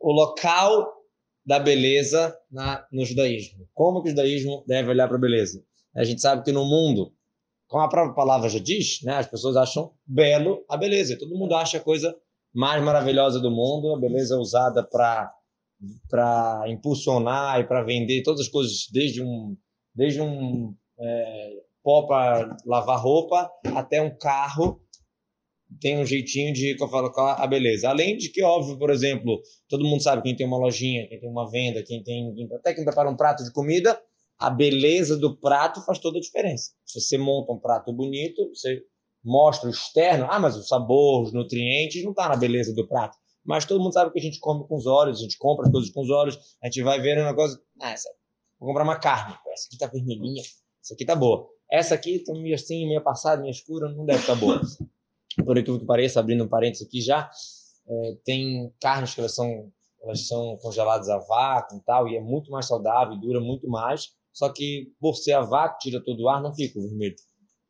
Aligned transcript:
o 0.00 0.12
local 0.12 1.00
da 1.44 1.58
beleza 1.58 2.36
na, 2.50 2.86
no 2.90 3.04
judaísmo. 3.04 3.68
Como 3.74 4.02
que 4.02 4.08
o 4.08 4.10
judaísmo 4.10 4.64
deve 4.66 4.90
olhar 4.90 5.08
para 5.08 5.16
a 5.16 5.20
beleza? 5.20 5.62
A 5.94 6.04
gente 6.04 6.20
sabe 6.20 6.42
que 6.44 6.52
no 6.52 6.64
mundo, 6.64 7.12
como 7.68 7.82
a 7.82 7.88
própria 7.88 8.14
palavra 8.14 8.48
já 8.48 8.58
diz, 8.58 9.02
né, 9.02 9.14
as 9.14 9.26
pessoas 9.26 9.56
acham 9.56 9.92
belo 10.06 10.64
a 10.68 10.76
beleza. 10.76 11.18
Todo 11.18 11.36
mundo 11.36 11.54
acha 11.54 11.78
a 11.78 11.82
coisa 11.82 12.16
mais 12.52 12.82
maravilhosa 12.82 13.40
do 13.40 13.50
mundo, 13.50 13.94
a 13.94 14.00
beleza 14.00 14.34
é 14.34 14.38
usada 14.38 14.82
para 14.82 15.32
para 16.10 16.64
impulsionar 16.66 17.58
e 17.58 17.64
para 17.64 17.82
vender 17.82 18.22
todas 18.22 18.42
as 18.42 18.48
coisas, 18.48 18.86
desde 18.92 19.22
um 19.22 19.56
desde 19.94 20.20
um 20.20 20.74
é, 20.98 21.52
pó 21.82 22.06
para 22.06 22.54
lavar 22.66 23.00
roupa 23.00 23.50
até 23.74 24.02
um 24.02 24.14
carro 24.14 24.80
tem 25.78 25.98
um 25.98 26.06
jeitinho 26.06 26.52
de 26.52 26.76
colocar 26.76 27.34
a 27.34 27.46
beleza. 27.46 27.88
Além 27.88 28.16
de 28.16 28.30
que, 28.30 28.42
óbvio, 28.42 28.78
por 28.78 28.90
exemplo, 28.90 29.40
todo 29.68 29.84
mundo 29.84 30.02
sabe 30.02 30.22
quem 30.22 30.34
tem 30.34 30.46
uma 30.46 30.58
lojinha, 30.58 31.06
quem 31.08 31.20
tem 31.20 31.30
uma 31.30 31.48
venda, 31.50 31.82
quem 31.82 32.02
tem 32.02 32.34
até 32.54 32.74
quem 32.74 32.84
prepara 32.84 33.08
um 33.08 33.16
prato 33.16 33.44
de 33.44 33.52
comida, 33.52 34.00
a 34.38 34.50
beleza 34.50 35.16
do 35.16 35.36
prato 35.36 35.84
faz 35.84 35.98
toda 35.98 36.18
a 36.18 36.20
diferença. 36.20 36.72
Se 36.84 37.00
você 37.00 37.18
monta 37.18 37.52
um 37.52 37.58
prato 37.58 37.92
bonito, 37.92 38.48
você 38.48 38.82
mostra 39.22 39.68
o 39.68 39.72
externo, 39.72 40.26
ah, 40.30 40.38
mas 40.38 40.56
o 40.56 40.62
sabor, 40.62 41.22
os 41.22 41.32
nutrientes 41.32 42.02
não 42.02 42.14
tá 42.14 42.28
na 42.28 42.36
beleza 42.36 42.74
do 42.74 42.88
prato. 42.88 43.16
Mas 43.44 43.64
todo 43.64 43.82
mundo 43.82 43.92
sabe 43.92 44.10
que 44.12 44.18
a 44.18 44.22
gente 44.22 44.40
come 44.40 44.66
com 44.66 44.76
os 44.76 44.86
olhos, 44.86 45.18
a 45.18 45.22
gente 45.22 45.38
compra 45.38 45.66
as 45.66 45.72
coisas 45.72 45.90
com 45.90 46.02
os 46.02 46.10
olhos, 46.10 46.38
a 46.62 46.66
gente 46.66 46.82
vai 46.82 47.00
ver 47.00 47.18
um 47.18 47.24
negócio, 47.24 47.58
ah, 47.80 47.90
essa, 47.90 48.08
vou 48.58 48.68
comprar 48.68 48.84
uma 48.84 48.98
carne, 48.98 49.34
essa 49.52 49.66
aqui 49.66 49.78
tá 49.78 49.86
vermelhinha, 49.86 50.42
essa 50.82 50.94
aqui 50.94 51.04
tá 51.04 51.14
boa. 51.14 51.48
Essa 51.70 51.94
aqui 51.94 52.18
tá 52.24 52.32
meio 52.32 52.54
assim, 52.54 52.86
meio 52.88 53.02
passada, 53.02 53.40
meio 53.42 53.52
escura, 53.52 53.88
não 53.90 54.04
deve 54.04 54.20
estar 54.20 54.34
tá 54.34 54.40
boa 54.40 54.60
por 55.44 55.58
aquilo 55.58 55.78
que 55.78 55.86
pareça, 55.86 56.20
abrindo 56.20 56.44
um 56.44 56.48
parênteses 56.48 56.86
aqui 56.86 57.00
já, 57.00 57.30
é, 57.88 58.16
tem 58.24 58.72
carnes 58.80 59.14
que 59.14 59.20
elas 59.20 59.34
são, 59.34 59.70
elas 60.02 60.26
são 60.26 60.56
congeladas 60.58 61.08
a 61.08 61.18
vácuo 61.18 61.76
e 61.76 61.80
tal, 61.82 62.08
e 62.08 62.16
é 62.16 62.20
muito 62.20 62.50
mais 62.50 62.66
saudável 62.66 63.18
dura 63.18 63.40
muito 63.40 63.68
mais, 63.68 64.08
só 64.32 64.48
que 64.48 64.92
por 65.00 65.14
ser 65.14 65.32
a 65.32 65.42
vácuo, 65.42 65.78
tira 65.78 66.02
todo 66.02 66.20
o 66.20 66.28
ar, 66.28 66.42
não 66.42 66.54
fica 66.54 66.80
vermelho. 66.80 67.16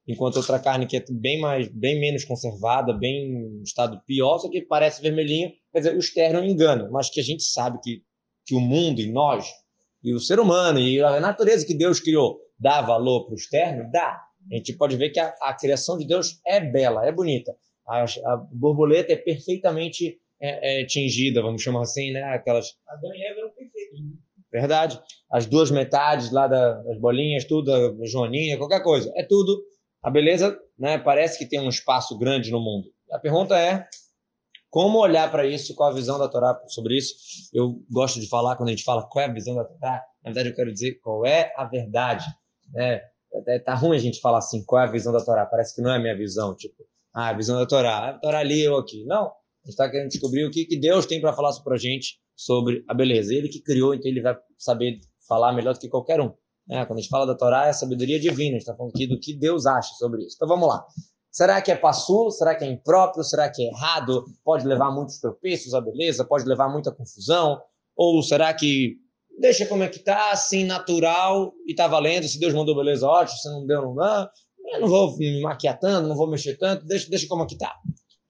Enquanto 0.06 0.36
outra 0.36 0.58
carne 0.58 0.86
que 0.86 0.96
é 0.96 1.04
bem 1.10 1.40
mais, 1.40 1.68
bem 1.68 2.00
menos 2.00 2.24
conservada, 2.24 2.92
bem 2.92 3.32
em 3.32 3.62
estado 3.62 4.00
pior, 4.06 4.38
só 4.38 4.48
que 4.50 4.62
parece 4.62 5.00
vermelhinho, 5.00 5.52
quer 5.72 5.78
dizer, 5.78 5.94
o 5.94 5.98
externo 5.98 6.44
engana, 6.44 6.88
mas 6.90 7.08
que 7.08 7.20
a 7.20 7.22
gente 7.22 7.44
sabe 7.44 7.78
que, 7.80 8.02
que 8.46 8.54
o 8.54 8.60
mundo 8.60 9.00
e 9.00 9.10
nós, 9.10 9.46
e 10.02 10.12
o 10.12 10.18
ser 10.18 10.40
humano, 10.40 10.80
e 10.80 11.00
a 11.00 11.20
natureza 11.20 11.66
que 11.66 11.74
Deus 11.74 12.00
criou, 12.00 12.40
dá 12.58 12.80
valor 12.82 13.26
para 13.26 13.34
o 13.34 13.36
externo? 13.36 13.90
Dá 13.92 14.20
a 14.50 14.56
gente 14.56 14.72
pode 14.74 14.96
ver 14.96 15.10
que 15.10 15.20
a, 15.20 15.34
a 15.42 15.54
criação 15.54 15.98
de 15.98 16.06
Deus 16.06 16.40
é 16.46 16.60
bela, 16.60 17.06
é 17.06 17.12
bonita. 17.12 17.54
A, 17.86 18.04
a 18.04 18.36
borboleta 18.52 19.12
é 19.12 19.16
perfeitamente 19.16 20.18
é, 20.40 20.82
é, 20.82 20.84
tingida, 20.86 21.42
vamos 21.42 21.62
chamar 21.62 21.82
assim, 21.82 22.12
né? 22.12 22.22
Aquelas. 22.22 22.76
Adão 22.88 23.14
e 23.14 23.24
Eva 23.24 23.40
eram 23.40 23.50
perfeitos. 23.50 24.00
Né? 24.00 24.12
Verdade. 24.52 25.00
As 25.30 25.46
duas 25.46 25.70
metades 25.70 26.30
lá 26.32 26.48
da, 26.48 26.74
das 26.82 26.98
bolinhas, 26.98 27.44
tudo, 27.44 27.72
a 27.72 28.06
joaninha, 28.06 28.58
qualquer 28.58 28.82
coisa. 28.82 29.12
É 29.16 29.24
tudo. 29.24 29.62
A 30.02 30.10
beleza, 30.10 30.58
né? 30.78 30.98
Parece 30.98 31.38
que 31.38 31.46
tem 31.46 31.60
um 31.60 31.68
espaço 31.68 32.16
grande 32.18 32.50
no 32.50 32.60
mundo. 32.60 32.88
A 33.12 33.18
pergunta 33.18 33.58
é 33.58 33.86
como 34.70 34.98
olhar 34.98 35.30
para 35.30 35.44
isso, 35.44 35.74
qual 35.74 35.90
a 35.90 35.94
visão 35.94 36.18
da 36.18 36.28
Torá 36.28 36.58
sobre 36.68 36.96
isso. 36.96 37.14
Eu 37.52 37.82
gosto 37.90 38.20
de 38.20 38.28
falar, 38.28 38.56
quando 38.56 38.68
a 38.68 38.72
gente 38.72 38.84
fala 38.84 39.06
qual 39.06 39.24
é 39.24 39.28
a 39.28 39.32
visão 39.32 39.54
da 39.54 39.64
Torá, 39.64 40.02
na 40.22 40.30
verdade 40.30 40.48
eu 40.48 40.54
quero 40.54 40.72
dizer 40.72 41.00
qual 41.02 41.26
é 41.26 41.52
a 41.56 41.64
verdade. 41.64 42.24
Né? 42.72 43.02
É, 43.46 43.58
tá 43.58 43.74
ruim 43.74 43.96
a 43.96 44.00
gente 44.00 44.20
falar 44.20 44.38
assim, 44.38 44.64
qual 44.64 44.82
é 44.82 44.86
a 44.86 44.90
visão 44.90 45.12
da 45.12 45.24
Torá? 45.24 45.46
Parece 45.46 45.74
que 45.74 45.82
não 45.82 45.90
é 45.90 45.96
a 45.96 46.00
minha 46.00 46.16
visão, 46.16 46.54
tipo, 46.54 46.84
ah, 47.14 47.28
a 47.28 47.32
visão 47.32 47.58
da 47.58 47.66
Torá, 47.66 48.10
a 48.10 48.18
Torá 48.18 48.38
ali, 48.38 48.62
eu 48.62 48.76
aqui. 48.76 49.04
Não, 49.04 49.26
a 49.26 49.30
gente 49.64 49.70
está 49.70 49.88
querendo 49.90 50.08
descobrir 50.08 50.44
o 50.44 50.50
que, 50.50 50.64
que 50.64 50.78
Deus 50.78 51.06
tem 51.06 51.20
para 51.20 51.32
falar 51.32 51.52
para 51.62 51.74
a 51.74 51.78
gente 51.78 52.18
sobre 52.34 52.84
a 52.88 52.94
beleza. 52.94 53.34
Ele 53.34 53.48
que 53.48 53.60
criou, 53.60 53.94
então 53.94 54.10
ele 54.10 54.20
vai 54.20 54.36
saber 54.58 54.98
falar 55.28 55.52
melhor 55.52 55.74
do 55.74 55.80
que 55.80 55.88
qualquer 55.88 56.20
um. 56.20 56.32
Né? 56.66 56.84
Quando 56.86 56.98
a 56.98 57.02
gente 57.02 57.10
fala 57.10 57.26
da 57.26 57.34
Torá, 57.34 57.66
é 57.66 57.72
sabedoria 57.72 58.18
divina, 58.18 58.50
a 58.50 58.52
gente 58.52 58.62
está 58.62 58.74
falando 58.74 58.92
aqui 58.94 59.06
do 59.06 59.18
que 59.18 59.34
Deus 59.34 59.66
acha 59.66 59.94
sobre 59.94 60.22
isso. 60.24 60.36
Então 60.36 60.48
vamos 60.48 60.68
lá. 60.68 60.86
Será 61.30 61.60
que 61.62 61.70
é 61.70 61.76
passulo? 61.76 62.30
Será 62.30 62.54
que 62.54 62.64
é 62.64 62.68
impróprio? 62.68 63.22
Será 63.22 63.48
que 63.48 63.62
é 63.62 63.68
errado? 63.68 64.24
Pode 64.44 64.66
levar 64.66 64.90
muitos 64.90 65.18
tropeços 65.18 65.74
a 65.74 65.80
beleza? 65.80 66.24
Pode 66.24 66.44
levar 66.44 66.68
muita 66.68 66.90
confusão? 66.90 67.60
Ou 67.96 68.22
será 68.22 68.52
que 68.52 68.96
deixa 69.40 69.66
como 69.66 69.82
é 69.82 69.88
que 69.88 69.98
tá, 69.98 70.30
assim, 70.30 70.64
natural, 70.64 71.52
e 71.66 71.74
tá 71.74 71.88
valendo. 71.88 72.28
Se 72.28 72.38
Deus 72.38 72.52
mandou, 72.52 72.76
beleza, 72.76 73.06
ótimo. 73.06 73.38
Se 73.38 73.48
não 73.48 73.66
deu, 73.66 73.82
não 73.82 73.94
dá. 73.94 74.30
Eu 74.72 74.80
não 74.82 74.88
vou 74.88 75.16
me 75.16 75.40
maquiar 75.40 75.78
tanto, 75.78 76.06
não 76.06 76.14
vou 76.14 76.30
mexer 76.30 76.56
tanto, 76.56 76.86
deixa, 76.86 77.08
deixa 77.08 77.26
como 77.26 77.42
é 77.42 77.46
que 77.46 77.56
tá. 77.56 77.74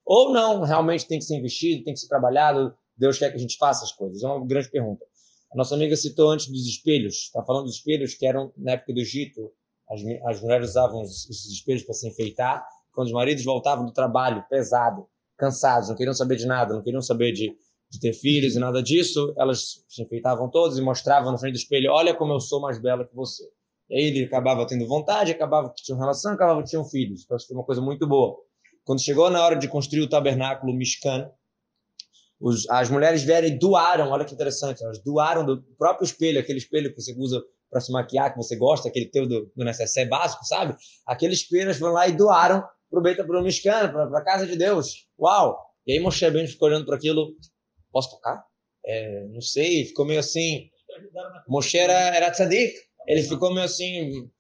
Ou 0.06 0.32
não, 0.32 0.62
realmente 0.62 1.06
tem 1.06 1.18
que 1.18 1.24
ser 1.24 1.36
investido, 1.36 1.84
tem 1.84 1.92
que 1.92 2.00
ser 2.00 2.08
trabalhado, 2.08 2.74
Deus 2.96 3.18
quer 3.18 3.30
que 3.30 3.36
a 3.36 3.40
gente 3.40 3.56
faça 3.58 3.84
as 3.84 3.92
coisas? 3.92 4.22
É 4.22 4.26
uma 4.26 4.46
grande 4.46 4.70
pergunta. 4.70 5.04
A 5.52 5.56
nossa 5.56 5.74
amiga 5.74 5.96
citou 5.96 6.30
antes 6.30 6.46
dos 6.48 6.66
espelhos, 6.66 7.24
está 7.26 7.42
falando 7.44 7.64
dos 7.64 7.76
espelhos 7.76 8.14
que 8.14 8.26
eram, 8.26 8.52
na 8.56 8.72
época 8.72 8.94
do 8.94 9.00
Egito, 9.00 9.52
as, 9.90 10.00
as 10.26 10.40
mulheres 10.40 10.70
usavam 10.70 11.02
esses 11.02 11.46
espelhos 11.46 11.82
para 11.82 11.94
se 11.94 12.08
enfeitar, 12.08 12.64
quando 12.92 13.08
os 13.08 13.12
maridos 13.12 13.44
voltavam 13.44 13.84
do 13.84 13.92
trabalho 13.92 14.44
pesado, 14.48 15.06
cansados, 15.36 15.88
não 15.88 15.96
queriam 15.96 16.14
saber 16.14 16.36
de 16.36 16.46
nada, 16.46 16.74
não 16.74 16.82
queriam 16.82 17.02
saber 17.02 17.32
de 17.32 17.52
de 17.90 17.98
ter 17.98 18.12
filhos 18.12 18.54
e 18.54 18.58
nada 18.60 18.82
disso, 18.82 19.34
elas 19.36 19.84
se 19.88 20.02
enfeitavam 20.02 20.48
todas 20.48 20.78
e 20.78 20.82
mostravam 20.82 21.32
na 21.32 21.38
frente 21.38 21.54
do 21.54 21.58
espelho: 21.58 21.90
olha 21.92 22.14
como 22.14 22.32
eu 22.32 22.40
sou 22.40 22.60
mais 22.60 22.80
bela 22.80 23.04
que 23.04 23.14
você. 23.14 23.44
E 23.88 23.96
aí 23.96 24.04
ele 24.04 24.24
acabava 24.24 24.66
tendo 24.66 24.86
vontade, 24.86 25.32
acabava 25.32 25.70
que 25.70 25.82
tinha 25.82 25.98
relação, 25.98 26.32
acabava 26.32 26.62
que 26.62 26.70
tinham 26.70 26.84
filhos. 26.84 27.24
Então, 27.24 27.36
isso 27.36 27.48
foi 27.48 27.56
uma 27.56 27.64
coisa 27.64 27.80
muito 27.80 28.06
boa. 28.06 28.36
Quando 28.84 29.02
chegou 29.02 29.28
na 29.28 29.44
hora 29.44 29.56
de 29.56 29.66
construir 29.66 30.02
o 30.02 30.08
tabernáculo 30.08 30.72
Mishkan, 30.72 31.28
os, 32.40 32.68
as 32.70 32.88
mulheres 32.88 33.22
vieram 33.22 33.48
e 33.48 33.58
doaram, 33.58 34.10
olha 34.10 34.24
que 34.24 34.32
interessante, 34.32 34.82
elas 34.82 35.02
doaram 35.02 35.44
do 35.44 35.62
próprio 35.76 36.04
espelho, 36.04 36.38
aquele 36.38 36.58
espelho 36.58 36.94
que 36.94 37.00
você 37.00 37.14
usa 37.18 37.42
para 37.68 37.80
se 37.80 37.92
maquiar, 37.92 38.32
que 38.32 38.38
você 38.38 38.56
gosta, 38.56 38.88
aquele 38.88 39.06
teu 39.06 39.28
do, 39.28 39.52
do 39.54 39.64
necessaire 39.64 40.08
básico, 40.08 40.44
sabe? 40.44 40.74
Aqueles 41.06 41.40
espelhos 41.40 41.76
foram 41.76 41.92
lá 41.92 42.08
e 42.08 42.12
doaram 42.12 42.62
para 42.88 42.98
o 42.98 43.02
Beta 43.02 43.24
Mishkan, 43.24 43.90
para 43.90 44.18
a 44.18 44.24
casa 44.24 44.46
de 44.46 44.56
Deus. 44.56 45.06
Uau! 45.18 45.58
E 45.86 45.92
aí 45.92 46.00
Moshe 46.00 46.28
Ben 46.30 46.46
ficou 46.46 46.68
olhando 46.68 46.86
para 46.86 46.96
aquilo, 46.96 47.32
posso 47.92 48.10
tocar? 48.10 48.44
É, 48.84 49.26
não 49.26 49.40
sei, 49.40 49.84
ficou 49.84 50.04
meio 50.04 50.20
assim. 50.20 50.70
Moshe 51.48 51.78
era, 51.78 52.14
era 52.16 52.30
tzadik, 52.30 52.74
ele 53.06 53.22
ficou 53.22 53.52
meio 53.52 53.66
assim, 53.66 54.30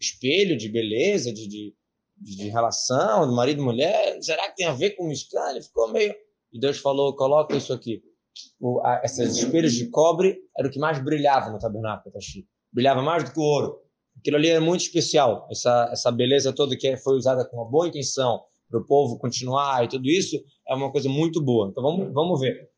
espelho 0.00 0.56
de 0.56 0.68
beleza, 0.68 1.32
de, 1.32 1.48
de, 1.48 1.74
de 2.16 2.48
relação, 2.48 3.28
de 3.28 3.34
marido 3.34 3.60
e 3.60 3.64
mulher. 3.64 4.22
Será 4.22 4.48
que 4.48 4.56
tem 4.56 4.66
a 4.66 4.72
ver 4.72 4.90
com 4.90 5.04
o 5.04 5.08
Mishkan? 5.08 5.50
Ele 5.50 5.62
ficou 5.62 5.90
meio. 5.92 6.14
E 6.52 6.58
Deus 6.58 6.78
falou: 6.78 7.14
coloca 7.16 7.56
isso 7.56 7.72
aqui. 7.72 8.02
O, 8.60 8.80
a, 8.84 9.00
esses 9.04 9.36
espelhos 9.36 9.74
de 9.74 9.88
cobre 9.90 10.38
era 10.58 10.68
o 10.68 10.70
que 10.70 10.78
mais 10.78 11.02
brilhava 11.02 11.50
no 11.50 11.58
tabernáculo, 11.58 12.12
tá 12.12 12.18
Brilhava 12.72 13.02
mais 13.02 13.24
do 13.24 13.32
que 13.32 13.38
o 13.38 13.42
ouro. 13.42 13.80
Aquilo 14.18 14.36
ali 14.36 14.48
é 14.48 14.60
muito 14.60 14.82
especial. 14.82 15.46
Essa, 15.50 15.88
essa 15.92 16.10
beleza 16.10 16.52
toda 16.52 16.76
que 16.76 16.96
foi 16.96 17.16
usada 17.16 17.44
com 17.44 17.56
uma 17.56 17.68
boa 17.68 17.88
intenção 17.88 18.42
para 18.68 18.80
o 18.80 18.86
povo 18.86 19.18
continuar 19.18 19.84
e 19.84 19.88
tudo 19.88 20.08
isso, 20.08 20.42
é 20.68 20.74
uma 20.74 20.90
coisa 20.90 21.08
muito 21.08 21.42
boa. 21.42 21.68
Então 21.70 21.82
vamos, 21.82 22.12
vamos 22.12 22.40
ver. 22.40 22.68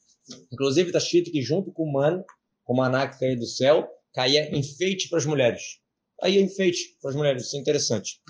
Inclusive 0.53 0.89
está 0.89 0.99
escrito 0.99 1.31
que 1.31 1.41
junto 1.43 1.73
com 1.73 1.85
o 1.85 1.93
mano, 1.93 2.25
com 2.65 2.73
o 2.73 2.77
maná 2.77 3.07
que 3.09 3.19
caiu 3.19 3.39
do 3.39 3.47
céu, 3.47 3.89
caía 4.13 4.55
enfeite 4.57 5.09
para 5.09 5.19
as 5.19 5.27
mulheres. 5.27 5.63
Aí 6.23 6.41
enfeite 6.41 6.97
para 7.01 7.11
as 7.11 7.17
mulheres, 7.17 7.47
isso 7.47 7.57
é 7.57 7.61
interessante. 7.61 8.21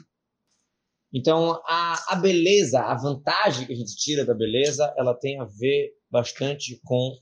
Então 1.13 1.61
a, 1.65 2.13
a 2.13 2.17
beleza, 2.17 2.81
a 2.81 2.95
vantagem 2.95 3.67
que 3.67 3.73
a 3.73 3.77
gente 3.77 3.97
tira 3.97 4.25
da 4.25 4.35
beleza, 4.35 4.93
ela 4.99 5.15
tem 5.15 5.41
a 5.41 5.45
ver 5.45 5.93
bastante 6.11 6.81
com 6.85 7.17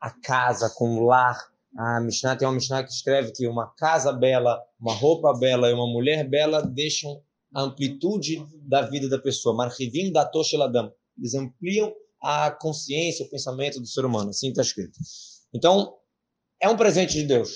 a 0.00 0.10
casa, 0.10 0.72
com 0.76 0.98
o 0.98 1.04
lar. 1.04 1.38
A 1.78 2.00
Mishnah 2.00 2.36
tem 2.36 2.48
uma 2.48 2.54
Mishnah 2.54 2.82
que 2.82 2.90
escreve 2.90 3.32
que 3.32 3.46
uma 3.46 3.72
casa 3.74 4.12
bela, 4.12 4.60
uma 4.80 4.94
roupa 4.94 5.38
bela 5.38 5.68
e 5.68 5.74
uma 5.74 5.86
mulher 5.86 6.28
bela 6.28 6.62
deixam 6.62 7.22
a 7.56 7.62
amplitude 7.62 8.46
da 8.68 8.82
vida 8.82 9.08
da 9.08 9.18
pessoa. 9.18 9.56
Marhivim 9.56 10.12
da 10.12 10.26
Tosheladam. 10.26 10.92
Eles 11.16 11.34
ampliam 11.34 11.90
a 12.20 12.50
consciência, 12.50 13.24
o 13.24 13.30
pensamento 13.30 13.80
do 13.80 13.86
ser 13.86 14.04
humano. 14.04 14.28
Assim 14.28 14.50
está 14.50 14.60
escrito. 14.60 14.98
Então, 15.54 15.94
é 16.60 16.68
um 16.68 16.76
presente 16.76 17.14
de 17.14 17.24
Deus. 17.24 17.50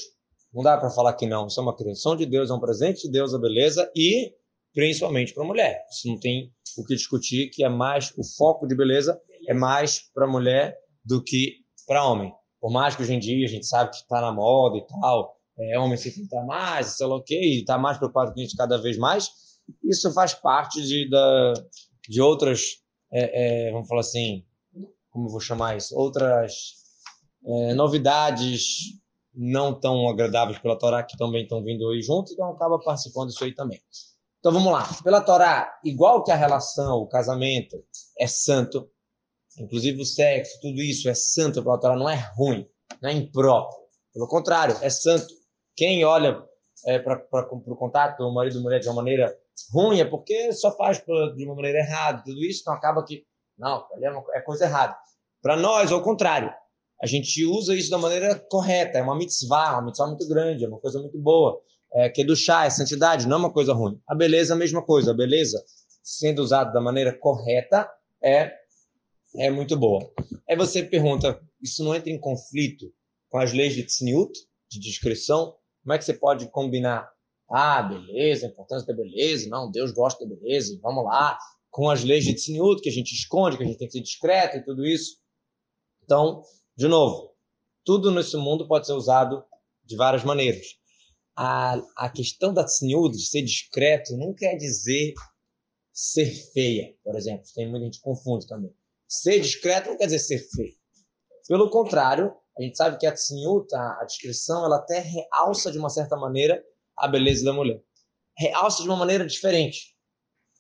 Não 0.55 0.63
dá 0.63 0.79
para 0.79 0.89
falar 0.89 1.13
que 1.13 1.27
não. 1.27 1.49
Isso 1.49 1.61
é 1.61 1.63
uma 1.63 1.77
criação 1.77 2.17
de 2.17 2.25
Deus, 2.25 2.49
é 2.49 2.55
um 2.55 2.61
presente 2.61 3.03
de 3.03 3.11
Deus, 3.11 3.35
a 3.35 3.39
beleza, 3.39 3.93
e 3.95 4.33
principalmente 4.73 5.35
para 5.35 5.45
a 5.45 5.47
mulher. 5.47 5.85
Isso 5.91 6.09
não 6.09 6.19
tem 6.19 6.51
o 6.79 6.85
que 6.85 6.95
discutir, 6.95 7.51
que 7.51 7.63
é 7.63 7.69
mais 7.69 8.11
o 8.17 8.25
foco 8.25 8.67
de 8.67 8.75
beleza 8.75 9.21
é 9.47 9.55
mais 9.55 10.01
para 10.15 10.25
a 10.25 10.29
mulher 10.29 10.79
do 11.05 11.23
que 11.23 11.57
para 11.87 12.07
homem. 12.07 12.33
Por 12.59 12.73
mais 12.73 12.97
que 12.97 13.03
hoje 13.03 13.15
em 13.15 13.19
dia 13.19 13.45
a 13.45 13.49
gente 13.49 13.67
sabe 13.67 13.91
que 13.91 13.97
está 13.97 14.21
na 14.21 14.33
moda 14.33 14.79
e 14.79 14.87
tal, 14.87 15.37
é, 15.59 15.79
homem 15.79 15.97
se 15.97 16.11
pinta 16.11 16.43
mais, 16.45 16.97
sei 16.97 17.07
lá 17.07 17.17
o 17.17 17.23
quê, 17.23 17.39
e 17.39 17.61
está 17.61 17.77
mais 17.77 17.99
preocupado 17.99 18.33
com 18.33 18.41
a 18.41 18.43
gente 18.43 18.57
cada 18.57 18.79
vez 18.79 18.97
mais, 18.97 19.31
isso 19.83 20.13
faz 20.13 20.35
parte 20.35 20.83
de, 20.83 21.09
da, 21.09 21.55
de 22.09 22.21
outras, 22.21 22.83
é, 23.13 23.69
é, 23.69 23.73
vamos 23.73 23.89
falar 23.89 24.01
assim, 24.01 24.45
como 25.11 25.29
vou 25.29 25.41
chamar 25.41 25.77
isso, 25.77 25.97
outras 25.97 26.75
é, 27.45 27.75
novidades 27.75 29.01
não 29.35 29.79
tão 29.79 30.09
agradáveis 30.09 30.59
pela 30.59 30.79
Torá 30.79 31.03
que 31.03 31.17
também 31.17 31.43
estão 31.43 31.63
vindo 31.63 31.89
aí 31.89 32.03
junto, 32.03 32.33
então 32.33 32.51
acaba 32.51 32.79
participando 32.79 33.29
disso 33.29 33.45
aí 33.45 33.55
também. 33.55 33.81
Então 34.39 34.53
vamos 34.53 34.73
lá. 34.73 34.89
Pela 35.05 35.21
Torá, 35.21 35.79
igual 35.85 36.25
que 36.25 36.33
a 36.33 36.37
relação, 36.37 36.99
o 36.99 37.09
casamento 37.09 37.77
é 38.19 38.27
santo, 38.27 38.91
inclusive 39.59 40.01
o 40.01 40.05
sexo, 40.05 40.59
tudo 40.61 40.81
isso 40.81 41.09
é 41.09 41.15
santo 41.15 41.63
pela 41.63 41.79
Torá, 41.79 41.97
não 41.97 42.09
é 42.09 42.17
ruim, 42.35 42.67
não 43.01 43.11
é 43.11 43.13
impróprio. 43.13 43.79
Pelo 44.13 44.27
contrário, 44.27 44.77
é 44.81 44.91
santo. 44.91 45.33
Quem 45.77 46.05
olha 46.05 46.43
é, 46.87 46.99
para 46.99 47.23
o 47.53 47.77
contato 47.77 48.19
do 48.19 48.33
marido 48.33 48.59
e 48.59 48.63
mulher 48.63 48.81
de 48.81 48.89
uma 48.89 48.97
maneira 48.97 49.37
ruim 49.73 50.01
é 50.01 50.05
porque 50.05 50.53
só 50.53 50.77
faz 50.77 51.03
de 51.37 51.45
uma 51.45 51.55
maneira 51.55 51.79
errada, 51.79 52.23
tudo 52.25 52.43
isso, 52.45 52.61
então 52.61 52.75
acaba 52.75 53.05
que, 53.05 53.25
não, 53.59 53.85
é, 54.03 54.39
é 54.39 54.41
coisa 54.41 54.65
errada. 54.65 54.97
Para 55.43 55.57
nós, 55.57 55.91
ao 55.91 56.03
contrário, 56.03 56.53
a 57.03 57.07
gente 57.07 57.45
usa 57.45 57.75
isso 57.75 57.91
da 57.91 57.99
maneira 57.99 58.39
correta, 58.51 58.99
é 58.99 59.03
uma 59.03 59.17
mitzvah, 59.17 59.73
uma 59.73 59.87
mitzvah 59.87 60.07
muito 60.09 60.29
grande, 60.29 60.65
é 60.65 60.69
uma 60.69 60.79
coisa 60.79 61.01
muito 61.01 61.19
boa, 61.19 61.61
é, 61.95 62.09
que 62.09 62.23
é 62.23 62.25
do 62.25 62.37
chá, 62.37 62.67
é 62.67 62.71
santidade, 62.71 63.27
não 63.27 63.37
é 63.37 63.41
uma 63.41 63.53
coisa 63.53 63.73
ruim. 63.73 63.99
A 64.07 64.15
beleza 64.15 64.53
é 64.53 64.57
a 64.57 64.59
mesma 64.59 64.83
coisa, 64.83 65.11
a 65.11 65.15
beleza, 65.15 65.63
sendo 66.03 66.43
usada 66.43 66.73
da 66.73 66.81
maneira 66.81 67.13
correta, 67.13 67.91
é, 68.23 68.53
é 69.37 69.51
muito 69.51 69.77
boa. 69.77 70.13
Aí 70.49 70.57
você 70.57 70.83
pergunta, 70.83 71.41
isso 71.63 71.83
não 71.83 71.95
entra 71.95 72.11
em 72.11 72.19
conflito 72.19 72.93
com 73.31 73.39
as 73.39 73.53
leis 73.53 73.75
de 73.75 73.85
tzniut, 73.85 74.33
de 74.71 74.79
discrição? 74.79 75.55
Como 75.83 75.95
é 75.95 75.99
que 75.99 76.05
você 76.05 76.15
pode 76.15 76.51
combinar? 76.51 77.11
Ah, 77.51 77.83
beleza, 77.83 78.47
a 78.47 78.51
importância 78.51 78.87
da 78.87 78.95
beleza, 78.95 79.49
não, 79.49 79.71
Deus 79.71 79.91
gosta 79.91 80.25
da 80.25 80.37
beleza, 80.37 80.79
vamos 80.81 81.05
lá, 81.05 81.37
com 81.71 81.91
as 81.91 82.05
leis 82.05 82.25
de 82.25 82.35
tzniut, 82.35 82.81
que 82.81 82.89
a 82.89 82.93
gente 82.93 83.13
esconde, 83.13 83.57
que 83.57 83.65
a 83.65 83.67
gente 83.67 83.79
tem 83.79 83.89
que 83.89 83.93
ser 83.93 84.03
discreto 84.03 84.57
e 84.57 84.65
tudo 84.65 84.87
isso. 84.87 85.17
Então, 86.05 86.43
de 86.77 86.87
novo, 86.87 87.35
tudo 87.85 88.11
nesse 88.11 88.37
mundo 88.37 88.69
pode 88.69 88.87
ser 88.87 88.93
usado 88.93 89.45
de 89.85 89.97
várias 89.97 90.25
maneiras. 90.25 90.67
A, 91.37 91.81
a 91.97 92.09
questão 92.09 92.53
da 92.53 92.65
tzniut, 92.65 93.17
de 93.17 93.27
ser 93.27 93.43
discreto, 93.43 94.17
não 94.17 94.35
quer 94.35 94.57
dizer 94.57 95.15
ser 95.93 96.27
feia, 96.53 96.95
por 97.03 97.17
exemplo. 97.17 97.45
Tem 97.55 97.69
muita 97.69 97.85
gente 97.87 97.99
que 97.99 98.05
confunde 98.05 98.47
também. 98.47 98.73
Ser 99.09 99.41
discreto 99.41 99.91
não 99.91 99.97
quer 99.97 100.07
dizer 100.07 100.19
ser 100.21 100.39
feio. 100.39 100.75
Pelo 101.49 101.69
contrário, 101.71 102.33
a 102.57 102.63
gente 102.63 102.77
sabe 102.77 102.99
que 102.99 103.07
a 103.07 103.13
tzniut, 103.13 103.75
a, 103.75 103.79
a 103.79 104.07
ela 104.51 104.77
até 104.77 105.01
realça 105.01 105.73
de 105.73 105.79
uma 105.79 105.89
certa 105.89 106.17
maneira 106.17 106.63
a 107.01 107.09
beleza 107.09 107.45
da 107.45 107.53
mulher. 107.53 107.83
Realça 108.37 108.83
de 108.83 108.89
uma 108.89 108.97
maneira 108.97 109.27
diferente. 109.27 109.95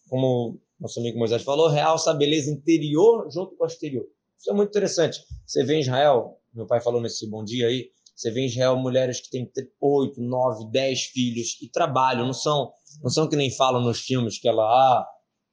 Como 0.08 0.60
nosso 0.78 0.98
amigo 0.98 1.18
Moisés 1.18 1.42
falou, 1.42 1.68
realça 1.68 2.10
a 2.10 2.14
beleza 2.14 2.50
interior 2.50 3.28
junto 3.30 3.54
com 3.56 3.64
a 3.64 3.66
exterior. 3.66 4.06
Isso 4.38 4.50
é 4.50 4.54
muito 4.54 4.70
interessante. 4.70 5.20
Você 5.46 5.62
vê 5.64 5.76
em 5.76 5.80
Israel, 5.80 6.40
meu 6.54 6.66
pai 6.66 6.80
falou 6.80 7.00
nesse 7.00 7.28
bom 7.28 7.44
dia 7.44 7.66
aí, 7.66 7.90
você 8.16 8.30
vê 8.30 8.40
em 8.40 8.46
Israel 8.46 8.76
mulheres 8.76 9.20
que 9.20 9.30
têm 9.30 9.50
8, 9.80 10.20
9, 10.20 10.70
10 10.70 11.00
filhos 11.04 11.58
e 11.62 11.68
trabalham, 11.68 12.26
não 12.26 12.32
são, 12.32 12.72
não 13.02 13.10
são 13.10 13.28
que 13.28 13.36
nem 13.36 13.50
falam 13.50 13.82
nos 13.82 14.00
filmes 14.00 14.38
que 14.38 14.48
ela, 14.48 14.62
ah, 14.62 15.06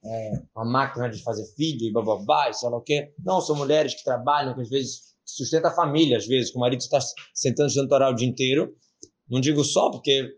é 0.05 0.31
uma 0.55 0.65
máquina 0.65 1.09
de 1.09 1.21
fazer 1.21 1.45
filho 1.55 1.83
e 1.83 1.91
bababá, 1.91 2.49
e 2.49 2.53
sei 2.53 2.69
lá 2.69 2.77
o 2.77 2.81
quê. 2.81 3.13
Não, 3.23 3.41
são 3.41 3.55
mulheres 3.55 3.93
que 3.93 4.03
trabalham, 4.03 4.53
que 4.53 4.61
às 4.61 4.69
vezes 4.69 5.01
sustentam 5.25 5.69
a 5.69 5.75
família, 5.75 6.17
às 6.17 6.25
vezes, 6.25 6.51
que 6.51 6.57
o 6.57 6.61
marido 6.61 6.79
está 6.79 6.99
sentando 7.33 7.69
jantar 7.69 8.09
o 8.09 8.15
dia 8.15 8.27
inteiro. 8.27 8.73
Não 9.29 9.41
digo 9.41 9.63
só 9.63 9.91
porque 9.91 10.33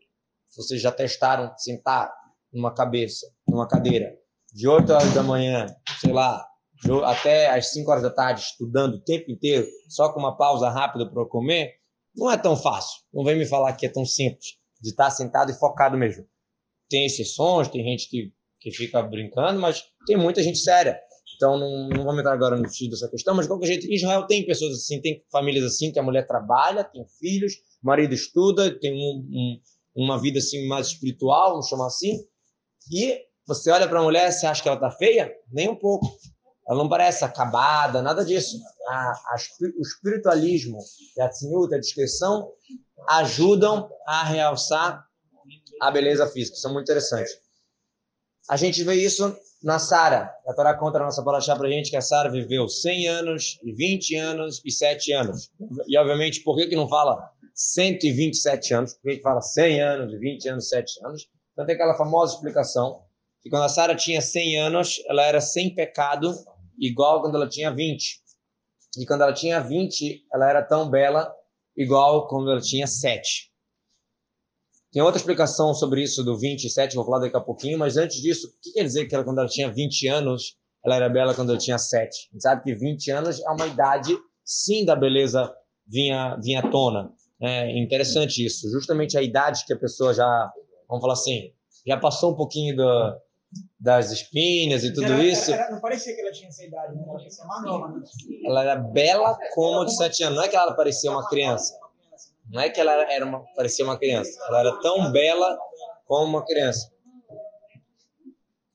vocês 0.59 0.81
já 0.81 0.91
testaram 0.91 1.53
sentar 1.57 2.11
numa 2.51 2.73
cabeça, 2.73 3.25
numa 3.47 3.65
cadeira, 3.65 4.13
de 4.53 4.67
8 4.67 4.91
horas 4.91 5.13
da 5.13 5.23
manhã, 5.23 5.65
sei 6.01 6.11
lá, 6.11 6.45
até 7.06 7.50
às 7.50 7.71
5 7.71 7.89
horas 7.89 8.03
da 8.03 8.09
tarde, 8.09 8.41
estudando 8.41 8.95
o 8.95 9.01
tempo 9.01 9.31
inteiro, 9.31 9.65
só 9.88 10.11
com 10.11 10.19
uma 10.19 10.35
pausa 10.35 10.69
rápida 10.69 11.09
para 11.09 11.25
comer, 11.25 11.75
não 12.13 12.29
é 12.29 12.38
tão 12.38 12.57
fácil. 12.57 13.00
Não 13.13 13.23
vem 13.23 13.38
me 13.38 13.45
falar 13.45 13.73
que 13.73 13.85
é 13.85 13.89
tão 13.89 14.06
simples, 14.06 14.57
de 14.81 14.89
estar 14.89 15.09
sentado 15.11 15.50
e 15.50 15.57
focado 15.57 15.97
mesmo. 15.97 16.25
Tem 16.89 17.06
exceções, 17.06 17.69
tem 17.69 17.83
gente 17.83 18.09
que, 18.09 18.33
que 18.59 18.71
fica 18.71 19.01
brincando, 19.01 19.61
mas 19.61 19.85
tem 20.06 20.17
muita 20.17 20.44
gente 20.44 20.57
séria. 20.57 21.00
Então, 21.35 21.57
não, 21.57 21.88
não 21.88 22.03
vamos 22.03 22.19
entrar 22.19 22.33
agora 22.33 22.57
no 22.57 22.67
sentido 22.67 22.91
dessa 22.91 23.07
questão, 23.07 23.33
mas 23.33 23.45
de 23.45 23.50
qualquer 23.50 23.67
jeito, 23.67 23.88
Israel 23.89 24.27
tem 24.27 24.45
pessoas 24.45 24.73
assim, 24.73 25.00
tem 25.00 25.23
famílias 25.31 25.63
assim, 25.63 25.89
que 25.91 26.00
a 26.00 26.03
mulher 26.03 26.27
trabalha, 26.27 26.83
tem 26.83 27.06
filhos, 27.17 27.53
o 27.81 27.88
marido 27.88 28.13
estuda, 28.13 28.77
tem 28.77 28.91
um, 28.91 29.25
um, 29.31 29.61
uma 30.03 30.19
vida 30.19 30.39
assim 30.39 30.67
mais 30.67 30.87
espiritual, 30.87 31.51
vamos 31.51 31.67
chamar 31.67 31.87
assim, 31.87 32.19
e 32.91 33.19
você 33.45 33.71
olha 33.71 33.87
para 33.87 33.99
a 33.99 34.03
mulher, 34.03 34.31
você 34.31 34.45
acha 34.45 34.61
que 34.61 34.67
ela 34.67 34.77
está 34.77 34.91
feia? 34.91 35.33
Nem 35.51 35.69
um 35.69 35.75
pouco. 35.75 36.07
Ela 36.67 36.77
não 36.77 36.87
parece 36.87 37.25
acabada, 37.25 38.01
nada 38.01 38.23
disso. 38.23 38.59
A, 38.87 38.93
a, 38.93 39.35
o 39.77 39.81
espiritualismo 39.81 40.77
e 41.17 41.21
a 41.21 41.27
tzniut, 41.27 41.73
a 41.73 41.79
discrição, 41.79 42.51
ajudam 43.09 43.89
a 44.05 44.23
realçar 44.23 45.03
a 45.81 45.91
beleza 45.91 46.27
física. 46.27 46.55
Isso 46.55 46.67
é 46.67 46.71
muito 46.71 46.85
interessante. 46.85 47.31
A 48.49 48.57
gente 48.57 48.83
vê 48.83 48.95
isso 48.95 49.37
na 49.63 49.77
Sara. 49.77 50.33
A 50.47 50.53
Torá 50.55 50.73
conta 50.73 50.97
a 50.97 51.03
nossa 51.03 51.23
paraxá 51.23 51.55
para 51.55 51.67
a 51.67 51.71
gente 51.71 51.91
que 51.91 51.95
a 51.95 52.01
Sara 52.01 52.31
viveu 52.31 52.67
100 52.67 53.07
anos, 53.07 53.59
20 53.63 54.15
anos 54.15 54.61
e 54.65 54.71
7 54.71 55.13
anos. 55.13 55.51
E, 55.87 55.95
obviamente, 55.95 56.41
por 56.41 56.57
que, 56.57 56.65
que 56.65 56.75
não 56.75 56.89
fala 56.89 57.31
127 57.53 58.73
anos? 58.73 58.93
Por 58.95 59.11
que, 59.11 59.17
que 59.17 59.21
fala 59.21 59.39
100 59.39 59.81
anos, 59.81 60.19
20 60.19 60.49
anos, 60.49 60.67
7 60.67 61.05
anos? 61.05 61.29
Então 61.53 61.63
tem 61.63 61.75
aquela 61.75 61.93
famosa 61.93 62.33
explicação 62.33 63.03
que 63.43 63.51
quando 63.51 63.63
a 63.63 63.69
Sara 63.69 63.95
tinha 63.95 64.19
100 64.19 64.57
anos, 64.57 65.03
ela 65.07 65.23
era 65.23 65.39
sem 65.39 65.73
pecado 65.75 66.33
igual 66.79 67.21
quando 67.21 67.35
ela 67.35 67.47
tinha 67.47 67.69
20. 67.69 68.19
E 68.97 69.05
quando 69.05 69.21
ela 69.21 69.33
tinha 69.33 69.59
20, 69.59 70.25
ela 70.33 70.49
era 70.49 70.63
tão 70.63 70.89
bela 70.89 71.31
igual 71.77 72.27
quando 72.27 72.49
ela 72.49 72.61
tinha 72.61 72.87
7. 72.87 73.48
Tem 74.91 75.01
outra 75.01 75.19
explicação 75.19 75.74
sobre 75.74 76.01
isso 76.01 76.24
do 76.24 76.38
27, 76.38 76.95
vou 76.95 77.06
falar 77.06 77.19
daqui 77.19 77.38
a 77.38 77.41
pouquinho, 77.41 77.77
mas 77.77 77.95
antes 77.95 78.21
disso, 78.21 78.47
o 78.47 78.51
que 78.62 78.71
quer 78.74 78.83
dizer 78.83 79.06
que 79.06 79.13
ela, 79.13 79.24
quando 79.24 79.39
ela 79.39 79.47
tinha 79.47 79.71
20 79.71 80.07
anos, 80.07 80.57
ela 80.83 80.95
era 80.95 81.09
bela 81.09 81.36
quando 81.36 81.50
ela 81.50 81.59
tinha 81.59 81.77
7? 81.77 82.07
A 82.07 82.33
gente 82.33 82.41
sabe 82.41 82.63
que 82.63 82.74
20 82.74 83.12
anos 83.12 83.39
é 83.39 83.50
uma 83.51 83.68
idade, 83.68 84.18
sim, 84.44 84.83
da 84.83 84.95
beleza 84.95 85.53
vinha, 85.88 86.36
vinha 86.41 86.59
à 86.62 86.69
tona. 86.69 87.12
É 87.41 87.77
interessante 87.80 88.44
isso. 88.44 88.69
Justamente 88.71 89.18
a 89.18 89.21
idade 89.21 89.63
que 89.65 89.74
a 89.74 89.77
pessoa 89.77 90.13
já, 90.13 90.51
vamos 90.88 91.01
falar 91.01 91.13
assim, 91.13 91.53
já 91.85 91.97
passou 91.97 92.33
um 92.33 92.35
pouquinho 92.35 92.75
do, 92.75 93.15
das 93.80 94.12
espinhas 94.12 94.83
e 94.83 94.94
tudo 94.94 95.06
era, 95.06 95.24
isso. 95.24 95.51
Era, 95.51 95.71
não 95.71 95.80
parecia 95.80 96.13
que 96.13 96.21
ela 96.21 96.31
tinha 96.31 96.50
essa 96.50 96.63
idade, 96.63 96.95
né? 96.95 97.03
Ela 97.06 97.18
parecia 97.18 97.45
mais 97.45 97.63
nova. 97.63 97.88
Né? 97.89 98.03
Ela 98.45 98.62
era 98.63 98.75
bela 98.75 99.38
como 99.53 99.85
de 99.85 99.95
sete 99.95 100.24
anos. 100.24 100.38
Não 100.38 100.44
é 100.44 100.47
que 100.47 100.56
ela 100.56 100.74
parecia 100.74 101.12
uma 101.12 101.27
criança. 101.30 101.78
Não 102.49 102.61
é 102.61 102.69
que 102.69 102.79
ela 102.79 102.91
era 103.11 103.25
uma, 103.25 103.43
parecia 103.55 103.85
uma 103.85 103.97
criança. 103.97 104.31
Ela 104.47 104.59
era 104.61 104.79
tão 104.79 105.11
bela 105.11 105.57
como 106.05 106.25
uma 106.25 106.45
criança. 106.45 106.91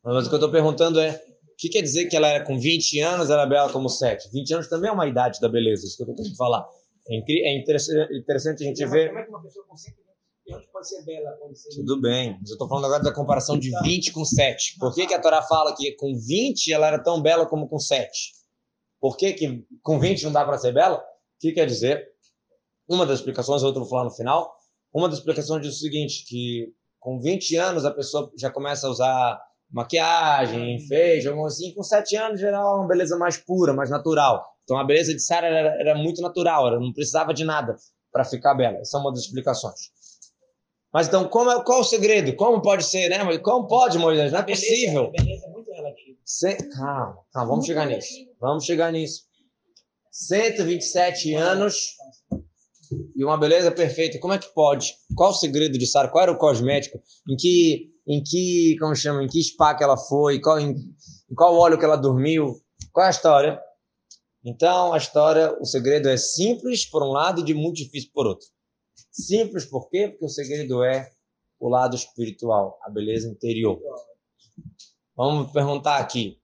Mas 0.02 0.26
o 0.26 0.28
que 0.28 0.34
eu 0.34 0.38
estou 0.38 0.50
perguntando 0.50 1.00
é, 1.00 1.10
o 1.10 1.56
que 1.56 1.68
quer 1.68 1.82
dizer 1.82 2.06
que 2.06 2.16
ela 2.16 2.28
era 2.28 2.44
com 2.44 2.58
20 2.58 3.00
anos, 3.00 3.30
ela 3.30 3.42
era 3.42 3.50
bela 3.50 3.72
como 3.72 3.88
7? 3.88 4.30
20 4.32 4.54
anos 4.54 4.68
também 4.68 4.90
é 4.90 4.92
uma 4.92 5.06
idade 5.06 5.40
da 5.40 5.48
beleza, 5.48 5.86
isso 5.86 5.96
que 5.96 6.02
eu 6.02 6.06
estou 6.06 6.16
tentando 6.16 6.36
falar. 6.36 6.66
É, 7.08 7.56
interessante 7.56 8.62
a 8.62 8.66
gente 8.66 8.86
ver... 8.86 9.08
Como 9.08 9.18
é 9.18 9.22
que 9.24 9.30
uma 9.30 9.42
pessoa 9.42 9.66
com 9.66 9.76
100 9.76 9.94
pode 10.72 10.88
ser 10.88 11.02
bela. 11.04 11.30
Tudo 11.74 12.00
bem, 12.00 12.36
mas 12.38 12.50
eu 12.50 12.54
estou 12.54 12.68
falando 12.68 12.84
agora 12.84 13.02
da 13.02 13.12
comparação 13.12 13.58
de 13.58 13.70
20 13.82 14.12
com 14.12 14.24
7. 14.24 14.76
Por 14.78 14.94
que, 14.94 15.06
que 15.06 15.14
a 15.14 15.20
Torá 15.20 15.42
fala 15.42 15.74
que 15.74 15.92
com 15.92 16.14
20 16.14 16.72
ela 16.72 16.86
era 16.86 17.02
tão 17.02 17.20
bela 17.20 17.46
como 17.46 17.68
com 17.68 17.78
7? 17.78 18.32
Por 19.00 19.16
que, 19.16 19.32
que 19.32 19.66
com 19.82 19.98
20 19.98 20.24
não 20.24 20.32
dá 20.32 20.44
para 20.44 20.58
ser 20.58 20.72
bela? 20.72 20.98
O 20.98 21.02
que 21.40 21.52
quer 21.52 21.66
dizer? 21.66 22.13
Uma 22.88 23.06
das 23.06 23.18
explicações, 23.20 23.62
a 23.62 23.66
outra 23.66 23.80
eu 23.80 23.84
vou 23.84 23.90
falar 23.90 24.04
no 24.04 24.10
final. 24.10 24.54
Uma 24.92 25.08
das 25.08 25.18
explicações 25.18 25.62
diz 25.62 25.76
o 25.76 25.78
seguinte, 25.78 26.24
que 26.26 26.72
com 27.00 27.20
20 27.20 27.56
anos 27.56 27.84
a 27.84 27.90
pessoa 27.90 28.30
já 28.38 28.50
começa 28.50 28.86
a 28.86 28.90
usar 28.90 29.40
maquiagem, 29.70 30.76
enfeite, 30.76 31.26
algo 31.26 31.46
assim. 31.46 31.74
Com 31.74 31.82
7 31.82 32.16
anos 32.16 32.40
já 32.40 32.48
era 32.48 32.60
uma 32.60 32.86
beleza 32.86 33.16
mais 33.18 33.36
pura, 33.36 33.72
mais 33.72 33.90
natural. 33.90 34.44
Então 34.62 34.78
a 34.78 34.84
beleza 34.84 35.12
de 35.12 35.20
Sara 35.20 35.46
era, 35.46 35.80
era, 35.80 35.94
muito 35.94 36.22
natural, 36.22 36.66
ela 36.68 36.80
não 36.80 36.92
precisava 36.92 37.34
de 37.34 37.44
nada 37.44 37.76
para 38.12 38.24
ficar 38.24 38.54
bela. 38.54 38.78
Essa 38.78 38.96
é 38.96 39.00
uma 39.00 39.10
das 39.10 39.20
explicações. 39.20 39.92
Mas 40.92 41.08
então, 41.08 41.28
como 41.28 41.50
é, 41.50 41.62
qual 41.64 41.80
o 41.80 41.84
segredo? 41.84 42.36
Como 42.36 42.62
pode 42.62 42.84
ser, 42.84 43.08
né? 43.08 43.38
Como 43.38 43.66
pode, 43.66 43.98
Moisés? 43.98 44.30
Não 44.30 44.38
é 44.38 44.42
possível. 44.44 45.10
Beleza 45.10 45.46
é 45.46 45.50
muito 45.50 45.70
relativa. 45.72 46.18
Se... 46.24 46.56
Calma, 46.70 47.18
calma, 47.32 47.50
vamos 47.50 47.66
chegar 47.66 47.86
nisso. 47.86 48.14
Vamos 48.40 48.64
chegar 48.64 48.92
nisso. 48.92 49.24
127 50.12 51.34
anos 51.34 51.96
e 53.14 53.24
uma 53.24 53.36
beleza 53.36 53.70
perfeita. 53.70 54.18
Como 54.18 54.32
é 54.32 54.38
que 54.38 54.52
pode? 54.54 54.94
Qual 55.14 55.30
o 55.30 55.34
segredo 55.34 55.78
de 55.78 55.86
Sara? 55.86 56.08
Qual 56.08 56.22
era 56.22 56.32
o 56.32 56.38
cosmético? 56.38 57.00
Em 57.28 57.36
que, 57.36 57.90
em 58.06 58.22
que, 58.22 58.76
como 58.78 58.94
chama? 58.94 59.22
Em 59.22 59.28
que 59.28 59.42
spa 59.42 59.74
que 59.74 59.84
ela 59.84 59.96
foi? 59.96 60.40
Qual, 60.40 60.58
em, 60.58 60.70
em 60.70 61.34
qual 61.34 61.56
óleo 61.56 61.78
que 61.78 61.84
ela 61.84 61.96
dormiu? 61.96 62.60
Qual 62.92 63.04
é 63.04 63.08
a 63.08 63.10
história? 63.10 63.60
Então, 64.44 64.92
a 64.92 64.98
história, 64.98 65.56
o 65.60 65.64
segredo 65.64 66.08
é 66.08 66.16
simples 66.16 66.84
por 66.84 67.02
um 67.02 67.12
lado 67.12 67.40
e 67.40 67.44
de 67.44 67.54
muito 67.54 67.76
difícil 67.76 68.10
por 68.12 68.26
outro. 68.26 68.46
Simples 69.10 69.64
por 69.64 69.88
quê? 69.88 70.08
Porque 70.08 70.26
o 70.26 70.28
segredo 70.28 70.82
é 70.82 71.10
o 71.58 71.68
lado 71.68 71.96
espiritual, 71.96 72.78
a 72.82 72.90
beleza 72.90 73.28
interior. 73.28 73.80
Vamos 75.16 75.52
perguntar 75.52 75.98
aqui. 75.98 76.38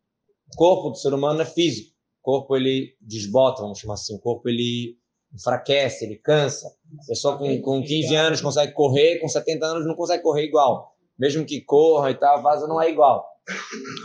O 0.55 0.57
corpo 0.57 0.91
do 0.91 0.97
ser 0.97 1.13
humano 1.13 1.43
é 1.43 1.45
físico. 1.45 1.91
O 2.21 2.23
corpo 2.23 2.57
ele 2.57 2.97
desbota, 3.01 3.63
vamos 3.63 3.79
chamar 3.79 3.95
assim. 3.95 4.15
O 4.15 4.21
corpo 4.21 4.49
ele 4.49 5.00
enfraquece, 5.35 6.05
ele 6.05 6.17
cansa. 6.17 6.69
A 7.03 7.07
pessoa 7.07 7.39
com, 7.39 7.61
com 7.63 7.83
15 7.83 8.15
anos 8.15 8.41
consegue 8.41 8.73
correr, 8.73 9.19
com 9.19 9.29
70 9.29 9.65
anos 9.65 9.87
não 9.87 9.95
consegue 9.95 10.23
correr 10.23 10.45
igual. 10.45 10.95
Mesmo 11.19 11.45
que 11.45 11.61
corra 11.61 12.11
e 12.11 12.15
tal, 12.15 12.39
a 12.39 12.41
vaza 12.41 12.67
não 12.67 12.81
é 12.81 12.91
igual. 12.91 13.27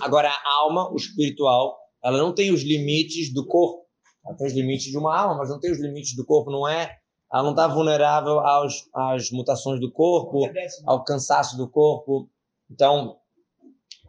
Agora, 0.02 0.30
a 0.30 0.54
alma, 0.54 0.92
o 0.92 0.96
espiritual, 0.96 1.78
ela 2.04 2.18
não 2.18 2.34
tem 2.34 2.52
os 2.52 2.62
limites 2.62 3.34
do 3.34 3.46
corpo. 3.46 3.86
Ela 4.26 4.36
tem 4.36 4.48
os 4.48 4.54
limites 4.54 4.92
de 4.92 4.98
uma 4.98 5.18
alma, 5.18 5.38
mas 5.38 5.50
não 5.50 5.60
tem 5.60 5.72
os 5.72 5.80
limites 5.80 6.16
do 6.16 6.26
corpo. 6.26 6.52
Não 6.52 6.68
é, 6.68 6.98
ela 7.32 7.44
não 7.44 7.52
está 7.52 7.68
vulnerável 7.68 8.40
aos, 8.40 8.88
às 8.94 9.32
mutações 9.32 9.80
do 9.80 9.92
corpo, 9.92 10.50
ao 10.86 11.04
cansaço 11.04 11.58
do 11.58 11.70
corpo. 11.70 12.30
Então, 12.70 13.18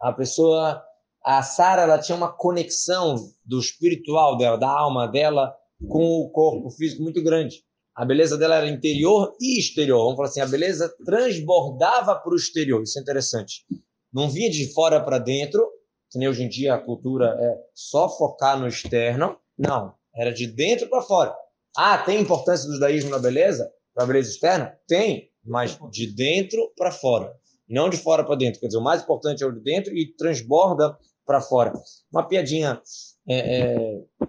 a 0.01 0.11
pessoa, 0.11 0.83
a 1.23 1.41
Sara, 1.43 1.83
ela 1.83 1.99
tinha 1.99 2.15
uma 2.15 2.31
conexão 2.31 3.15
do 3.43 3.59
espiritual 3.59 4.37
dela, 4.37 4.57
da 4.57 4.69
alma 4.69 5.07
dela, 5.07 5.55
com 5.87 6.21
o 6.21 6.29
corpo 6.29 6.69
físico 6.69 7.03
muito 7.03 7.23
grande. 7.23 7.63
A 7.95 8.05
beleza 8.05 8.37
dela 8.37 8.55
era 8.55 8.69
interior 8.69 9.35
e 9.41 9.59
exterior. 9.59 10.03
Vamos 10.03 10.17
falar 10.17 10.29
assim, 10.29 10.41
a 10.41 10.45
beleza 10.45 10.93
transbordava 11.03 12.15
para 12.15 12.31
o 12.31 12.35
exterior. 12.35 12.81
Isso 12.83 12.99
é 12.99 13.01
interessante. 13.01 13.65
Não 14.13 14.29
vinha 14.29 14.49
de 14.49 14.71
fora 14.73 15.03
para 15.03 15.17
dentro, 15.17 15.67
que 16.11 16.19
nem 16.19 16.27
hoje 16.27 16.43
em 16.43 16.49
dia 16.49 16.75
a 16.75 16.79
cultura 16.79 17.35
é 17.39 17.55
só 17.73 18.07
focar 18.07 18.59
no 18.59 18.67
externo. 18.67 19.37
Não, 19.57 19.93
era 20.15 20.31
de 20.31 20.47
dentro 20.47 20.87
para 20.89 21.01
fora. 21.01 21.35
Ah, 21.75 21.97
tem 21.97 22.21
importância 22.21 22.67
do 22.67 22.73
judaísmo 22.75 23.09
na 23.09 23.19
beleza? 23.19 23.69
Para 23.93 24.03
a 24.03 24.07
beleza 24.07 24.29
externa? 24.29 24.77
Tem, 24.87 25.31
mas 25.43 25.77
de 25.91 26.13
dentro 26.13 26.71
para 26.77 26.91
fora. 26.91 27.33
Não 27.67 27.89
de 27.89 27.97
fora 27.97 28.23
para 28.23 28.35
dentro. 28.35 28.59
Quer 28.59 28.67
dizer, 28.67 28.79
o 28.79 28.83
mais 28.83 29.01
importante 29.01 29.43
é 29.43 29.47
o 29.47 29.51
de 29.51 29.61
dentro 29.61 29.95
e 29.95 30.15
transborda 30.15 30.97
para 31.25 31.41
fora. 31.41 31.73
Uma 32.11 32.27
piadinha 32.27 32.81
é, 33.27 33.59
é, 33.59 34.27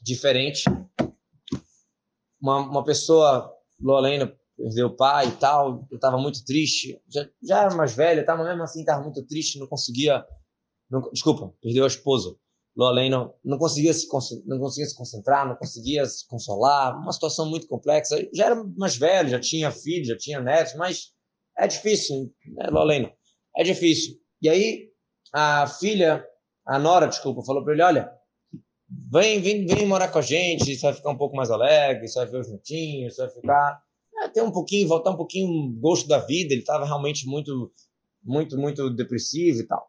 diferente. 0.00 0.64
Uma, 2.40 2.58
uma 2.58 2.84
pessoa, 2.84 3.52
Lolena, 3.80 4.34
perdeu 4.56 4.88
o 4.88 4.96
pai 4.96 5.28
e 5.28 5.36
tal, 5.36 5.86
eu 5.90 5.96
estava 5.96 6.18
muito 6.18 6.44
triste, 6.44 7.00
já, 7.08 7.28
já 7.42 7.62
era 7.62 7.74
mais 7.74 7.94
velha, 7.94 8.24
tá, 8.24 8.36
mas 8.36 8.46
mesmo 8.46 8.62
assim 8.62 8.80
estava 8.80 9.02
muito 9.02 9.24
triste, 9.26 9.58
não 9.58 9.66
conseguia, 9.66 10.24
não, 10.90 11.10
desculpa, 11.12 11.54
perdeu 11.62 11.84
a 11.84 11.86
esposa, 11.86 12.36
Lolena, 12.76 13.32
não 13.44 13.58
conseguia 13.58 13.92
se 13.92 14.06
não 14.46 14.58
conseguia 14.58 14.86
se 14.86 14.96
concentrar, 14.96 15.48
não 15.48 15.56
conseguia 15.56 16.04
se 16.06 16.26
consolar, 16.26 16.96
uma 16.98 17.12
situação 17.12 17.48
muito 17.48 17.66
complexa, 17.66 18.16
já 18.34 18.46
era 18.46 18.64
mais 18.76 18.96
velho, 18.96 19.30
já 19.30 19.40
tinha 19.40 19.70
filho, 19.70 20.04
já 20.04 20.16
tinha 20.16 20.40
netos, 20.40 20.74
mas 20.74 21.12
é 21.58 21.66
difícil, 21.66 22.32
né, 22.46 23.12
é 23.56 23.62
difícil. 23.62 24.16
E 24.40 24.48
aí 24.48 24.90
a 25.32 25.66
filha, 25.66 26.24
a 26.66 26.78
Nora, 26.78 27.06
desculpa, 27.06 27.42
falou 27.42 27.64
para 27.64 27.72
ele, 27.72 27.82
olha, 27.82 28.19
Vem, 28.90 29.40
vem, 29.40 29.66
vem 29.66 29.86
morar 29.86 30.08
com 30.08 30.18
a 30.18 30.22
gente, 30.22 30.76
você 30.76 30.82
vai 30.82 30.94
ficar 30.94 31.10
um 31.10 31.16
pouco 31.16 31.36
mais 31.36 31.50
alegre, 31.50 32.08
você 32.08 32.18
vai 32.18 32.28
ver 32.28 32.40
os 32.40 32.50
netinhos, 32.50 33.14
você 33.14 33.22
vai 33.22 33.30
ficar. 33.30 33.82
É, 34.22 34.28
ter 34.28 34.42
um 34.42 34.50
pouquinho, 34.50 34.88
voltar 34.88 35.10
um 35.10 35.16
pouquinho 35.16 35.72
gosto 35.80 36.08
da 36.08 36.18
vida. 36.18 36.52
Ele 36.52 36.62
estava 36.62 36.84
realmente 36.84 37.26
muito, 37.26 37.72
muito, 38.22 38.58
muito 38.58 38.90
depressivo 38.90 39.60
e 39.60 39.66
tal. 39.66 39.88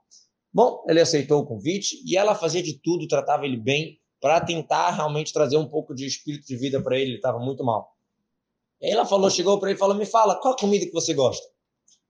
Bom, 0.53 0.83
ele 0.87 1.01
aceitou 1.01 1.41
o 1.41 1.45
convite 1.45 2.01
e 2.05 2.15
ela 2.15 2.35
fazia 2.35 2.61
de 2.61 2.79
tudo, 2.79 3.07
tratava 3.07 3.45
ele 3.45 3.57
bem, 3.57 3.99
para 4.19 4.39
tentar 4.39 4.91
realmente 4.91 5.33
trazer 5.33 5.57
um 5.57 5.67
pouco 5.67 5.95
de 5.95 6.05
espírito 6.05 6.45
de 6.45 6.55
vida 6.55 6.81
para 6.81 6.95
ele. 6.95 7.11
Ele 7.11 7.15
estava 7.15 7.39
muito 7.39 7.63
mal. 7.63 7.95
E 8.79 8.85
aí 8.85 8.91
ela 8.91 9.05
falou, 9.05 9.29
chegou 9.29 9.59
para 9.59 9.69
ele 9.69 9.77
e 9.77 9.79
falou: 9.79 9.95
Me 9.95 10.05
fala, 10.05 10.39
qual 10.39 10.53
a 10.53 10.57
comida 10.57 10.85
que 10.85 10.91
você 10.91 11.13
gosta? 11.13 11.45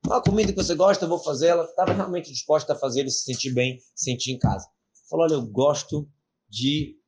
Qual 0.06 0.20
a 0.20 0.24
comida 0.24 0.52
que 0.52 0.62
você 0.62 0.76
gosta? 0.76 1.06
Eu 1.06 1.10
vou 1.10 1.20
fazer. 1.20 1.48
Ela 1.48 1.64
estava 1.64 1.94
realmente 1.94 2.32
disposta 2.32 2.74
a 2.74 2.76
fazer 2.76 3.02
ele 3.02 3.12
se 3.12 3.24
sentir 3.24 3.54
bem, 3.54 3.80
se 3.96 4.12
sentir 4.12 4.34
em 4.34 4.40
casa. 4.40 4.68
Falou: 5.10 5.26
Olha, 5.26 5.34
eu 5.36 5.46
gosto 5.46 6.10
de 6.52 7.00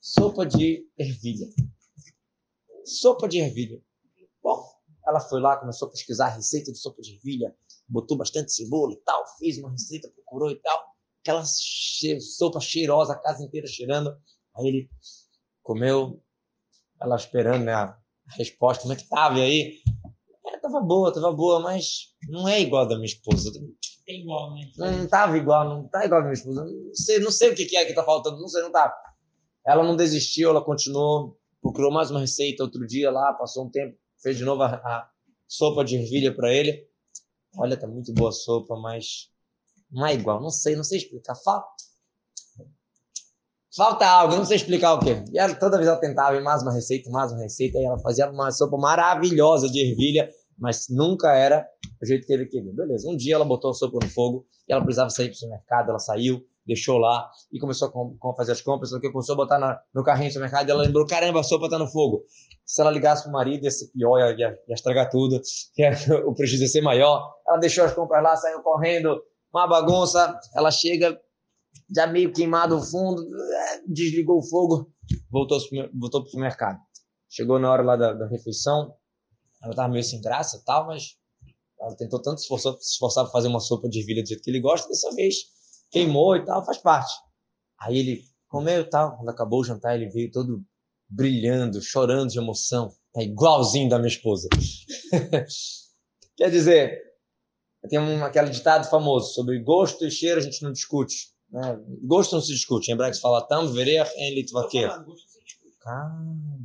sopa 0.00 0.44
de 0.44 0.86
ervilha. 0.98 1.48
Sopa 2.84 3.26
de 3.26 3.38
ervilha. 3.38 3.82
Bom, 4.42 4.62
ela 5.06 5.20
foi 5.20 5.40
lá, 5.40 5.56
começou 5.56 5.88
a 5.88 5.90
pesquisar 5.90 6.26
a 6.26 6.34
receita 6.36 6.70
de 6.70 6.78
sopa 6.78 7.00
de 7.00 7.14
ervilha, 7.14 7.56
botou 7.88 8.16
bastante 8.16 8.52
cebola 8.52 8.92
e 8.92 8.96
tal, 8.98 9.24
fez 9.38 9.58
uma 9.58 9.70
receita, 9.70 10.10
procurou 10.10 10.50
e 10.50 10.56
tal. 10.56 10.90
Aquela 11.22 11.42
che 11.44 12.20
sopa 12.20 12.60
cheirosa, 12.60 13.14
a 13.14 13.18
casa 13.18 13.42
inteira 13.42 13.66
cheirando. 13.66 14.14
Aí 14.54 14.66
ele 14.66 14.90
comeu, 15.62 16.22
ela 17.00 17.16
esperando 17.16 17.64
né, 17.64 17.72
a 17.72 17.98
resposta, 18.36 18.82
como 18.82 18.92
é 18.92 18.96
que 18.96 19.08
tava? 19.08 19.38
E 19.38 19.42
aí, 19.42 19.82
é, 20.46 20.58
tava 20.58 20.80
boa, 20.80 21.12
tava 21.12 21.32
boa, 21.32 21.60
mas 21.60 22.14
não 22.28 22.46
é 22.46 22.60
igual 22.60 22.86
da 22.86 22.96
minha 22.96 23.06
esposa. 23.06 23.50
É 24.10 24.16
igual, 24.16 24.52
né? 24.54 24.68
Não, 24.76 24.90
não 24.90 25.06
tava 25.06 25.38
igual, 25.38 25.68
não 25.68 25.86
tá 25.86 26.04
igual 26.04 26.20
a 26.20 26.24
minha 26.24 26.34
esposa. 26.34 26.64
Não 26.64 26.94
sei, 26.94 27.20
não 27.20 27.30
sei 27.30 27.50
o 27.50 27.54
que, 27.54 27.64
que 27.64 27.76
é 27.76 27.84
que 27.84 27.94
tá 27.94 28.02
faltando, 28.02 28.40
não 28.40 28.48
sei, 28.48 28.60
não 28.60 28.72
tá. 28.72 28.92
Ela 29.64 29.84
não 29.84 29.94
desistiu, 29.94 30.50
ela 30.50 30.64
continuou, 30.64 31.38
procurou 31.62 31.92
mais 31.92 32.10
uma 32.10 32.18
receita 32.18 32.64
outro 32.64 32.84
dia 32.84 33.08
lá, 33.08 33.32
passou 33.34 33.66
um 33.66 33.70
tempo, 33.70 33.96
fez 34.20 34.36
de 34.36 34.44
novo 34.44 34.64
a, 34.64 34.74
a 34.74 35.08
sopa 35.46 35.84
de 35.84 35.94
ervilha 35.94 36.34
para 36.34 36.52
ele. 36.52 36.88
Olha, 37.56 37.76
tá 37.76 37.86
muito 37.86 38.12
boa 38.12 38.30
a 38.30 38.32
sopa, 38.32 38.76
mas 38.76 39.30
não 39.88 40.04
é 40.04 40.14
igual, 40.14 40.40
não 40.40 40.50
sei, 40.50 40.74
não 40.74 40.82
sei 40.82 40.98
explicar. 40.98 41.36
Falta, 41.36 41.68
falta 43.76 44.08
algo, 44.08 44.34
não 44.34 44.44
sei 44.44 44.56
explicar 44.56 44.94
o 44.94 44.98
quê. 44.98 45.24
E 45.32 45.38
ela, 45.38 45.54
toda 45.54 45.76
vez 45.76 45.88
ela 45.88 46.00
tentava 46.00 46.40
mais 46.40 46.62
uma 46.62 46.72
receita, 46.72 47.08
mais 47.10 47.30
uma 47.30 47.42
receita, 47.42 47.78
e 47.78 47.84
ela 47.84 47.98
fazia 48.00 48.28
uma 48.28 48.50
sopa 48.50 48.76
maravilhosa 48.76 49.70
de 49.70 49.88
ervilha 49.88 50.28
mas 50.60 50.86
nunca 50.90 51.34
era 51.34 51.66
do 52.00 52.06
jeito 52.06 52.26
que 52.26 52.32
ele 52.32 52.46
queria. 52.46 52.72
Beleza, 52.72 53.08
um 53.08 53.16
dia 53.16 53.34
ela 53.34 53.44
botou 53.44 53.70
a 53.70 53.74
sopa 53.74 53.98
no 54.02 54.08
fogo 54.10 54.46
e 54.68 54.72
ela 54.72 54.82
precisava 54.82 55.10
sair 55.10 55.26
para 55.26 55.32
o 55.32 55.36
supermercado, 55.36 55.88
ela 55.88 55.98
saiu, 55.98 56.42
deixou 56.66 56.98
lá 56.98 57.28
e 57.52 57.58
começou 57.58 57.88
a 57.88 58.34
fazer 58.36 58.52
as 58.52 58.60
compras, 58.60 58.90
que 58.98 59.10
começou 59.10 59.32
a 59.32 59.36
botar 59.36 59.58
na, 59.58 59.80
no 59.94 60.04
carrinho 60.04 60.28
do 60.28 60.32
supermercado 60.34 60.68
e 60.68 60.70
ela 60.70 60.82
lembrou, 60.82 61.06
caramba, 61.06 61.40
a 61.40 61.42
sopa 61.42 61.64
está 61.64 61.78
no 61.78 61.88
fogo. 61.88 62.24
Se 62.64 62.80
ela 62.80 62.90
ligasse 62.90 63.22
para 63.22 63.30
o 63.30 63.32
marido, 63.32 63.64
ia 63.64 63.70
ser 63.70 63.88
pior, 63.88 64.18
ia, 64.18 64.36
ia, 64.38 64.58
ia 64.68 64.74
estragar 64.74 65.10
tudo, 65.10 65.40
ia, 65.78 65.90
o 66.26 66.34
prejuízo 66.34 66.64
ia 66.64 66.68
ser 66.68 66.82
maior. 66.82 67.34
Ela 67.48 67.58
deixou 67.58 67.84
as 67.84 67.94
compras 67.94 68.22
lá, 68.22 68.36
saiu 68.36 68.62
correndo, 68.62 69.20
uma 69.52 69.66
bagunça, 69.66 70.38
ela 70.54 70.70
chega 70.70 71.18
já 71.94 72.06
meio 72.06 72.32
queimado 72.32 72.76
o 72.76 72.82
fundo, 72.82 73.24
desligou 73.86 74.38
o 74.38 74.48
fogo, 74.48 74.92
voltou, 75.30 75.58
voltou 75.98 76.20
para 76.20 76.28
o 76.28 76.30
supermercado. 76.30 76.78
Chegou 77.28 77.58
na 77.58 77.70
hora 77.70 77.82
lá 77.82 77.96
da, 77.96 78.12
da 78.12 78.26
refeição, 78.28 78.92
ela 79.62 79.74
tava 79.74 79.92
meio 79.92 80.04
sem 80.04 80.20
graça 80.20 80.56
e 80.56 80.64
tal, 80.64 80.86
mas 80.86 81.16
ela 81.80 81.96
tentou 81.96 82.20
tanto 82.20 82.38
se 82.38 82.44
esforçar, 82.44 82.72
se 82.80 82.92
esforçar 82.92 83.24
para 83.24 83.32
fazer 83.32 83.48
uma 83.48 83.60
sopa 83.60 83.88
de 83.88 84.00
ervilha 84.00 84.22
do 84.22 84.28
jeito 84.28 84.42
que 84.42 84.50
ele 84.50 84.60
gosta, 84.60 84.88
dessa 84.88 85.14
vez 85.14 85.36
queimou 85.90 86.36
e 86.36 86.44
tal, 86.44 86.64
faz 86.64 86.78
parte. 86.78 87.12
Aí 87.80 87.98
ele 87.98 88.22
comeu 88.48 88.82
e 88.82 88.88
tal, 88.88 89.16
quando 89.16 89.28
acabou 89.28 89.60
o 89.60 89.64
jantar, 89.64 89.96
ele 89.96 90.08
veio 90.08 90.30
todo 90.30 90.62
brilhando, 91.08 91.82
chorando 91.82 92.30
de 92.30 92.38
emoção. 92.38 92.92
Tá 93.12 93.22
igualzinho 93.22 93.88
da 93.88 93.98
minha 93.98 94.08
esposa. 94.08 94.48
Quer 96.36 96.50
dizer, 96.50 97.02
tem 97.88 97.98
um, 97.98 98.24
aquele 98.24 98.50
ditado 98.50 98.88
famoso 98.88 99.34
sobre 99.34 99.58
gosto 99.60 100.06
e 100.06 100.10
cheiro 100.10 100.38
a 100.38 100.42
gente 100.42 100.62
não 100.62 100.72
discute. 100.72 101.30
Né? 101.50 101.76
Gosto 102.04 102.34
não 102.34 102.40
se 102.40 102.52
discute. 102.52 102.90
Em 102.90 102.94
hebraico 102.94 103.16
se 103.16 103.20
fala 103.20 103.46
tam, 103.46 103.72
verer 103.72 104.06
em 104.16 104.34
litvaquer. 104.34 104.90
Calma, 105.80 106.60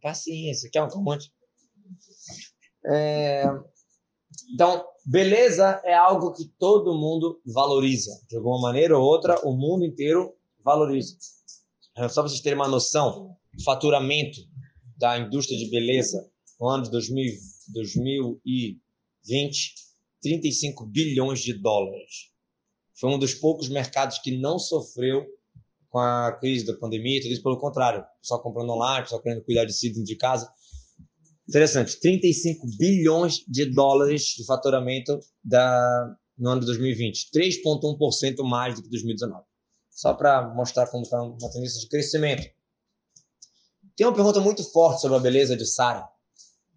paciência. 0.00 0.70
Quer 0.70 0.82
um 0.82 0.88
calmante? 0.88 1.32
É... 2.86 3.44
Então, 4.52 4.84
beleza 5.06 5.80
é 5.84 5.94
algo 5.94 6.32
que 6.32 6.44
todo 6.58 6.94
mundo 6.94 7.40
valoriza. 7.46 8.10
De 8.28 8.36
alguma 8.36 8.60
maneira 8.60 8.98
ou 8.98 9.04
outra, 9.04 9.38
o 9.46 9.56
mundo 9.56 9.84
inteiro 9.84 10.34
valoriza. 10.64 11.16
É, 11.96 12.08
só 12.08 12.22
para 12.22 12.30
vocês 12.30 12.40
terem 12.40 12.58
uma 12.58 12.68
noção, 12.68 13.36
o 13.56 13.62
faturamento 13.62 14.40
da 14.96 15.18
indústria 15.18 15.58
de 15.58 15.70
beleza 15.70 16.28
no 16.60 16.68
ano 16.68 16.84
de 16.84 16.90
2000, 16.90 17.32
2020, 17.72 19.74
35 20.22 20.86
bilhões 20.86 21.40
de 21.40 21.54
dólares. 21.54 22.30
Foi 22.98 23.10
um 23.10 23.18
dos 23.18 23.34
poucos 23.34 23.68
mercados 23.68 24.18
que 24.18 24.38
não 24.38 24.58
sofreu 24.58 25.24
com 25.88 25.98
a 25.98 26.32
crise 26.40 26.64
da 26.64 26.76
pandemia, 26.76 27.20
tudo 27.20 27.32
isso 27.32 27.42
pelo 27.42 27.58
contrário. 27.58 28.04
Só 28.20 28.38
comprando 28.38 28.70
online, 28.70 29.06
só 29.06 29.20
querendo 29.20 29.44
cuidar 29.44 29.64
de 29.64 29.72
si 29.72 29.88
dentro 29.88 30.04
de 30.04 30.16
casa. 30.16 30.52
Interessante, 31.48 32.00
35 32.00 32.66
bilhões 32.78 33.44
de 33.46 33.66
dólares 33.66 34.22
de 34.36 34.46
faturamento 34.46 35.20
da, 35.42 36.16
no 36.38 36.50
ano 36.50 36.60
de 36.60 36.66
2020, 36.66 37.30
3,1% 37.34 38.42
mais 38.42 38.74
do 38.74 38.82
que 38.82 38.88
2019. 38.88 39.44
Só 39.90 40.14
para 40.14 40.54
mostrar 40.54 40.86
como 40.86 41.02
está 41.02 41.22
uma 41.22 41.52
tendência 41.52 41.80
de 41.80 41.88
crescimento. 41.88 42.48
Tem 43.96 44.06
uma 44.06 44.14
pergunta 44.14 44.40
muito 44.40 44.64
forte 44.72 45.02
sobre 45.02 45.18
a 45.18 45.20
beleza 45.20 45.56
de 45.56 45.66
Sara. 45.66 46.08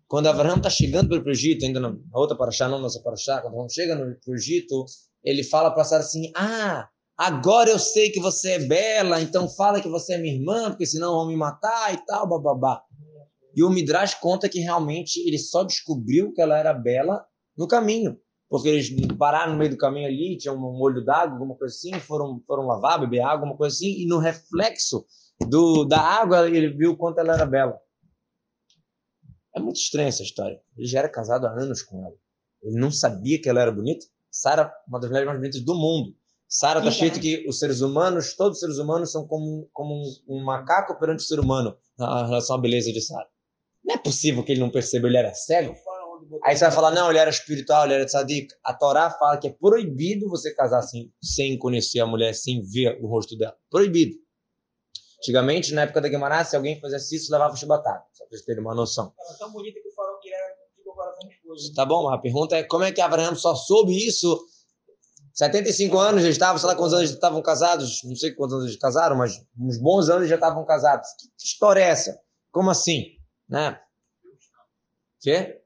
Quando 0.08 0.28
Abraão 0.28 0.58
está 0.58 0.70
chegando 0.70 1.10
para 1.10 1.30
o 1.30 1.32
Egito, 1.32 1.66
ainda 1.66 1.80
na 1.80 1.98
outra 2.14 2.38
paraxá, 2.38 2.68
não 2.68 2.80
nossa 2.80 3.02
paraxá, 3.02 3.42
quando 3.42 3.54
Abraão 3.54 3.70
chega 3.70 3.96
no 3.96 4.36
Egito, 4.36 4.86
ele 5.24 5.44
fala 5.44 5.72
para 5.72 5.84
Sara 5.84 6.04
assim: 6.04 6.32
Ah, 6.36 6.88
agora 7.18 7.70
eu 7.70 7.80
sei 7.80 8.12
que 8.12 8.20
você 8.20 8.52
é 8.52 8.60
bela, 8.60 9.22
então 9.22 9.50
fala 9.50 9.82
que 9.82 9.90
você 9.90 10.14
é 10.14 10.18
minha 10.18 10.36
irmã, 10.36 10.70
porque 10.70 10.86
senão 10.86 11.14
vão 11.14 11.28
me 11.28 11.36
matar 11.36 11.94
e 11.94 12.06
tal, 12.06 12.28
bababá. 12.28 12.84
E 13.58 13.64
o 13.64 13.72
Midrash 13.72 14.14
conta 14.14 14.48
que 14.48 14.60
realmente 14.60 15.20
ele 15.28 15.40
só 15.40 15.64
descobriu 15.64 16.32
que 16.32 16.40
ela 16.40 16.56
era 16.56 16.72
bela 16.76 17.26
no 17.58 17.68
caminho. 17.68 18.16
Porque 18.48 18.70
eles 18.70 18.96
pararam 19.18 19.54
no 19.54 19.58
meio 19.58 19.72
do 19.72 19.78
caminho 19.78 20.08
ali, 20.08 20.38
tinha 20.38 20.54
um 20.54 20.60
molho 20.60 21.04
d'água, 21.04 21.34
alguma 21.34 21.56
coisa 21.56 21.74
assim, 21.74 21.92
foram, 22.00 22.40
foram 22.46 22.68
lavar, 22.68 23.00
beber 23.00 23.22
água, 23.22 23.40
alguma 23.40 23.58
coisa 23.58 23.76
assim, 23.76 24.00
e 24.00 24.06
no 24.06 24.20
reflexo 24.20 25.04
do, 25.50 25.86
da 25.86 26.00
água 26.00 26.48
ele 26.48 26.70
viu 26.70 26.96
quanto 26.96 27.18
ela 27.18 27.34
era 27.34 27.48
bela. 27.48 27.76
É 29.56 29.60
muito 29.60 29.78
estranha 29.78 30.10
essa 30.10 30.22
história. 30.22 30.62
Ele 30.78 30.88
já 30.88 31.00
era 31.00 31.10
casado 31.10 31.48
há 31.48 31.50
anos 31.50 31.82
com 31.82 32.06
ela. 32.06 32.16
Ele 32.62 32.80
não 32.80 32.92
sabia 32.92 33.42
que 33.42 33.50
ela 33.50 33.60
era 33.60 33.72
bonita. 33.72 34.06
Sara, 34.30 34.72
uma 34.88 35.00
das 35.00 35.10
mulheres 35.10 35.28
mais 35.28 35.40
bonitas 35.40 35.62
do 35.62 35.74
mundo. 35.74 36.16
Sara 36.48 36.78
está 36.78 36.92
escrito 36.92 37.20
que 37.20 37.44
os 37.50 37.58
seres 37.58 37.82
humanos, 37.82 38.36
todos 38.36 38.58
os 38.58 38.60
seres 38.60 38.78
humanos 38.78 39.12
são 39.12 39.28
como, 39.28 39.68
como 39.74 39.96
um, 39.96 40.38
um 40.38 40.44
macaco 40.44 40.98
perante 41.00 41.24
o 41.24 41.28
ser 41.28 41.40
humano 41.40 41.76
na 41.98 42.28
relação 42.28 42.56
à 42.56 42.62
beleza 42.62 42.94
de 42.94 43.02
Sara. 43.02 43.28
Não 43.88 43.96
é 43.96 43.98
possível 43.98 44.44
que 44.44 44.52
ele 44.52 44.60
não 44.60 44.70
perceba, 44.70 45.08
ele 45.08 45.18
era 45.18 45.34
cego. 45.34 45.74
Aí 46.44 46.58
você 46.58 46.66
vai 46.66 46.74
falar, 46.74 46.92
não, 46.92 47.10
ele 47.10 47.20
era 47.20 47.30
espiritual, 47.30 47.86
ele 47.86 47.94
era 47.94 48.06
tzadik. 48.06 48.54
A 48.64 48.74
Torá 48.74 49.10
fala 49.10 49.38
que 49.38 49.48
é 49.48 49.52
proibido 49.52 50.28
você 50.30 50.54
casar 50.54 50.80
assim, 50.80 51.10
sem 51.24 51.58
conhecer 51.58 52.02
a 52.02 52.06
mulher, 52.06 52.34
sem 52.34 52.62
ver 52.62 53.00
o 53.02 53.08
rosto 53.08 53.38
dela. 53.38 53.56
Proibido. 53.70 54.18
Antigamente, 55.20 55.74
na 55.74 55.84
época 55.84 56.02
da 56.02 56.10
Guimarães, 56.10 56.50
se 56.50 56.56
alguém 56.56 56.80
fizesse 56.80 57.16
isso, 57.16 57.32
levava 57.32 57.56
chibatada. 57.56 58.04
Só 58.12 58.26
para 58.26 58.32
vocês 58.32 58.46
terem 58.46 58.62
uma 58.62 58.76
noção. 58.76 59.14
Ela 59.18 59.38
tão 59.38 59.52
bonita 59.54 59.80
que 59.82 59.88
o 59.88 59.92
farol 59.94 60.20
que 60.20 60.34
era 60.34 60.54
ficou 60.76 60.94
coração 60.94 61.30
de 61.30 61.36
esposa. 61.36 61.74
Tá 61.74 61.86
bom, 61.86 62.04
mas 62.04 62.14
a 62.14 62.22
pergunta 62.22 62.58
é 62.58 62.64
como 62.64 62.84
é 62.84 62.92
que 62.92 63.00
Abraão 63.00 63.36
só 63.36 63.56
soube 63.56 63.96
isso 63.96 64.38
75 65.34 66.00
anos 66.00 66.24
já 66.24 66.30
estavam, 66.30 66.58
sei 66.58 66.68
lá 66.68 66.76
quantos 66.76 66.94
anos 66.96 67.10
já 67.10 67.16
estavam 67.16 67.42
casados, 67.44 68.02
não 68.04 68.16
sei 68.16 68.34
quantos 68.34 68.56
anos 68.56 68.66
eles 68.66 68.80
casaram, 68.80 69.16
mas 69.16 69.40
uns 69.60 69.78
bons 69.78 70.10
anos 70.10 70.28
já 70.28 70.34
estavam 70.34 70.66
casados. 70.66 71.08
Que 71.38 71.46
história 71.46 71.80
é 71.80 71.90
essa? 71.90 72.20
Como 72.52 72.72
assim? 72.72 73.17
Né? 73.50 73.80
Quê? 75.22 75.62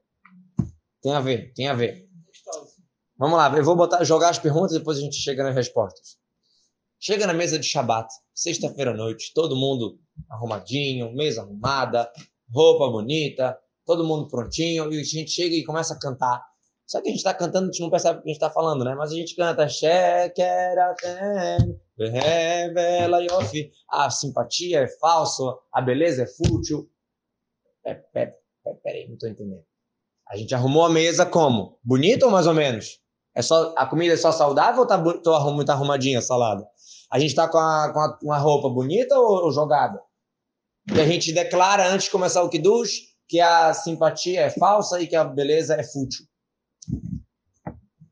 Tem 1.02 1.12
a 1.12 1.20
ver, 1.20 1.52
tem 1.52 1.68
a 1.68 1.74
ver. 1.74 2.08
Vamos 3.18 3.36
lá, 3.36 3.56
eu 3.56 3.64
vou 3.64 3.76
botar, 3.76 4.02
jogar 4.04 4.30
as 4.30 4.38
perguntas 4.38 4.72
e 4.72 4.78
depois 4.78 4.98
a 4.98 5.00
gente 5.00 5.16
chega 5.16 5.42
nas 5.42 5.54
respostas. 5.54 6.16
Chega 6.98 7.26
na 7.26 7.34
mesa 7.34 7.58
de 7.58 7.66
Shabat, 7.66 8.08
sexta-feira 8.32 8.92
à 8.92 8.94
noite, 8.94 9.32
todo 9.34 9.56
mundo 9.56 9.98
arrumadinho, 10.30 11.12
mesa 11.14 11.42
arrumada, 11.42 12.10
roupa 12.52 12.88
bonita, 12.88 13.58
todo 13.84 14.04
mundo 14.04 14.28
prontinho, 14.28 14.92
e 14.92 15.00
a 15.00 15.04
gente 15.04 15.30
chega 15.30 15.54
e 15.54 15.64
começa 15.64 15.94
a 15.94 15.98
cantar. 15.98 16.42
Só 16.86 17.00
que 17.00 17.08
a 17.08 17.10
gente 17.10 17.18
está 17.18 17.32
cantando, 17.32 17.68
a 17.68 17.72
gente 17.72 17.80
não 17.80 17.90
percebe 17.90 18.18
o 18.18 18.22
que 18.22 18.28
a 18.28 18.32
gente 18.32 18.42
está 18.42 18.50
falando, 18.50 18.84
né? 18.84 18.94
Mas 18.94 19.12
a 19.12 19.14
gente 19.14 19.34
canta 19.34 19.68
revela. 21.98 23.18
A 23.88 24.10
simpatia 24.10 24.80
é 24.80 24.88
falso, 24.98 25.58
a 25.72 25.80
beleza 25.80 26.22
é 26.22 26.26
fútil. 26.26 26.88
É, 27.84 27.90
é, 28.14 28.34
é, 28.66 28.74
peraí, 28.82 29.06
não 29.06 29.14
estou 29.14 29.28
entendendo. 29.28 29.64
A 30.28 30.36
gente 30.36 30.54
arrumou 30.54 30.84
a 30.84 30.90
mesa 30.90 31.26
como? 31.26 31.78
Bonita 31.82 32.26
ou 32.26 32.32
mais 32.32 32.46
ou 32.46 32.54
menos? 32.54 33.00
É 33.34 33.42
só, 33.42 33.74
a 33.76 33.86
comida 33.86 34.14
é 34.14 34.16
só 34.16 34.30
saudável 34.30 34.80
ou 34.80 34.86
tá, 34.86 35.02
tô 35.22 35.50
muito 35.52 35.70
arrumadinha 35.70 36.18
a 36.18 36.22
salada? 36.22 36.66
A 37.10 37.18
gente 37.18 37.34
tá 37.34 37.48
com, 37.48 37.58
a, 37.58 37.92
com 37.92 38.00
a, 38.00 38.18
uma 38.22 38.38
roupa 38.38 38.68
bonita 38.68 39.18
ou, 39.18 39.44
ou, 39.44 39.52
jogada? 39.52 40.00
E 40.94 41.00
a 41.00 41.06
gente 41.06 41.32
declara 41.32 41.88
antes 41.88 42.06
de 42.06 42.10
começar 42.10 42.42
o 42.42 42.48
Kiddush 42.48 43.12
que 43.28 43.40
a 43.40 43.72
simpatia 43.72 44.42
é 44.42 44.50
falsa 44.50 45.00
e 45.00 45.06
que 45.06 45.16
a 45.16 45.24
beleza 45.24 45.74
é 45.74 45.82
fútil. 45.82 46.26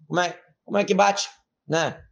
Como 0.06 0.20
é, 0.20 0.38
como 0.64 0.78
é 0.78 0.84
que 0.84 0.94
bate? 0.94 1.28
Né? 1.68 2.02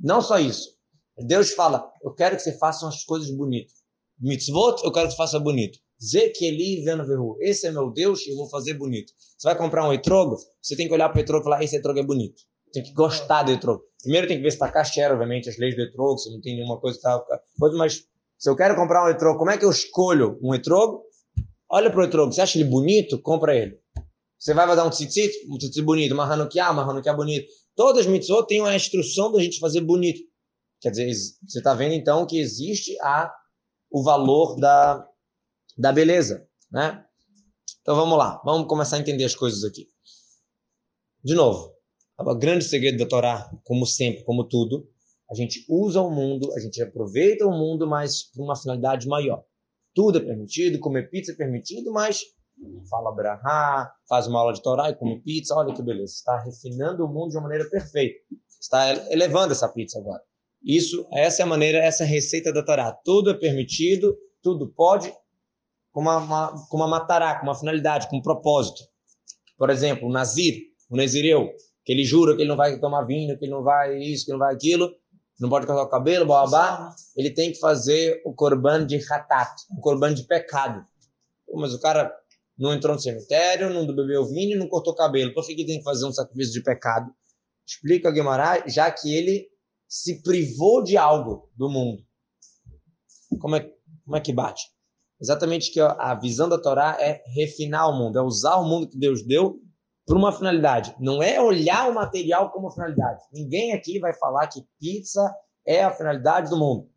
Não 0.00 0.22
só 0.22 0.38
isso. 0.38 0.70
Deus 1.16 1.52
fala, 1.52 1.92
eu 2.02 2.12
quero 2.14 2.36
que 2.36 2.42
você 2.42 2.56
faça 2.58 2.88
as 2.88 3.04
coisas 3.04 3.30
bonitas. 3.30 3.74
Mitzvot, 4.18 4.82
eu 4.82 4.92
quero 4.92 5.06
que 5.06 5.12
você 5.12 5.16
faça 5.16 5.38
bonito. 5.38 5.78
Zekeli 6.02 6.82
vendo 6.84 7.06
verru. 7.06 7.36
Esse 7.40 7.66
é 7.66 7.70
meu 7.70 7.90
Deus 7.90 8.26
e 8.26 8.30
eu 8.30 8.36
vou 8.36 8.48
fazer 8.48 8.74
bonito. 8.74 9.12
Você 9.38 9.48
vai 9.48 9.56
comprar 9.56 9.88
um 9.88 9.92
etrogo, 9.92 10.36
você 10.60 10.76
tem 10.76 10.86
que 10.86 10.94
olhar 10.94 11.08
para 11.08 11.18
o 11.18 11.20
etrogo 11.20 11.42
e 11.42 11.44
falar, 11.44 11.62
esse 11.62 11.76
etrogo 11.76 11.98
é 11.98 12.02
bonito. 12.02 12.42
Tem 12.72 12.82
que 12.82 12.92
gostar 12.92 13.44
do 13.44 13.52
etrogo. 13.52 13.82
Primeiro 14.02 14.26
tem 14.26 14.36
que 14.36 14.42
ver 14.42 14.50
se 14.50 14.56
está 14.56 14.70
caché, 14.70 15.10
obviamente, 15.10 15.48
as 15.48 15.56
leis 15.58 15.76
do 15.76 15.82
etrogo, 15.82 16.18
se 16.18 16.30
não 16.30 16.40
tem 16.40 16.56
nenhuma 16.56 16.78
coisa 16.80 16.96
que 16.98 17.02
tá... 17.02 17.24
Mas 17.76 18.04
se 18.38 18.50
eu 18.50 18.56
quero 18.56 18.74
comprar 18.74 19.04
um 19.06 19.08
etrogo, 19.08 19.38
como 19.38 19.50
é 19.50 19.56
que 19.56 19.64
eu 19.64 19.70
escolho 19.70 20.38
um 20.42 20.54
etrogo? 20.54 21.02
Olha 21.70 21.90
para 21.90 22.00
o 22.00 22.04
etrogo, 22.04 22.32
você 22.32 22.40
acha 22.40 22.58
ele 22.58 22.68
bonito? 22.68 23.20
Compra 23.22 23.56
ele. 23.56 23.78
Você 24.38 24.52
vai 24.52 24.66
dar 24.76 24.84
um 24.84 24.90
tzitzit, 24.90 25.32
um 25.48 25.56
tzitzit 25.56 25.82
bonito, 25.82 26.12
uma 26.12 26.30
hanukkah, 26.30 26.70
uma 26.70 26.82
hanukkah 26.82 27.14
bonito. 27.14 27.46
Todas 27.74 28.02
as 28.02 28.06
mitzvot 28.06 28.46
têm 28.46 28.60
uma 28.60 28.74
instrução 28.74 29.32
da 29.32 29.40
gente 29.40 29.58
fazer 29.58 29.80
bonito. 29.80 30.20
Quer 30.80 30.90
dizer, 30.90 31.10
você 31.10 31.58
está 31.58 31.72
vendo 31.72 31.94
então 31.94 32.26
que 32.26 32.38
existe 32.38 32.94
a, 33.00 33.32
o 33.90 34.02
valor 34.02 34.56
da, 34.60 35.08
da 35.76 35.92
beleza, 35.92 36.46
né? 36.70 37.04
Então 37.80 37.94
vamos 37.94 38.16
lá, 38.16 38.40
vamos 38.44 38.66
começar 38.68 38.96
a 38.96 39.00
entender 39.00 39.24
as 39.24 39.34
coisas 39.34 39.64
aqui. 39.64 39.88
De 41.22 41.34
novo, 41.34 41.74
o 42.18 42.34
grande 42.34 42.64
segredo 42.64 42.98
da 42.98 43.06
Torá, 43.06 43.50
como 43.64 43.86
sempre, 43.86 44.24
como 44.24 44.44
tudo, 44.44 44.88
a 45.30 45.34
gente 45.34 45.64
usa 45.68 46.00
o 46.00 46.10
mundo, 46.10 46.52
a 46.54 46.60
gente 46.60 46.82
aproveita 46.82 47.46
o 47.46 47.50
mundo, 47.50 47.86
mas 47.86 48.22
para 48.30 48.42
uma 48.42 48.56
finalidade 48.56 49.08
maior. 49.08 49.44
Tudo 49.94 50.18
é 50.18 50.20
permitido, 50.20 50.78
comer 50.78 51.08
pizza 51.10 51.32
é 51.32 51.34
permitido, 51.34 51.92
mas 51.92 52.22
fala 52.88 53.12
brahá, 53.12 53.92
faz 54.08 54.26
uma 54.26 54.40
aula 54.40 54.52
de 54.52 54.62
Torá 54.62 54.90
e 54.90 54.94
come 54.94 55.20
pizza, 55.22 55.54
olha 55.54 55.74
que 55.74 55.82
beleza, 55.82 56.12
está 56.12 56.38
refinando 56.38 57.04
o 57.04 57.08
mundo 57.08 57.30
de 57.30 57.36
uma 57.36 57.44
maneira 57.44 57.68
perfeita, 57.68 58.20
está 58.60 58.92
elevando 59.10 59.52
essa 59.52 59.68
pizza 59.68 59.98
agora. 59.98 60.22
Isso, 60.62 61.06
essa 61.12 61.42
é 61.42 61.44
a 61.44 61.46
maneira, 61.46 61.78
essa 61.78 62.04
é 62.04 62.06
a 62.06 62.08
receita 62.08 62.52
da 62.52 62.64
Torá. 62.64 62.92
Tudo 63.04 63.30
é 63.30 63.34
permitido, 63.34 64.16
tudo 64.42 64.72
pode, 64.72 65.12
com 65.94 66.00
uma, 66.00 66.18
uma, 66.18 66.66
com 66.68 66.76
uma 66.76 66.88
matará, 66.88 67.38
com 67.38 67.46
uma 67.46 67.54
finalidade, 67.54 68.08
com 68.08 68.16
um 68.16 68.22
propósito. 68.22 68.82
Por 69.56 69.70
exemplo, 69.70 70.08
o 70.08 70.12
Nazir, 70.12 70.60
o 70.90 70.96
Nazireu, 70.96 71.52
que 71.84 71.92
ele 71.92 72.04
jura 72.04 72.34
que 72.34 72.42
ele 72.42 72.48
não 72.48 72.56
vai 72.56 72.80
tomar 72.80 73.04
vinho, 73.04 73.38
que 73.38 73.44
ele 73.44 73.52
não 73.52 73.62
vai 73.62 73.96
isso, 73.98 74.26
que 74.26 74.32
não 74.32 74.38
vai 74.40 74.52
aquilo, 74.52 74.92
não 75.38 75.48
pode 75.48 75.66
cortar 75.66 75.84
o 75.84 75.88
cabelo, 75.88 76.26
babá, 76.26 76.92
ele 77.16 77.30
tem 77.30 77.52
que 77.52 77.60
fazer 77.60 78.20
o 78.26 78.34
corban 78.34 78.84
de 78.84 78.96
hatat, 79.08 79.54
o 79.70 79.80
corban 79.80 80.12
de 80.12 80.24
pecado. 80.24 80.84
Mas 81.54 81.72
o 81.72 81.80
cara 81.80 82.12
não 82.58 82.74
entrou 82.74 82.94
no 82.94 83.00
cemitério, 83.00 83.70
não 83.70 83.86
bebeu 83.86 84.26
vinho, 84.26 84.58
não 84.58 84.66
cortou 84.66 84.96
cabelo. 84.96 85.32
Por 85.32 85.46
que, 85.46 85.54
que 85.54 85.64
tem 85.64 85.78
que 85.78 85.84
fazer 85.84 86.06
um 86.06 86.12
sacrifício 86.12 86.54
de 86.54 86.62
pecado? 86.62 87.08
Explica 87.64 88.10
Guimarães, 88.10 88.74
já 88.74 88.90
que 88.90 89.14
ele 89.14 89.46
se 89.88 90.20
privou 90.22 90.82
de 90.82 90.96
algo 90.96 91.48
do 91.56 91.68
mundo. 91.70 92.02
Como 93.40 93.54
é, 93.54 93.70
como 94.04 94.16
é 94.16 94.20
que 94.20 94.32
bate? 94.32 94.73
Exatamente 95.24 95.72
que 95.72 95.80
a 95.80 96.14
visão 96.14 96.50
da 96.50 96.60
Torá 96.60 96.98
é 97.00 97.22
refinar 97.34 97.88
o 97.88 97.94
mundo, 97.94 98.18
é 98.18 98.22
usar 98.22 98.56
o 98.56 98.68
mundo 98.68 98.86
que 98.86 98.98
Deus 98.98 99.22
deu 99.22 99.58
para 100.06 100.18
uma 100.18 100.30
finalidade. 100.30 100.94
Não 101.00 101.22
é 101.22 101.40
olhar 101.40 101.88
o 101.88 101.94
material 101.94 102.50
como 102.50 102.70
finalidade. 102.70 103.22
Ninguém 103.32 103.72
aqui 103.72 103.98
vai 103.98 104.12
falar 104.12 104.48
que 104.48 104.62
pizza 104.78 105.34
é 105.66 105.82
a 105.82 105.90
finalidade 105.90 106.50
do 106.50 106.58
mundo. 106.58 106.90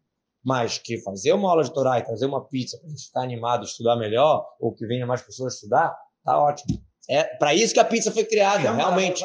Mas 0.44 0.78
que 0.78 1.02
fazer 1.04 1.32
uma 1.32 1.50
aula 1.50 1.63
de 1.63 1.74
Torá 1.74 2.00
e 2.00 2.04
trazer 2.04 2.26
uma 2.26 2.44
pizza 2.44 2.78
para 2.78 2.88
a 2.88 2.90
gente 2.90 3.06
ficar 3.06 3.22
animado, 3.22 3.63
estudar 3.63 3.96
melhor, 3.96 4.46
ou 4.60 4.76
que 4.76 4.86
venha 4.86 5.06
mais 5.06 5.22
pessoas 5.22 5.54
estudar, 5.54 5.98
tá 6.26 6.38
ótimo. 6.38 6.84
É 7.10 7.24
para 7.38 7.56
isso 7.56 7.74
que 7.74 7.80
a 7.80 7.86
pizza 7.86 8.12
foi 8.12 8.26
criada, 8.26 8.63
chamar, 8.63 8.76
realmente. 8.76 9.20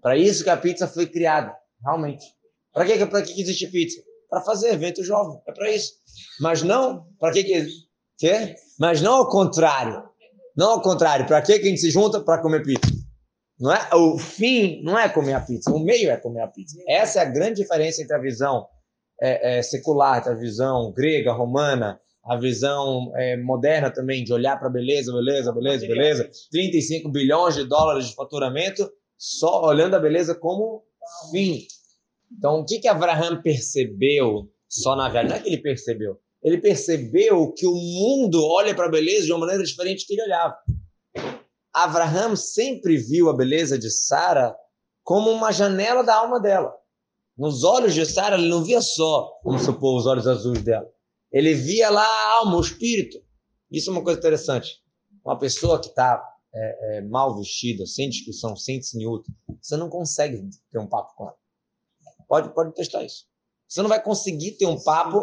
Para 0.00 0.16
isso 0.16 0.42
que 0.42 0.50
a 0.50 0.56
pizza 0.56 0.88
foi 0.88 1.06
criada, 1.06 1.56
realmente. 1.80 2.26
Para 2.72 2.86
que, 2.86 3.06
pra 3.06 3.22
que 3.22 3.40
existe 3.40 3.68
pizza? 3.68 4.02
Para 4.32 4.40
fazer 4.40 4.72
evento 4.72 5.04
jovem, 5.04 5.38
é 5.46 5.52
para 5.52 5.70
isso. 5.70 5.92
Mas 6.40 6.62
não, 6.62 7.06
para 7.20 7.34
que 7.34 7.44
que... 7.44 7.66
Quê? 8.16 8.54
Mas 8.80 9.02
não 9.02 9.16
ao 9.16 9.28
contrário. 9.28 10.02
Não 10.56 10.70
ao 10.70 10.80
contrário, 10.80 11.26
para 11.26 11.42
que, 11.42 11.58
que 11.58 11.66
a 11.66 11.68
gente 11.68 11.82
se 11.82 11.90
junta? 11.90 12.18
Para 12.18 12.40
comer 12.40 12.62
pizza. 12.62 12.90
Não 13.60 13.70
é? 13.70 13.90
O 13.94 14.16
fim 14.16 14.82
não 14.82 14.98
é 14.98 15.06
comer 15.06 15.34
a 15.34 15.40
pizza, 15.40 15.70
o 15.70 15.78
meio 15.78 16.10
é 16.10 16.16
comer 16.16 16.40
a 16.40 16.48
pizza. 16.48 16.78
Essa 16.88 17.18
é 17.18 17.22
a 17.22 17.26
grande 17.26 17.60
diferença 17.60 18.00
entre 18.00 18.16
a 18.16 18.18
visão 18.18 18.66
é, 19.20 19.58
é, 19.58 19.62
secular, 19.62 20.26
a 20.26 20.34
visão 20.34 20.90
grega, 20.96 21.30
romana, 21.30 22.00
a 22.24 22.34
visão 22.38 23.12
é, 23.14 23.36
moderna 23.36 23.90
também 23.90 24.24
de 24.24 24.32
olhar 24.32 24.58
para 24.58 24.70
beleza, 24.70 25.12
beleza, 25.12 25.52
beleza, 25.52 25.86
beleza. 25.86 26.30
35 26.50 27.10
bilhões 27.10 27.54
de 27.54 27.64
dólares 27.64 28.06
de 28.06 28.14
faturamento 28.14 28.90
só 29.18 29.62
olhando 29.66 29.94
a 29.94 30.00
beleza 30.00 30.34
como 30.34 30.84
fim. 31.30 31.66
Então, 32.36 32.60
o 32.60 32.64
que 32.64 32.80
que 32.80 32.88
Abraham 32.88 33.42
percebeu 33.42 34.50
só 34.68 34.96
na 34.96 35.08
viagem? 35.08 35.30
Não 35.30 35.36
é 35.36 35.40
que 35.40 35.48
ele 35.48 35.62
percebeu. 35.62 36.18
Ele 36.42 36.58
percebeu 36.58 37.52
que 37.52 37.66
o 37.66 37.74
mundo 37.74 38.44
olha 38.44 38.74
para 38.74 38.86
a 38.86 38.90
beleza 38.90 39.26
de 39.26 39.32
uma 39.32 39.40
maneira 39.40 39.62
diferente 39.62 40.06
que 40.06 40.14
ele 40.14 40.22
olhava. 40.22 40.56
Abraham 41.72 42.36
sempre 42.36 42.96
viu 42.96 43.30
a 43.30 43.36
beleza 43.36 43.78
de 43.78 43.90
Sara 43.90 44.54
como 45.04 45.30
uma 45.30 45.52
janela 45.52 46.02
da 46.02 46.16
alma 46.16 46.40
dela. 46.40 46.74
Nos 47.36 47.64
olhos 47.64 47.94
de 47.94 48.04
Sara, 48.04 48.36
ele 48.36 48.48
não 48.48 48.62
via 48.62 48.80
só, 48.80 49.32
vamos 49.44 49.62
supor, 49.62 49.98
os 49.98 50.06
olhos 50.06 50.26
azuis 50.26 50.62
dela. 50.62 50.86
Ele 51.30 51.54
via 51.54 51.88
lá 51.88 52.04
a 52.04 52.32
alma, 52.38 52.56
o 52.56 52.60
espírito. 52.60 53.18
Isso 53.70 53.88
é 53.88 53.92
uma 53.92 54.04
coisa 54.04 54.18
interessante. 54.18 54.82
Uma 55.24 55.38
pessoa 55.38 55.80
que 55.80 55.88
está 55.88 56.22
é, 56.54 56.98
é, 56.98 57.00
mal 57.02 57.34
vestida, 57.36 57.86
sem 57.86 58.10
discussão, 58.10 58.54
sem 58.54 58.78
tsinhuta, 58.80 59.32
você 59.60 59.76
não 59.76 59.88
consegue 59.88 60.42
ter 60.70 60.78
um 60.78 60.86
papo 60.86 61.14
com 61.16 61.24
ela. 61.24 61.36
Pode, 62.32 62.54
pode 62.54 62.72
testar 62.72 63.04
isso. 63.04 63.26
Você 63.68 63.82
não 63.82 63.90
vai 63.90 64.02
conseguir 64.02 64.52
ter 64.52 64.64
um 64.64 64.82
papo 64.82 65.20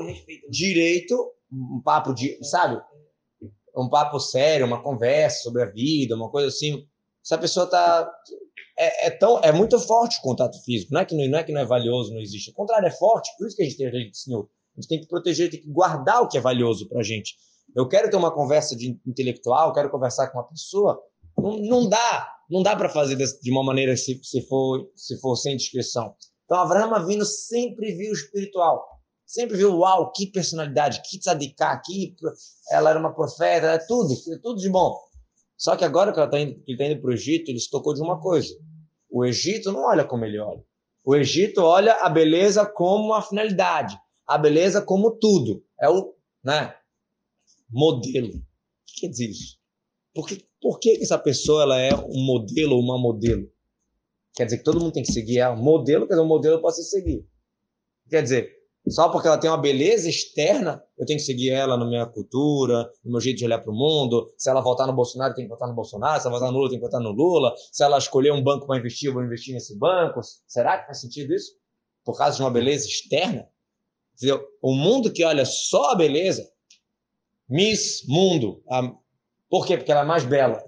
direito, 0.48 1.16
um 1.52 1.82
papo 1.84 2.14
de, 2.14 2.38
sabe? 2.46 2.80
Um 3.76 3.90
papo 3.90 4.20
sério, 4.20 4.68
uma 4.68 4.84
conversa 4.84 5.42
sobre 5.42 5.64
a 5.64 5.66
vida, 5.66 6.16
uma 6.16 6.30
coisa 6.30 6.50
assim. 6.50 6.86
Se 7.24 7.34
a 7.34 7.38
pessoa 7.40 7.66
está 7.66 8.08
é, 8.78 9.08
é, 9.08 9.10
tão, 9.10 9.40
é 9.40 9.52
muito 9.52 9.80
forte 9.80 10.20
o 10.20 10.22
contato 10.22 10.64
físico. 10.64 10.94
Não 10.94 11.02
é, 11.02 11.06
que 11.06 11.16
não, 11.16 11.28
não 11.28 11.40
é 11.40 11.44
que 11.44 11.52
não 11.52 11.62
é 11.62 11.66
valioso, 11.66 12.14
não 12.14 12.22
existe. 12.22 12.52
O 12.52 12.54
contrário, 12.54 12.88
é 12.88 12.92
forte. 12.92 13.36
Por 13.40 13.48
isso 13.48 13.56
que 13.56 13.64
a 13.64 13.66
gente 13.66 13.78
tem 13.78 13.88
a 13.88 13.90
do 13.90 14.16
Senhor. 14.16 14.48
A 14.78 14.80
gente 14.80 14.88
tem 14.88 15.02
que 15.02 15.08
proteger, 15.08 15.50
tem 15.50 15.62
que 15.62 15.72
guardar 15.72 16.22
o 16.22 16.28
que 16.28 16.38
é 16.38 16.42
valioso 16.42 16.88
para 16.88 17.00
a 17.00 17.04
gente. 17.04 17.38
Eu 17.76 17.88
quero 17.88 18.12
ter 18.12 18.18
uma 18.18 18.32
conversa 18.32 18.76
de 18.76 19.00
intelectual, 19.04 19.74
quero 19.74 19.90
conversar 19.90 20.28
com 20.28 20.38
uma 20.38 20.48
pessoa. 20.48 21.02
Não, 21.36 21.58
não 21.58 21.90
dá. 21.90 22.36
Não 22.48 22.62
dá 22.62 22.76
para 22.76 22.88
fazer 22.88 23.16
de 23.16 23.50
uma 23.50 23.64
maneira 23.64 23.98
se, 23.98 24.20
se, 24.24 24.44
for, 24.44 24.92
se 24.96 25.20
for 25.20 25.36
sem 25.36 25.58
discrição. 25.58 26.16
Então, 26.50 26.62
Avraham 26.62 27.06
vindo 27.06 27.24
sempre 27.26 27.94
viu 27.94 28.10
o 28.10 28.16
espiritual. 28.16 28.84
Sempre 29.24 29.56
viu, 29.56 29.78
uau, 29.78 30.12
que 30.12 30.26
personalidade, 30.26 31.00
que 31.08 31.20
tzadiká, 31.20 31.80
que 31.80 32.16
ela 32.72 32.90
era 32.90 32.98
uma 32.98 33.14
profeta, 33.14 33.68
era 33.68 33.86
tudo, 33.86 34.16
tudo 34.42 34.60
de 34.60 34.68
bom. 34.68 34.98
Só 35.56 35.76
que 35.76 35.86
agora 35.86 36.12
que 36.12 36.18
ela 36.18 36.26
está 36.26 36.40
indo, 36.40 36.60
tá 36.76 36.86
indo 36.86 37.00
para 37.00 37.12
o 37.12 37.14
Egito, 37.14 37.52
ele 37.52 37.60
se 37.60 37.70
tocou 37.70 37.94
de 37.94 38.02
uma 38.02 38.20
coisa. 38.20 38.52
O 39.12 39.24
Egito 39.24 39.72
não 39.72 39.82
olha 39.82 40.04
como 40.04 40.26
ele 40.26 40.40
olha. 40.40 40.66
O 41.06 41.16
Egito 41.16 41.62
olha 41.62 41.94
a 42.02 42.10
beleza 42.10 42.66
como 42.66 43.06
uma 43.06 43.22
finalidade, 43.22 43.96
a 44.26 44.36
beleza 44.36 44.82
como 44.82 45.12
tudo. 45.20 45.64
É 45.80 45.88
o 45.88 46.16
né, 46.44 46.74
modelo. 47.70 48.30
O 48.30 48.42
que 48.88 49.02
quer 49.02 49.10
dizer 49.10 49.30
isso? 49.30 49.60
Por 50.16 50.28
que, 50.28 50.44
por 50.60 50.80
que 50.80 50.98
essa 51.00 51.20
pessoa 51.20 51.62
ela 51.62 51.80
é 51.80 51.94
um 51.94 52.26
modelo 52.26 52.76
ou 52.76 52.82
uma 52.82 52.98
modelo? 52.98 53.48
Quer 54.40 54.46
dizer 54.46 54.60
que 54.60 54.64
todo 54.64 54.80
mundo 54.80 54.94
tem 54.94 55.04
que 55.04 55.12
seguir 55.12 55.40
ela. 55.40 55.54
Modelo, 55.54 56.08
quer 56.08 56.14
dizer, 56.14 56.24
um 56.24 56.28
modelo 56.28 56.62
pode 56.62 56.78
se 56.78 56.86
seguir. 56.86 57.28
Quer 58.10 58.24
dizer, 58.24 58.50
só 58.88 59.10
porque 59.10 59.28
ela 59.28 59.38
tem 59.38 59.50
uma 59.50 59.58
beleza 59.58 60.08
externa, 60.08 60.82
eu 60.98 61.06
tenho 61.06 61.20
que 61.20 61.26
seguir 61.26 61.50
ela 61.50 61.76
na 61.76 61.86
minha 61.86 62.06
cultura, 62.06 62.90
no 63.04 63.12
meu 63.12 63.20
jeito 63.20 63.40
de 63.40 63.44
olhar 63.44 63.60
para 63.60 63.70
o 63.70 63.76
mundo. 63.76 64.34
Se 64.38 64.50
ela 64.50 64.62
votar 64.62 64.88
no 64.88 64.94
Bolsonaro, 64.94 65.34
tem 65.34 65.44
que 65.44 65.50
votar 65.50 65.68
no 65.68 65.76
Bolsonaro. 65.76 66.22
Se 66.22 66.26
ela 66.26 66.38
votar 66.38 66.54
no 66.54 66.58
Lula, 66.58 66.70
tem 66.70 66.80
que 66.80 66.86
votar 66.86 67.02
no 67.02 67.12
Lula. 67.12 67.54
Se 67.70 67.84
ela 67.84 67.98
escolher 67.98 68.32
um 68.32 68.42
banco 68.42 68.66
para 68.66 68.80
investir, 68.80 69.10
eu 69.10 69.14
vou 69.14 69.26
investir 69.26 69.54
nesse 69.54 69.78
banco. 69.78 70.22
Será 70.48 70.78
que 70.78 70.86
faz 70.86 71.02
sentido 71.02 71.34
isso? 71.34 71.52
Por 72.06 72.18
causa 72.18 72.38
de 72.38 72.42
uma 72.42 72.50
beleza 72.50 72.88
externa? 72.88 73.46
Entendeu? 74.16 74.42
O 74.62 74.74
mundo 74.74 75.12
que 75.12 75.26
olha 75.26 75.44
só 75.44 75.92
a 75.92 75.96
beleza, 75.96 76.50
Miss 77.50 78.06
Mundo. 78.08 78.64
A... 78.70 78.90
Por 79.50 79.68
quê? 79.68 79.76
Porque 79.76 79.92
ela 79.92 80.04
é 80.04 80.06
mais 80.06 80.24
bela. 80.24 80.64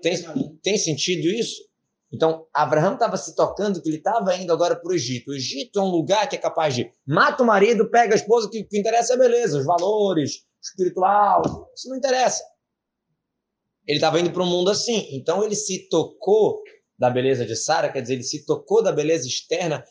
Tem, 0.00 0.14
tem 0.62 0.78
sentido 0.78 1.26
isso? 1.26 1.73
Então, 2.12 2.46
Abraão 2.54 2.94
estava 2.94 3.16
se 3.16 3.34
tocando 3.34 3.82
que 3.82 3.88
ele 3.88 3.96
estava 3.96 4.36
indo 4.36 4.52
agora 4.52 4.76
para 4.76 4.90
o 4.90 4.94
Egito. 4.94 5.30
O 5.30 5.34
Egito 5.34 5.78
é 5.78 5.82
um 5.82 5.90
lugar 5.90 6.28
que 6.28 6.36
é 6.36 6.38
capaz 6.38 6.74
de 6.74 6.90
mata 7.06 7.42
o 7.42 7.46
marido, 7.46 7.90
pega 7.90 8.14
a 8.14 8.16
esposa, 8.16 8.48
que, 8.48 8.62
que 8.64 8.78
interessa 8.78 9.14
é 9.14 9.16
a 9.16 9.18
beleza, 9.18 9.58
os 9.58 9.64
valores, 9.64 10.44
espiritual, 10.62 11.42
isso 11.74 11.88
não 11.88 11.96
interessa. 11.96 12.42
Ele 13.86 13.98
estava 13.98 14.20
indo 14.20 14.30
para 14.30 14.42
um 14.42 14.46
mundo 14.46 14.70
assim. 14.70 15.08
Então, 15.12 15.44
ele 15.44 15.54
se 15.54 15.88
tocou 15.88 16.62
da 16.98 17.10
beleza 17.10 17.44
de 17.44 17.56
Sara, 17.56 17.90
quer 17.90 18.00
dizer, 18.00 18.14
ele 18.14 18.22
se 18.22 18.46
tocou 18.46 18.82
da 18.82 18.92
beleza 18.92 19.26
externa 19.26 19.84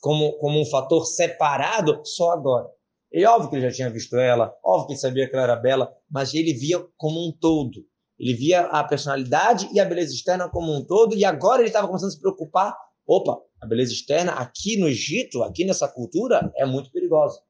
como, 0.00 0.32
como 0.38 0.60
um 0.60 0.66
fator 0.66 1.04
separado 1.06 2.00
só 2.04 2.32
agora. 2.32 2.68
E 3.12 3.24
óbvio 3.24 3.50
que 3.50 3.56
ele 3.56 3.68
já 3.68 3.74
tinha 3.74 3.90
visto 3.90 4.16
ela, 4.16 4.54
óbvio 4.64 4.88
que 4.88 4.92
ele 4.92 5.00
sabia 5.00 5.28
que 5.28 5.34
ela 5.34 5.44
era 5.44 5.56
bela, 5.56 5.92
mas 6.08 6.32
ele 6.32 6.52
via 6.52 6.78
como 6.96 7.26
um 7.26 7.32
todo. 7.32 7.84
Ele 8.20 8.34
via 8.34 8.66
a 8.66 8.84
personalidade 8.84 9.66
e 9.72 9.80
a 9.80 9.84
beleza 9.84 10.12
externa 10.12 10.46
como 10.46 10.70
um 10.76 10.84
todo, 10.84 11.16
e 11.16 11.24
agora 11.24 11.62
ele 11.62 11.68
estava 11.68 11.86
começando 11.86 12.10
a 12.10 12.12
se 12.12 12.20
preocupar. 12.20 12.76
Opa, 13.06 13.40
a 13.58 13.66
beleza 13.66 13.92
externa 13.92 14.32
aqui 14.32 14.76
no 14.78 14.86
Egito, 14.86 15.42
aqui 15.42 15.64
nessa 15.64 15.88
cultura, 15.88 16.52
é 16.54 16.66
muito 16.66 16.92
perigosa. 16.92 17.40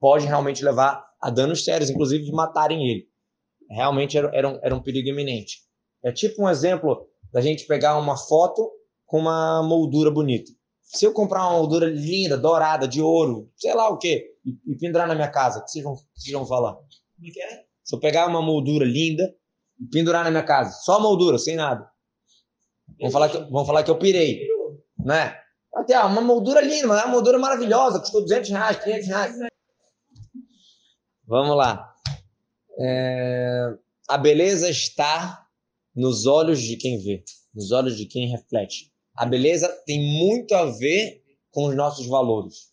Pode 0.00 0.24
realmente 0.24 0.64
levar 0.64 1.06
a 1.20 1.28
danos 1.28 1.62
sérios, 1.62 1.90
inclusive 1.90 2.24
de 2.24 2.32
matarem 2.32 2.90
ele. 2.90 3.06
Realmente 3.70 4.16
era, 4.16 4.30
era, 4.34 4.48
um, 4.48 4.58
era 4.62 4.74
um 4.74 4.82
perigo 4.82 5.10
iminente. 5.10 5.58
É 6.02 6.10
tipo 6.10 6.42
um 6.42 6.48
exemplo 6.48 7.06
da 7.30 7.42
gente 7.42 7.66
pegar 7.66 7.98
uma 7.98 8.16
foto 8.16 8.70
com 9.04 9.18
uma 9.18 9.62
moldura 9.62 10.10
bonita. 10.10 10.50
Se 10.80 11.04
eu 11.04 11.12
comprar 11.12 11.42
uma 11.48 11.58
moldura 11.58 11.86
linda, 11.86 12.38
dourada, 12.38 12.88
de 12.88 13.02
ouro, 13.02 13.50
sei 13.56 13.74
lá 13.74 13.90
o 13.90 13.98
quê, 13.98 14.24
e, 14.42 14.72
e 14.72 14.76
pendurar 14.78 15.06
na 15.06 15.14
minha 15.14 15.30
casa, 15.30 15.58
o 15.58 15.64
que 15.64 15.70
vocês 15.70 15.84
vão, 15.84 15.96
vocês 16.14 16.32
vão 16.32 16.46
falar? 16.46 16.78
É 17.22 17.54
é? 17.54 17.64
Se 17.82 17.94
eu 17.94 18.00
pegar 18.00 18.26
uma 18.26 18.40
moldura 18.40 18.86
linda, 18.86 19.34
pendurar 19.90 20.24
na 20.24 20.30
minha 20.30 20.42
casa. 20.42 20.72
Só 20.82 21.00
moldura, 21.00 21.38
sem 21.38 21.56
nada. 21.56 21.88
Vão 23.00 23.10
falar 23.10 23.28
que, 23.28 23.38
vão 23.50 23.64
falar 23.64 23.82
que 23.82 23.90
eu 23.90 23.98
pirei. 23.98 24.46
Né? 24.98 25.36
Até 25.74 25.98
uma 26.00 26.20
moldura 26.20 26.60
linda, 26.60 26.86
uma 26.86 27.06
moldura 27.06 27.38
maravilhosa, 27.38 27.98
custou 27.98 28.22
200 28.22 28.50
reais, 28.50 28.82
500 28.82 29.06
reais. 29.08 29.36
Vamos 31.26 31.56
lá. 31.56 31.92
É... 32.78 33.74
A 34.08 34.18
beleza 34.18 34.68
está 34.68 35.46
nos 35.94 36.26
olhos 36.26 36.60
de 36.60 36.76
quem 36.76 36.98
vê, 36.98 37.24
nos 37.54 37.72
olhos 37.72 37.96
de 37.96 38.06
quem 38.06 38.28
reflete. 38.28 38.92
A 39.16 39.24
beleza 39.24 39.68
tem 39.86 40.00
muito 40.00 40.54
a 40.54 40.66
ver 40.66 41.22
com 41.50 41.66
os 41.66 41.76
nossos 41.76 42.06
valores. 42.06 42.72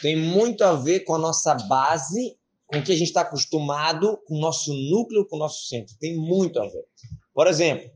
Tem 0.00 0.16
muito 0.16 0.62
a 0.62 0.74
ver 0.74 1.00
com 1.00 1.14
a 1.14 1.18
nossa 1.18 1.54
base 1.54 2.38
com 2.70 2.78
o 2.78 2.84
que 2.84 2.92
a 2.92 2.96
gente 2.96 3.08
está 3.08 3.22
acostumado, 3.22 4.16
com 4.26 4.36
o 4.36 4.40
nosso 4.40 4.72
núcleo, 4.72 5.26
com 5.26 5.36
o 5.36 5.38
nosso 5.38 5.66
centro. 5.66 5.96
Tem 5.98 6.16
muito 6.16 6.60
a 6.60 6.64
ver. 6.64 6.84
Por 7.34 7.46
exemplo, 7.46 7.90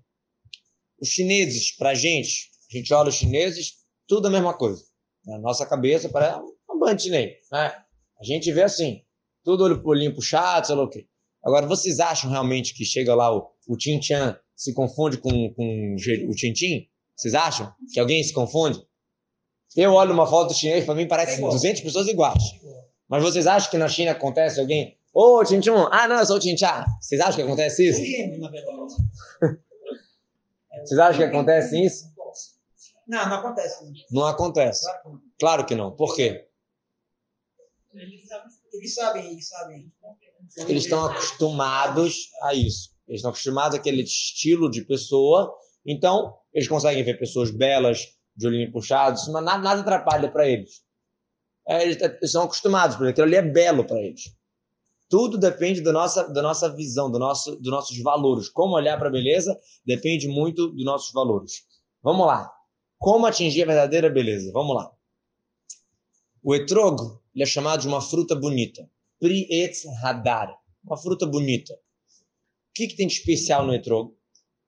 os 1.00 1.08
chineses, 1.08 1.76
para 1.76 1.90
a 1.90 1.94
gente, 1.94 2.50
a 2.70 2.76
gente 2.76 2.92
olha 2.92 3.08
os 3.08 3.14
chineses, 3.14 3.74
tudo 4.06 4.26
a 4.26 4.30
mesma 4.30 4.52
coisa. 4.52 4.82
Na 5.24 5.38
nossa 5.38 5.64
cabeça 5.64 6.08
parece 6.08 6.40
um 6.68 6.78
bando 6.78 7.00
chinês. 7.00 7.34
Né? 7.52 7.72
A 8.20 8.24
gente 8.24 8.50
vê 8.52 8.62
assim, 8.62 9.02
tudo 9.44 9.64
olho, 9.64 9.80
olhinho 9.84 10.14
puxado, 10.14 10.66
sei 10.66 10.74
lá 10.74 10.82
o 10.82 10.90
quê. 10.90 11.06
Agora, 11.44 11.66
vocês 11.66 12.00
acham 12.00 12.30
realmente 12.30 12.74
que 12.74 12.84
chega 12.84 13.14
lá 13.14 13.34
o, 13.34 13.50
o 13.68 13.76
Tin 13.76 14.00
Chan 14.02 14.38
se 14.56 14.72
confunde 14.72 15.18
com, 15.18 15.52
com 15.54 15.96
o 16.28 16.34
Tintin? 16.34 16.88
Vocês 17.14 17.34
acham 17.34 17.72
que 17.92 18.00
alguém 18.00 18.22
se 18.24 18.32
confunde? 18.32 18.80
Eu 19.76 19.92
olho 19.92 20.12
uma 20.12 20.26
foto 20.26 20.48
do 20.48 20.54
chinês, 20.54 20.84
para 20.84 20.94
mim 20.94 21.06
parece 21.06 21.38
é 21.38 21.40
200 21.40 21.82
pessoas 21.82 22.08
iguais. 22.08 22.42
Mas 23.08 23.22
vocês 23.22 23.46
acham 23.46 23.70
que 23.70 23.78
na 23.78 23.88
China 23.88 24.12
acontece 24.12 24.60
alguém? 24.60 24.98
Ô, 25.12 25.38
oh, 25.38 25.44
Tinchun, 25.44 25.88
ah, 25.92 26.08
não, 26.08 26.18
eu 26.18 26.26
sou 26.26 26.36
o 26.36 26.40
Tinchá. 26.40 26.84
Vocês 27.00 27.20
acham 27.20 27.36
que 27.36 27.42
acontece 27.42 27.88
isso? 27.88 28.00
Vocês 30.82 30.98
acham 30.98 31.18
que 31.18 31.24
acontece 31.24 31.84
isso? 31.84 32.12
Não, 33.06 33.28
não 33.28 33.36
acontece. 33.36 33.84
Não 34.10 34.26
acontece. 34.26 34.86
Claro 35.38 35.66
que 35.66 35.74
não. 35.74 35.94
Por 35.94 36.16
quê? 36.16 36.48
Eles 37.92 38.94
sabem, 38.94 39.32
eles 39.32 39.48
sabem. 39.48 39.92
Eles 40.66 40.84
estão 40.84 41.04
acostumados 41.04 42.30
a 42.42 42.54
isso. 42.54 42.90
Eles 43.06 43.20
estão 43.20 43.30
acostumados 43.30 43.78
àquele 43.78 44.02
estilo 44.02 44.70
de 44.70 44.82
pessoa. 44.84 45.54
Então, 45.86 46.36
eles 46.52 46.66
conseguem 46.66 47.04
ver 47.04 47.18
pessoas 47.18 47.50
belas, 47.50 48.00
de 48.36 48.46
olhinho 48.46 48.72
puxado. 48.72 49.16
Isso 49.16 49.30
nada, 49.30 49.58
nada 49.58 49.80
atrapalha 49.80 50.30
para 50.30 50.48
eles. 50.48 50.83
É, 51.66 51.82
eles, 51.82 52.00
eles 52.00 52.30
são 52.30 52.44
acostumados, 52.44 52.96
porque 52.96 53.10
aquilo 53.10 53.26
ali 53.26 53.36
é 53.36 53.42
belo 53.42 53.86
para 53.86 54.00
eles. 54.00 54.34
Tudo 55.08 55.38
depende 55.38 55.80
da 55.80 55.92
nossa, 55.92 56.28
da 56.28 56.42
nossa 56.42 56.74
visão, 56.74 57.10
do 57.10 57.18
nosso, 57.18 57.56
dos 57.56 57.70
nossos 57.70 57.96
valores. 58.02 58.48
Como 58.48 58.74
olhar 58.74 58.98
para 58.98 59.08
a 59.08 59.12
beleza 59.12 59.58
depende 59.84 60.26
muito 60.28 60.68
dos 60.68 60.84
nossos 60.84 61.12
valores. 61.12 61.64
Vamos 62.02 62.26
lá. 62.26 62.50
Como 62.98 63.26
atingir 63.26 63.62
a 63.62 63.66
verdadeira 63.66 64.10
beleza? 64.10 64.50
Vamos 64.52 64.76
lá. 64.76 64.90
O 66.42 66.54
etrogo 66.54 67.22
é 67.38 67.46
chamado 67.46 67.80
de 67.80 67.88
uma 67.88 68.00
fruta 68.00 68.34
bonita. 68.34 68.88
Pri 69.20 69.46
etz 69.50 69.86
hadar. 70.02 70.54
Uma 70.82 70.96
fruta 70.96 71.26
bonita. 71.26 71.72
O 71.74 71.78
que, 72.74 72.88
que 72.88 72.96
tem 72.96 73.06
de 73.06 73.14
especial 73.14 73.66
no 73.66 73.74
etrogo? 73.74 74.18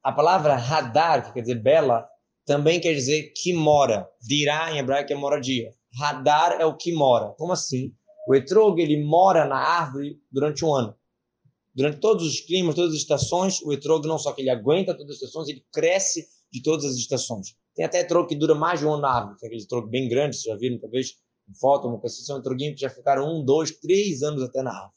A 0.02 0.12
palavra 0.12 0.54
hadar, 0.54 1.26
que 1.26 1.32
quer 1.32 1.40
dizer 1.40 1.60
bela, 1.60 2.08
também 2.46 2.80
quer 2.80 2.94
dizer 2.94 3.32
que 3.34 3.52
mora. 3.52 4.08
Dirá 4.22 4.72
em 4.72 4.78
hebraico 4.78 5.12
é 5.12 5.16
moradia. 5.16 5.74
Radar 5.98 6.60
é 6.60 6.66
o 6.66 6.76
que 6.76 6.92
mora. 6.92 7.30
Como 7.38 7.52
assim? 7.52 7.94
O 8.28 8.34
etrog 8.34 8.80
ele 8.80 9.02
mora 9.04 9.46
na 9.46 9.56
árvore 9.56 10.20
durante 10.30 10.64
um 10.64 10.74
ano. 10.74 10.94
Durante 11.74 11.98
todos 11.98 12.26
os 12.26 12.40
climas, 12.40 12.74
todas 12.74 12.92
as 12.92 12.98
estações, 12.98 13.60
o 13.62 13.72
etrog 13.72 14.06
não 14.06 14.18
só 14.18 14.32
que 14.32 14.42
ele 14.42 14.50
aguenta 14.50 14.94
todas 14.94 15.16
as 15.16 15.22
estações, 15.22 15.48
ele 15.48 15.64
cresce 15.72 16.26
de 16.50 16.62
todas 16.62 16.84
as 16.84 16.96
estações. 16.96 17.54
Tem 17.74 17.84
até 17.84 18.00
etrog 18.00 18.26
que 18.26 18.34
dura 18.34 18.54
mais 18.54 18.80
de 18.80 18.86
um 18.86 18.94
ano 18.94 19.02
na 19.02 19.10
árvore, 19.10 19.38
tem 19.38 19.46
aquele 19.48 19.62
etrog 19.62 19.88
bem 19.88 20.08
grande, 20.08 20.36
vocês 20.36 20.52
já 20.52 20.56
viram 20.58 20.78
talvez 20.78 21.14
em 21.48 21.54
foto, 21.54 21.86
uma 21.86 22.00
pessoa, 22.00 22.24
são 22.24 22.38
etroguinhos 22.38 22.74
que 22.74 22.80
já 22.80 22.90
ficaram 22.90 23.28
um, 23.28 23.44
dois, 23.44 23.70
três 23.70 24.22
anos 24.22 24.42
até 24.42 24.62
na 24.62 24.70
árvore. 24.70 24.96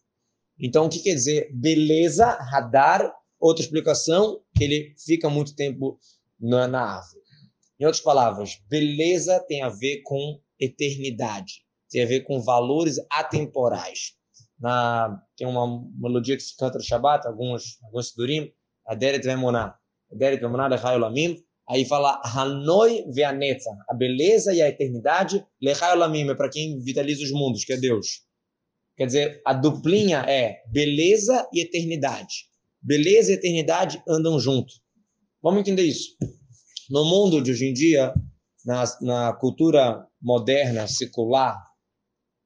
Então, 0.59 0.85
o 0.85 0.89
que 0.89 0.99
quer 0.99 1.13
dizer? 1.13 1.49
Beleza, 1.53 2.25
radar, 2.51 3.13
outra 3.39 3.63
explicação, 3.63 4.41
que 4.55 4.63
ele 4.63 4.95
fica 4.97 5.29
muito 5.29 5.55
tempo 5.55 5.99
na, 6.39 6.67
na 6.67 6.81
árvore. 6.81 7.21
Em 7.79 7.85
outras 7.85 8.03
palavras, 8.03 8.61
beleza 8.69 9.39
tem 9.47 9.61
a 9.61 9.69
ver 9.69 10.01
com 10.03 10.39
eternidade, 10.59 11.63
tem 11.89 12.03
a 12.03 12.05
ver 12.05 12.21
com 12.21 12.41
valores 12.41 12.97
atemporais. 13.11 14.13
Na, 14.59 15.21
tem 15.37 15.47
uma 15.47 15.83
melodia 15.97 16.35
que 16.35 16.43
se 16.43 16.55
canta 16.57 16.77
no 16.77 16.83
Shabbat, 16.83 17.25
alguns, 17.25 17.81
alguns 17.83 18.09
Sidurim, 18.09 18.51
Aderet 18.85 19.23
Vemoná, 19.23 19.75
Aderet 20.11 20.41
Vemoná 20.41 20.67
Lechayolamim, 20.67 21.37
aí 21.67 21.85
fala 21.85 22.21
Hanoi 22.25 23.05
Veanetza, 23.13 23.69
a 23.87 23.93
beleza 23.93 24.53
e 24.53 24.61
a 24.61 24.67
eternidade, 24.67 25.45
Lechayolamim, 25.61 26.29
é 26.29 26.35
para 26.35 26.49
quem 26.49 26.79
vitaliza 26.81 27.23
os 27.23 27.31
mundos, 27.31 27.63
que 27.63 27.73
é 27.73 27.77
Deus. 27.77 28.27
Quer 28.97 29.05
dizer, 29.05 29.41
a 29.45 29.53
duplinha 29.53 30.25
é 30.27 30.61
beleza 30.67 31.47
e 31.53 31.61
eternidade. 31.61 32.49
Beleza 32.81 33.31
e 33.31 33.35
eternidade 33.35 34.03
andam 34.07 34.37
junto. 34.39 34.73
Vamos 35.41 35.61
entender 35.61 35.83
isso. 35.83 36.17
No 36.89 37.05
mundo 37.05 37.41
de 37.41 37.51
hoje 37.51 37.65
em 37.65 37.73
dia, 37.73 38.13
na, 38.65 38.83
na 39.01 39.33
cultura 39.33 40.05
moderna, 40.21 40.87
secular, 40.87 41.57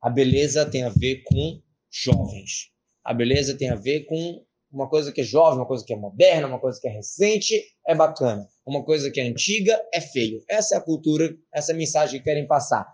a 0.01 0.09
beleza 0.09 0.65
tem 0.65 0.83
a 0.83 0.89
ver 0.89 1.23
com 1.23 1.61
jovens. 1.91 2.71
A 3.03 3.13
beleza 3.13 3.57
tem 3.57 3.69
a 3.69 3.75
ver 3.75 4.05
com 4.05 4.43
uma 4.71 4.89
coisa 4.89 5.11
que 5.11 5.21
é 5.21 5.23
jovem, 5.23 5.59
uma 5.59 5.67
coisa 5.67 5.85
que 5.85 5.93
é 5.93 5.97
moderna, 5.97 6.47
uma 6.47 6.59
coisa 6.59 6.79
que 6.81 6.87
é 6.87 6.91
recente, 6.91 7.61
é 7.87 7.93
bacana. 7.93 8.47
Uma 8.65 8.83
coisa 8.83 9.11
que 9.11 9.21
é 9.21 9.23
antiga 9.23 9.79
é 9.93 10.01
feio. 10.01 10.43
Essa 10.49 10.75
é 10.75 10.77
a 10.77 10.81
cultura, 10.81 11.29
essa 11.53 11.71
é 11.71 11.75
a 11.75 11.77
mensagem 11.77 12.19
que 12.19 12.23
querem 12.23 12.47
passar. 12.47 12.85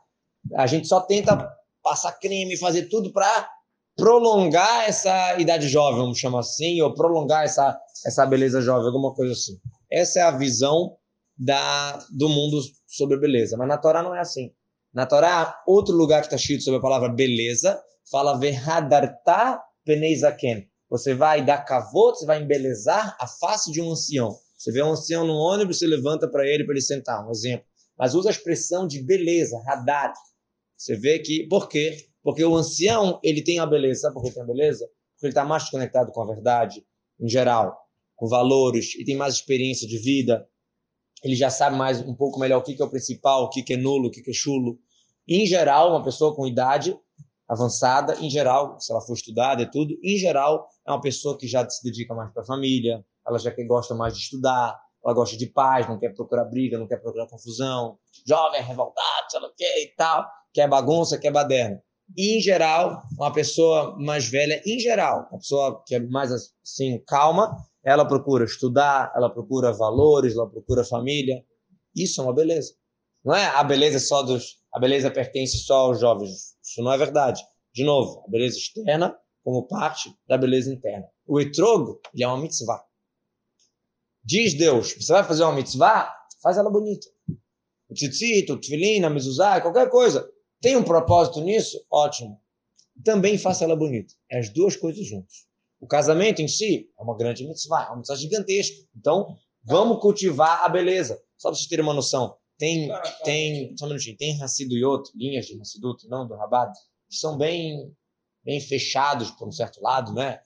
A 0.56 0.68
gente 0.68 0.88
só 0.88 1.00
tenta 1.02 1.50
passar 1.82 2.12
creme, 2.20 2.58
fazer 2.58 2.90
tudo 2.90 3.14
para 3.14 3.50
prolongar 3.96 4.88
essa 4.88 5.40
idade 5.40 5.68
jovem, 5.68 6.00
vamos 6.00 6.18
chamar 6.18 6.40
assim, 6.40 6.82
ou 6.82 6.94
prolongar 6.94 7.44
essa, 7.44 7.78
essa 8.06 8.26
beleza 8.26 8.62
jovem, 8.62 8.88
alguma 8.88 9.14
coisa 9.14 9.34
assim. 9.34 9.60
Essa 9.92 10.20
é 10.20 10.22
a 10.24 10.32
visão 10.32 10.96
da, 11.40 11.98
do 12.12 12.28
mundo 12.28 12.60
sobre 12.86 13.18
beleza. 13.18 13.56
Mas 13.56 13.68
na 13.68 13.78
Torá 13.78 14.04
não 14.04 14.14
é 14.14 14.20
assim. 14.20 14.52
Na 14.94 15.06
Torá, 15.06 15.58
outro 15.66 15.96
lugar 15.96 16.20
que 16.20 16.28
está 16.28 16.36
escrito 16.36 16.64
sobre 16.64 16.80
a 16.80 16.82
palavra 16.82 17.10
beleza, 17.10 17.82
fala 18.12 18.38
verhadarta 18.38 19.62
peneizaken. 19.86 20.68
Você 20.90 21.14
vai 21.14 21.46
dar 21.46 21.60
cavô, 21.60 22.14
você 22.14 22.26
vai 22.26 22.42
embelezar 22.42 23.16
a 23.20 23.28
face 23.28 23.72
de 23.72 23.82
um 23.82 23.92
ancião. 23.92 24.36
Você 24.58 24.72
vê 24.72 24.84
um 24.84 24.92
ancião 24.92 25.26
no 25.26 25.34
ônibus, 25.34 25.78
você 25.78 25.88
levanta 25.88 26.28
para 26.28 26.46
ele 26.46 26.66
para 26.66 26.74
ele 26.74 26.82
sentar, 26.82 27.26
um 27.26 27.32
exemplo. 27.32 27.66
Mas 27.98 28.16
usa 28.16 28.30
a 28.30 28.32
expressão 28.32 28.88
de 28.88 29.02
beleza, 29.02 29.62
radar. 29.66 30.14
Você 30.76 30.96
vê 30.96 31.20
que, 31.20 31.48
por 31.48 31.70
quê? 31.70 31.96
Porque 32.24 32.44
o 32.44 32.56
ancião, 32.56 33.20
ele 33.24 33.44
tem 33.44 33.60
a 33.60 33.66
beleza. 33.66 34.02
Sabe 34.02 34.16
por 34.16 34.24
que 34.24 34.32
tem 34.32 34.44
a 34.44 34.46
beleza? 34.46 34.86
Porque 35.14 35.28
ele 35.28 35.32
está 35.32 35.46
mais 35.46 35.70
conectado 35.70 36.12
com 36.12 36.22
a 36.22 36.26
verdade, 36.26 36.84
em 37.20 37.30
geral, 37.30 37.78
com 38.16 38.28
valores, 38.28 38.96
e 38.96 39.06
tem 39.06 39.16
mais 39.16 39.36
experiência 39.36 39.88
de 39.88 39.98
vida. 39.98 40.46
Ele 41.24 41.36
já 41.36 41.50
sabe 41.50 41.76
mais, 41.76 42.02
um 42.02 42.16
pouco 42.16 42.40
melhor 42.40 42.60
o 42.60 42.64
que 42.64 42.82
é 42.82 42.86
o 42.86 42.90
principal, 42.90 43.44
o 43.44 43.50
que 43.50 43.74
é 43.74 43.78
nulo, 43.78 44.08
o 44.08 44.12
que 44.12 44.28
é 44.30 44.34
chulo. 44.34 44.78
Em 45.28 45.46
geral, 45.46 45.92
uma 45.92 46.04
pessoa 46.04 46.36
com 46.36 46.48
idade 46.48 46.98
avançada, 47.48 48.16
em 48.22 48.30
geral, 48.30 48.80
se 48.80 48.92
ela 48.92 49.02
for 49.02 49.14
estudada 49.14 49.64
e 49.64 49.70
tudo, 49.70 49.98
em 50.04 50.18
geral, 50.18 50.68
é 50.88 50.92
uma 50.92 51.02
pessoa 51.02 51.38
que 51.38 51.48
já 51.48 51.68
se 51.68 51.84
dedica 51.84 52.14
mais 52.14 52.32
para 52.32 52.44
a 52.44 52.46
família, 52.46 53.04
ela 53.28 53.40
já 53.40 53.52
que 53.52 53.64
gosta 53.64 53.96
mais 53.96 54.14
de 54.14 54.20
estudar, 54.20 54.80
ela 55.04 55.14
gosta 55.14 55.36
de 55.36 55.48
paz, 55.48 55.88
não 55.88 55.98
quer 55.98 56.14
procurar 56.14 56.46
briga, 56.46 56.78
não 56.78 56.88
quer 56.88 56.98
procurar 56.98 57.28
confusão, 57.28 57.98
jovem, 58.28 58.62
revoltado, 58.62 59.32
sei 59.32 59.40
lá 59.40 59.48
o 59.48 59.54
que 59.56 59.66
e 59.66 59.96
tal, 59.96 60.26
quer 60.54 60.70
bagunça, 60.70 61.18
quer 61.18 61.32
baderna. 61.32 61.82
Em 62.18 62.40
geral, 62.40 63.04
uma 63.18 63.32
pessoa 63.32 63.96
mais 64.00 64.28
velha, 64.28 64.62
em 64.66 64.80
geral, 64.80 65.28
uma 65.32 65.40
pessoa 65.40 65.84
que 65.86 65.96
é 65.96 66.00
mais 66.00 66.32
assim, 66.32 67.04
calma, 67.08 67.56
ela 67.84 68.06
procura 68.06 68.46
estudar, 68.46 69.12
ela 69.16 69.30
procura 69.30 69.72
valores, 69.72 70.36
ela 70.36 70.50
procura 70.50 70.84
família. 70.84 71.44
Isso 71.96 72.22
é 72.22 72.24
uma 72.24 72.34
beleza. 72.34 72.74
Não 73.24 73.36
é 73.36 73.46
a 73.48 73.64
beleza 73.64 74.00
só 74.00 74.22
dos. 74.22 74.60
A 74.74 74.80
beleza 74.80 75.10
pertence 75.10 75.58
só 75.60 75.88
aos 75.88 76.00
jovens. 76.00 76.56
Isso 76.64 76.82
não 76.82 76.92
é 76.92 76.98
verdade. 76.98 77.42
De 77.74 77.84
novo, 77.84 78.24
a 78.26 78.30
beleza 78.30 78.58
externa 78.58 79.18
como 79.44 79.68
parte 79.68 80.14
da 80.28 80.38
beleza 80.38 80.72
interna. 80.72 81.06
O 81.26 81.40
etrogo, 81.40 82.00
ele 82.14 82.24
é 82.24 82.28
uma 82.28 82.38
mitzvah. 82.38 82.84
Diz 84.24 84.54
Deus, 84.54 84.94
você 84.94 85.12
vai 85.12 85.24
fazer 85.24 85.44
uma 85.44 85.54
mitzvah? 85.54 86.14
Faz 86.42 86.58
ela 86.58 86.70
bonita. 86.70 87.08
O 87.90 87.94
tzitzit, 87.94 88.52
o 88.52 88.60
tefilin, 88.60 89.04
a 89.04 89.10
mezuzah, 89.10 89.62
qualquer 89.62 89.90
coisa. 89.90 90.30
Tem 90.62 90.76
um 90.76 90.84
propósito 90.84 91.42
nisso? 91.42 91.84
Ótimo. 91.92 92.40
Também 93.04 93.38
faça 93.38 93.64
ela 93.64 93.76
bonita. 93.76 94.14
É 94.30 94.40
as 94.40 94.50
duas 94.50 94.76
coisas 94.76 95.06
juntas. 95.06 95.49
O 95.80 95.88
casamento 95.88 96.42
em 96.42 96.48
si 96.48 96.90
é 96.98 97.02
uma 97.02 97.16
grande 97.16 97.48
mitzvah, 97.48 97.86
é 97.86 97.88
uma 97.88 97.98
mitzvah 97.98 98.16
gigantesca. 98.16 98.76
Então, 98.96 99.38
vamos 99.64 100.02
cultivar 100.02 100.64
a 100.64 100.70
beleza. 100.70 101.22
Só 101.38 101.50
para 101.50 101.58
vocês 101.58 101.68
terem 101.68 101.84
uma 101.84 101.94
noção. 101.94 102.36
Tem, 102.58 102.90
tem, 103.24 103.78
só 103.78 103.86
um 103.86 103.90
minutinho, 103.90 104.18
tem 104.18 104.42
Hassiduyot, 104.42 105.10
linhas 105.16 105.46
de 105.46 105.60
Hassidut, 105.60 106.06
não, 106.10 106.28
do 106.28 106.36
Rabat, 106.36 106.78
que 107.10 107.16
são 107.16 107.38
bem, 107.38 107.96
bem 108.44 108.60
fechados 108.60 109.32
por 109.32 109.48
um 109.48 109.52
certo 109.52 109.82
lado, 109.82 110.14
né? 110.14 110.42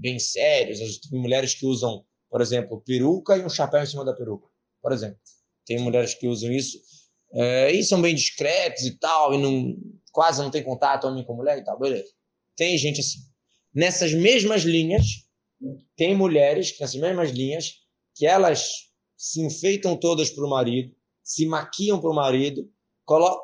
Bem 0.00 0.18
sérios. 0.18 0.78
Tem 0.98 1.20
mulheres 1.20 1.54
que 1.54 1.66
usam, 1.66 2.02
por 2.30 2.40
exemplo, 2.40 2.80
peruca 2.80 3.36
e 3.36 3.44
um 3.44 3.50
chapéu 3.50 3.82
em 3.82 3.86
cima 3.86 4.04
da 4.04 4.14
peruca, 4.14 4.48
por 4.80 4.92
exemplo. 4.92 5.18
Tem 5.66 5.78
mulheres 5.78 6.14
que 6.14 6.26
usam 6.26 6.50
isso 6.50 6.78
é, 7.32 7.70
e 7.72 7.84
são 7.84 8.00
bem 8.00 8.14
discretos 8.14 8.84
e 8.84 8.98
tal, 8.98 9.34
e 9.34 9.38
não, 9.38 9.76
quase 10.12 10.42
não 10.42 10.50
tem 10.50 10.62
contato 10.62 11.06
homem 11.06 11.24
com 11.24 11.34
mulher 11.34 11.58
e 11.58 11.64
tal, 11.64 11.78
beleza. 11.78 12.10
Tem 12.56 12.76
gente 12.78 13.00
assim. 13.00 13.18
Nessas 13.74 14.12
mesmas 14.14 14.62
linhas, 14.62 15.04
tem 15.96 16.16
mulheres, 16.16 16.76
nessas 16.78 17.00
mesmas 17.00 17.30
linhas, 17.30 17.74
que 18.14 18.26
elas 18.26 18.70
se 19.16 19.40
enfeitam 19.40 19.96
todas 19.96 20.30
para 20.30 20.44
o 20.44 20.50
marido, 20.50 20.94
se 21.22 21.46
maquiam 21.46 22.00
para 22.00 22.10
o 22.10 22.14
marido. 22.14 22.68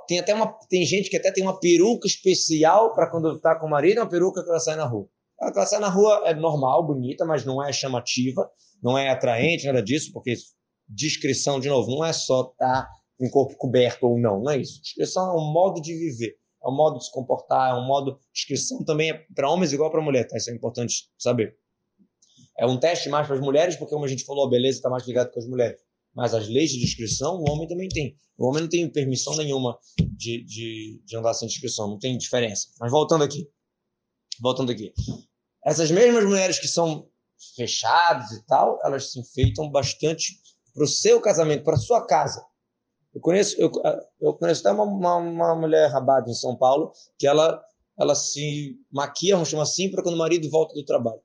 Tem 0.07 0.19
até 0.19 0.35
uma 0.35 0.53
tem 0.69 0.85
gente 0.85 1.09
que 1.09 1.17
até 1.17 1.33
tem 1.33 1.43
uma 1.43 1.59
peruca 1.59 2.07
especial 2.07 2.95
para 2.95 3.11
quando 3.11 3.37
está 3.37 3.59
com 3.59 3.67
o 3.67 3.71
marido, 3.71 3.99
uma 3.99 4.09
peruca 4.09 4.43
que 4.43 4.49
ela 4.49 4.61
sai 4.61 4.77
na 4.77 4.85
rua. 4.85 5.09
Ela 5.41 5.67
sai 5.67 5.81
na 5.81 5.89
rua 5.89 6.23
é 6.27 6.35
normal, 6.35 6.87
bonita, 6.87 7.25
mas 7.25 7.45
não 7.45 7.63
é 7.63 7.73
chamativa, 7.73 8.49
não 8.83 8.97
é 8.97 9.09
atraente, 9.09 9.67
nada 9.67 9.83
disso, 9.83 10.13
porque 10.13 10.35
discrição, 10.89 11.59
de 11.59 11.69
novo, 11.69 11.91
não 11.91 12.05
é 12.05 12.13
só 12.13 12.43
estar 12.53 12.83
tá 12.83 12.91
com 13.19 13.27
o 13.27 13.31
corpo 13.31 13.57
coberto 13.57 14.07
ou 14.07 14.19
não, 14.19 14.43
não 14.43 14.53
é 14.53 14.59
isso. 14.59 14.81
Discrição 14.83 15.31
é 15.31 15.33
um 15.35 15.53
modo 15.53 15.81
de 15.81 15.95
viver, 15.95 16.37
é 16.65 16.69
um 16.69 16.75
modo 16.75 16.99
de 16.99 17.05
se 17.05 17.13
comportar, 17.13 17.73
é 17.73 17.75
um 17.75 17.87
modo. 17.87 18.19
Discrição 18.33 18.85
também 18.85 19.11
é 19.11 19.27
para 19.35 19.51
homens 19.51 19.73
igual 19.73 19.91
para 19.91 20.01
mulher, 20.01 20.27
tá? 20.27 20.37
Isso 20.37 20.51
é 20.51 20.55
importante 20.55 21.11
saber. 21.19 21.57
É 22.59 22.67
um 22.67 22.79
teste 22.79 23.09
mais 23.09 23.27
para 23.27 23.37
as 23.37 23.43
mulheres, 23.43 23.77
porque, 23.77 23.93
como 23.93 24.05
a 24.05 24.09
gente 24.09 24.25
falou, 24.25 24.47
a 24.47 24.51
beleza 24.51 24.79
está 24.79 24.89
mais 24.89 25.07
ligada 25.07 25.31
com 25.31 25.39
as 25.39 25.47
mulheres 25.47 25.85
mas 26.15 26.33
as 26.33 26.49
leis 26.49 26.71
de 26.71 26.81
descrição 26.81 27.37
o 27.37 27.51
homem 27.51 27.67
também 27.67 27.89
tem. 27.89 28.17
O 28.39 28.47
homem 28.47 28.63
não 28.63 28.69
tem 28.69 28.89
permissão 28.89 29.37
nenhuma 29.37 29.79
de, 30.17 30.45
de, 30.45 31.03
de 31.05 31.17
andar 31.17 31.35
sem 31.35 31.49
descrição, 31.49 31.89
não 31.89 31.99
tem 31.99 32.17
diferença. 32.17 32.69
Mas 32.81 32.91
voltando 32.91 33.25
aqui, 33.25 33.49
voltando 34.41 34.71
aqui, 34.71 34.93
essas 35.65 35.91
mesmas 35.91 36.25
mulheres 36.25 36.59
que 36.59 36.69
são 36.69 37.09
fechadas 37.57 38.31
e 38.31 38.47
tal, 38.47 38.79
elas 38.85 39.13
se 39.13 39.21
enfeitam 39.21 39.71
bastante 39.71 40.41
para 40.73 40.85
o 40.85 40.89
seu 40.89 41.21
casamento, 41.21 41.65
para 41.65 41.77
sua 41.77 42.07
casa. 42.07 42.45
Eu 43.15 43.21
conheço, 43.21 43.61
eu, 43.61 43.71
eu 44.21 44.35
conheço 44.35 44.61
até 44.61 44.73
uma, 44.73 44.83
uma, 44.83 45.17
uma 45.17 45.55
mulher 45.55 45.89
rabada 45.89 46.29
em 46.29 46.35
São 46.35 46.57
Paulo 46.57 46.93
que 47.17 47.27
ela, 47.27 47.63
ela 47.99 48.15
se 48.15 48.77
maquia, 48.91 49.43
chamar 49.45 49.63
assim, 49.63 49.91
para 49.91 50.03
quando 50.03 50.17
o 50.17 50.19
marido 50.19 50.51
volta 50.51 50.75
do 50.75 50.85
trabalho. 50.85 51.21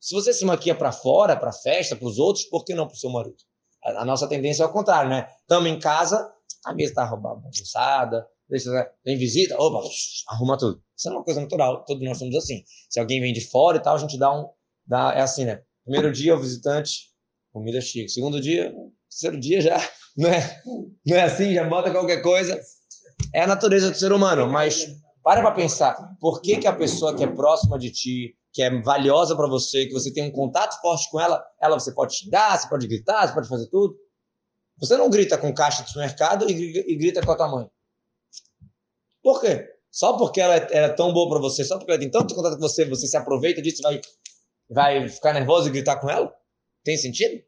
Se 0.00 0.14
você 0.14 0.32
se 0.32 0.44
maquia 0.44 0.74
para 0.74 0.90
fora, 0.90 1.36
para 1.36 1.52
festa, 1.52 1.94
para 1.94 2.08
os 2.08 2.18
outros, 2.18 2.46
por 2.46 2.64
que 2.64 2.74
não 2.74 2.86
para 2.86 2.94
o 2.94 2.98
seu 2.98 3.10
marido? 3.10 3.36
A, 3.84 4.04
nossa 4.04 4.26
tendência 4.26 4.62
é 4.62 4.66
ao 4.66 4.72
contrário, 4.72 5.10
né? 5.10 5.28
Estamos 5.42 5.70
em 5.70 5.78
casa, 5.78 6.32
a 6.64 6.74
mesa 6.74 6.90
está 6.90 7.16
bagunçada, 7.16 8.26
tem 9.04 9.16
visita, 9.16 9.56
opa, 9.60 9.86
arruma 10.28 10.56
tudo. 10.56 10.82
Isso 10.96 11.08
é 11.08 11.12
uma 11.12 11.24
coisa 11.24 11.40
natural, 11.40 11.84
todos 11.84 12.02
nós 12.02 12.18
somos 12.18 12.34
assim. 12.34 12.64
Se 12.88 12.98
alguém 12.98 13.20
vem 13.20 13.32
de 13.32 13.40
fora 13.42 13.76
e 13.76 13.80
tal, 13.80 13.94
a 13.94 13.98
gente 13.98 14.18
dá 14.18 14.32
um. 14.32 14.48
Dá, 14.86 15.12
é 15.14 15.20
assim, 15.20 15.44
né? 15.44 15.62
Primeiro 15.84 16.12
dia, 16.12 16.34
o 16.34 16.40
visitante, 16.40 17.12
comida 17.52 17.80
chique. 17.80 18.08
Segundo 18.08 18.40
dia, 18.40 18.74
terceiro 19.12 19.38
dia 19.38 19.60
já. 19.60 19.90
Não 20.16 20.28
é, 20.28 20.62
não 21.06 21.16
é 21.16 21.22
assim, 21.22 21.54
já 21.54 21.64
bota 21.64 21.90
qualquer 21.90 22.20
coisa. 22.20 22.60
É 23.32 23.42
a 23.42 23.46
natureza 23.46 23.90
do 23.90 23.96
ser 23.96 24.12
humano, 24.12 24.46
mas 24.46 24.86
para 25.22 25.40
para 25.40 25.52
pensar, 25.52 25.94
por 26.20 26.42
que, 26.42 26.58
que 26.58 26.66
a 26.66 26.72
pessoa 26.74 27.16
que 27.16 27.22
é 27.22 27.26
próxima 27.26 27.78
de 27.78 27.90
ti, 27.90 28.36
que 28.52 28.62
é 28.62 28.82
valiosa 28.82 29.36
para 29.36 29.48
você, 29.48 29.86
que 29.86 29.92
você 29.92 30.12
tem 30.12 30.24
um 30.24 30.32
contato 30.32 30.78
forte 30.80 31.08
com 31.10 31.20
ela, 31.20 31.42
ela 31.60 31.78
você 31.78 31.94
pode 31.94 32.14
xingar, 32.14 32.58
você 32.58 32.68
pode 32.68 32.86
gritar, 32.86 33.26
você 33.26 33.34
pode 33.34 33.48
fazer 33.48 33.68
tudo. 33.68 33.96
Você 34.78 34.96
não 34.96 35.08
grita 35.08 35.38
com 35.38 35.54
caixa 35.54 35.82
de 35.82 35.88
supermercado 35.88 36.50
e, 36.50 36.96
grita 36.96 37.24
com 37.24 37.30
a 37.30 37.36
tua 37.36 37.48
mãe. 37.48 37.70
Por 39.22 39.40
quê? 39.40 39.68
Só 39.90 40.16
porque 40.16 40.40
ela 40.40 40.56
é, 40.56 40.68
ela 40.72 40.86
é 40.86 40.92
tão 40.92 41.12
boa 41.12 41.28
para 41.30 41.38
você, 41.38 41.64
só 41.64 41.78
porque 41.78 41.92
ela 41.92 42.00
tem 42.00 42.10
tanto 42.10 42.34
contato 42.34 42.54
com 42.54 42.60
você, 42.60 42.84
você 42.84 43.06
se 43.06 43.16
aproveita 43.16 43.62
disso 43.62 43.80
e 43.80 43.82
vai, 43.82 44.00
vai 44.98 45.08
ficar 45.08 45.32
nervoso 45.32 45.68
e 45.68 45.70
gritar 45.70 45.96
com 46.00 46.10
ela? 46.10 46.34
Tem 46.82 46.96
sentido? 46.96 47.42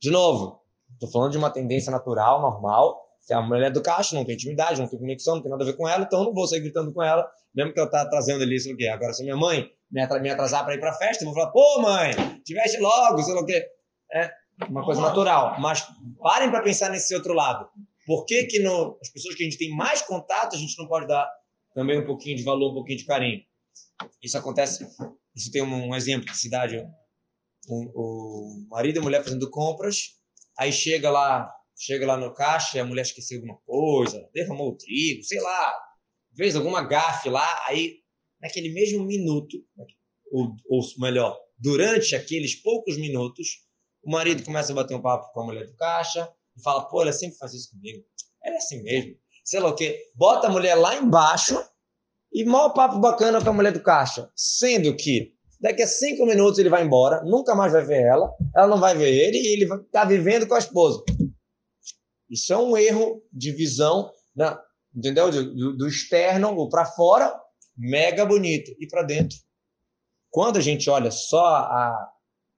De 0.00 0.10
novo, 0.10 0.62
estou 0.98 1.10
falando 1.10 1.32
de 1.32 1.38
uma 1.38 1.50
tendência 1.50 1.90
natural, 1.90 2.40
normal, 2.40 3.00
se 3.20 3.32
a 3.34 3.40
mulher 3.40 3.66
é 3.66 3.70
do 3.70 3.82
caixa, 3.82 4.16
não 4.16 4.24
tem 4.24 4.34
intimidade, 4.34 4.80
não 4.80 4.88
tem 4.88 4.98
conexão, 4.98 5.36
não 5.36 5.42
tem 5.42 5.50
nada 5.50 5.62
a 5.62 5.66
ver 5.66 5.76
com 5.76 5.86
ela, 5.88 6.04
então 6.04 6.20
eu 6.20 6.24
não 6.26 6.34
vou 6.34 6.46
sair 6.46 6.60
gritando 6.60 6.92
com 6.92 7.02
ela, 7.02 7.28
mesmo 7.54 7.72
que 7.72 7.78
ela 7.78 7.90
tá 7.90 8.08
trazendo 8.08 8.42
ali, 8.42 8.58
sei 8.58 8.72
o 8.72 8.76
quê. 8.76 8.88
Agora, 8.88 9.12
se 9.12 9.22
minha 9.22 9.36
mãe 9.36 9.70
me 9.90 10.30
atrasar 10.30 10.64
para 10.64 10.74
ir 10.74 10.80
para 10.80 10.94
festa, 10.94 11.24
eu 11.24 11.26
vou 11.26 11.34
falar, 11.34 11.50
pô, 11.50 11.82
mãe, 11.82 12.12
tiveste 12.44 12.78
logo, 12.78 13.22
sei 13.22 13.34
lá 13.34 13.40
o 13.40 13.46
quê. 13.46 13.66
É 14.12 14.30
uma 14.68 14.84
coisa 14.84 15.00
natural. 15.00 15.60
Mas 15.60 15.86
parem 16.20 16.50
para 16.50 16.62
pensar 16.62 16.90
nesse 16.90 17.14
outro 17.14 17.34
lado. 17.34 17.68
Por 18.06 18.24
que, 18.24 18.44
que 18.44 18.60
no, 18.60 18.98
as 19.00 19.10
pessoas 19.10 19.34
que 19.34 19.42
a 19.42 19.46
gente 19.46 19.58
tem 19.58 19.74
mais 19.76 20.02
contato, 20.02 20.56
a 20.56 20.58
gente 20.58 20.76
não 20.78 20.88
pode 20.88 21.06
dar 21.06 21.28
também 21.74 21.98
um 21.98 22.06
pouquinho 22.06 22.36
de 22.36 22.42
valor, 22.42 22.70
um 22.70 22.74
pouquinho 22.74 22.98
de 22.98 23.04
carinho? 23.04 23.40
Isso 24.22 24.38
acontece. 24.38 24.86
Isso 25.34 25.50
tem 25.52 25.62
um, 25.62 25.88
um 25.88 25.94
exemplo 25.94 26.26
de 26.26 26.36
cidade. 26.36 26.82
O 27.68 28.66
marido 28.70 28.96
e 28.96 29.00
a 29.00 29.02
mulher 29.02 29.22
fazendo 29.22 29.50
compras, 29.50 30.14
aí 30.58 30.72
chega 30.72 31.10
lá 31.10 31.54
chega 31.78 32.06
lá 32.06 32.16
no 32.16 32.34
caixa 32.34 32.80
a 32.80 32.84
mulher 32.84 33.02
esqueceu 33.02 33.38
alguma 33.38 33.58
coisa, 33.64 34.28
derramou 34.34 34.70
o 34.70 34.76
trigo, 34.76 35.22
sei 35.22 35.40
lá, 35.40 35.74
fez 36.36 36.56
alguma 36.56 36.82
gafe 36.82 37.30
lá, 37.30 37.64
aí 37.66 37.98
naquele 38.40 38.72
mesmo 38.72 39.04
minuto, 39.04 39.56
ou, 40.32 40.54
ou 40.68 40.82
melhor, 40.98 41.38
durante 41.56 42.16
aqueles 42.16 42.56
poucos 42.56 42.96
minutos, 42.98 43.66
o 44.02 44.10
marido 44.10 44.44
começa 44.44 44.72
a 44.72 44.74
bater 44.74 44.94
um 44.94 45.02
papo 45.02 45.32
com 45.32 45.40
a 45.40 45.46
mulher 45.46 45.66
do 45.66 45.76
caixa 45.76 46.28
e 46.56 46.62
fala, 46.62 46.88
pô, 46.88 47.02
ela 47.02 47.12
sempre 47.12 47.38
faz 47.38 47.54
isso 47.54 47.70
comigo, 47.70 48.04
ela 48.42 48.56
é 48.56 48.58
assim 48.58 48.82
mesmo, 48.82 49.16
sei 49.44 49.60
lá 49.60 49.68
o 49.68 49.74
quê, 49.74 50.10
bota 50.14 50.48
a 50.48 50.50
mulher 50.50 50.74
lá 50.74 50.96
embaixo 50.96 51.56
e 52.32 52.44
maior 52.44 52.70
papo 52.70 52.98
bacana 52.98 53.42
com 53.42 53.50
a 53.50 53.52
mulher 53.52 53.72
do 53.72 53.82
caixa, 53.82 54.30
sendo 54.34 54.94
que 54.96 55.32
Daqui 55.60 55.82
a 55.82 55.86
cinco 55.86 56.24
minutos 56.24 56.58
ele 56.58 56.68
vai 56.68 56.84
embora, 56.84 57.22
nunca 57.24 57.54
mais 57.54 57.72
vai 57.72 57.84
ver 57.84 58.02
ela, 58.02 58.32
ela 58.54 58.68
não 58.68 58.78
vai 58.78 58.96
ver 58.96 59.12
ele 59.12 59.38
e 59.38 59.52
ele 59.54 59.66
vai 59.66 59.78
estar 59.78 60.02
tá 60.02 60.04
vivendo 60.06 60.46
com 60.46 60.54
a 60.54 60.58
esposa. 60.58 61.02
Isso 62.30 62.52
é 62.52 62.56
um 62.56 62.76
erro 62.76 63.22
de 63.32 63.50
visão, 63.52 64.12
né? 64.36 64.56
entendeu? 64.94 65.30
Do, 65.30 65.76
do 65.76 65.88
externo 65.88 66.68
para 66.68 66.84
fora, 66.84 67.34
mega 67.76 68.24
bonito, 68.24 68.70
e 68.78 68.86
para 68.86 69.02
dentro. 69.02 69.36
Quando 70.30 70.58
a 70.58 70.60
gente 70.60 70.88
olha 70.90 71.10
só 71.10 71.44
a, 71.44 72.12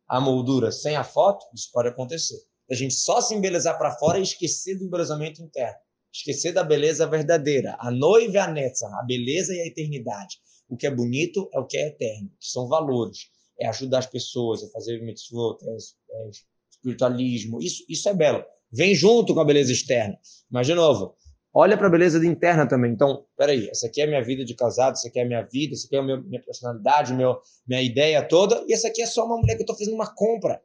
a 0.09 0.21
moldura 0.21 0.73
sem 0.73 0.97
a 0.97 1.05
foto, 1.05 1.47
isso 1.55 1.71
pode 1.73 1.89
acontecer. 1.89 2.37
A 2.71 2.75
gente 2.75 2.95
só 2.95 3.21
se 3.21 3.35
embelezar 3.35 3.79
para 3.79 3.97
fora 3.97 4.19
e 4.19 4.23
esquecer 4.23 4.77
do 4.77 4.85
embelezamento 4.85 5.43
interno. 5.43 5.79
Esquecer 6.13 6.53
da 6.53 6.65
beleza 6.65 7.07
verdadeira. 7.07 7.77
A 7.79 7.91
noiva 7.91 8.35
e 8.35 8.39
a 8.39 8.47
netza, 8.49 8.89
a 8.89 9.05
beleza 9.05 9.55
e 9.55 9.61
a 9.61 9.67
eternidade. 9.67 10.39
O 10.71 10.77
que 10.77 10.87
é 10.87 10.91
bonito 10.91 11.51
é 11.53 11.59
o 11.59 11.67
que 11.67 11.77
é 11.77 11.89
eterno, 11.89 12.31
que 12.41 12.49
são 12.49 12.69
valores. 12.69 13.29
É 13.59 13.67
ajudar 13.67 13.99
as 13.99 14.07
pessoas, 14.07 14.63
é 14.63 14.71
fazer 14.71 15.03
mitzvot, 15.03 15.59
é, 15.63 15.73
é 15.73 16.31
espiritualismo. 16.71 17.61
Isso, 17.61 17.85
isso 17.89 18.09
é 18.09 18.15
belo. 18.15 18.45
Vem 18.73 18.95
junto 18.95 19.35
com 19.35 19.41
a 19.41 19.45
beleza 19.45 19.73
externa. 19.73 20.17
Mas, 20.49 20.67
de 20.67 20.75
novo, 20.75 21.17
olha 21.53 21.77
para 21.77 21.89
a 21.89 21.91
beleza 21.91 22.25
interna 22.25 22.67
também. 22.69 22.93
Então, 22.93 23.27
peraí, 23.37 23.69
essa 23.69 23.89
aqui 23.89 24.01
é 24.01 24.05
a 24.05 24.07
minha 24.07 24.23
vida 24.23 24.45
de 24.45 24.55
casado, 24.55 24.93
essa 24.93 25.09
aqui 25.09 25.19
é 25.19 25.23
a 25.23 25.27
minha 25.27 25.43
vida, 25.43 25.75
essa 25.75 25.87
aqui 25.87 25.97
é 25.97 25.99
a 25.99 26.03
minha 26.03 26.43
personalidade, 26.43 27.13
meu, 27.13 27.41
minha 27.67 27.83
ideia 27.83 28.27
toda, 28.27 28.65
e 28.69 28.73
essa 28.73 28.89
aqui 28.89 29.03
é 29.03 29.07
só 29.07 29.27
uma 29.27 29.37
mulher 29.37 29.57
que 29.57 29.63
eu 29.63 29.65
estou 29.65 29.77
fazendo 29.77 29.95
uma 29.95 30.15
compra. 30.15 30.63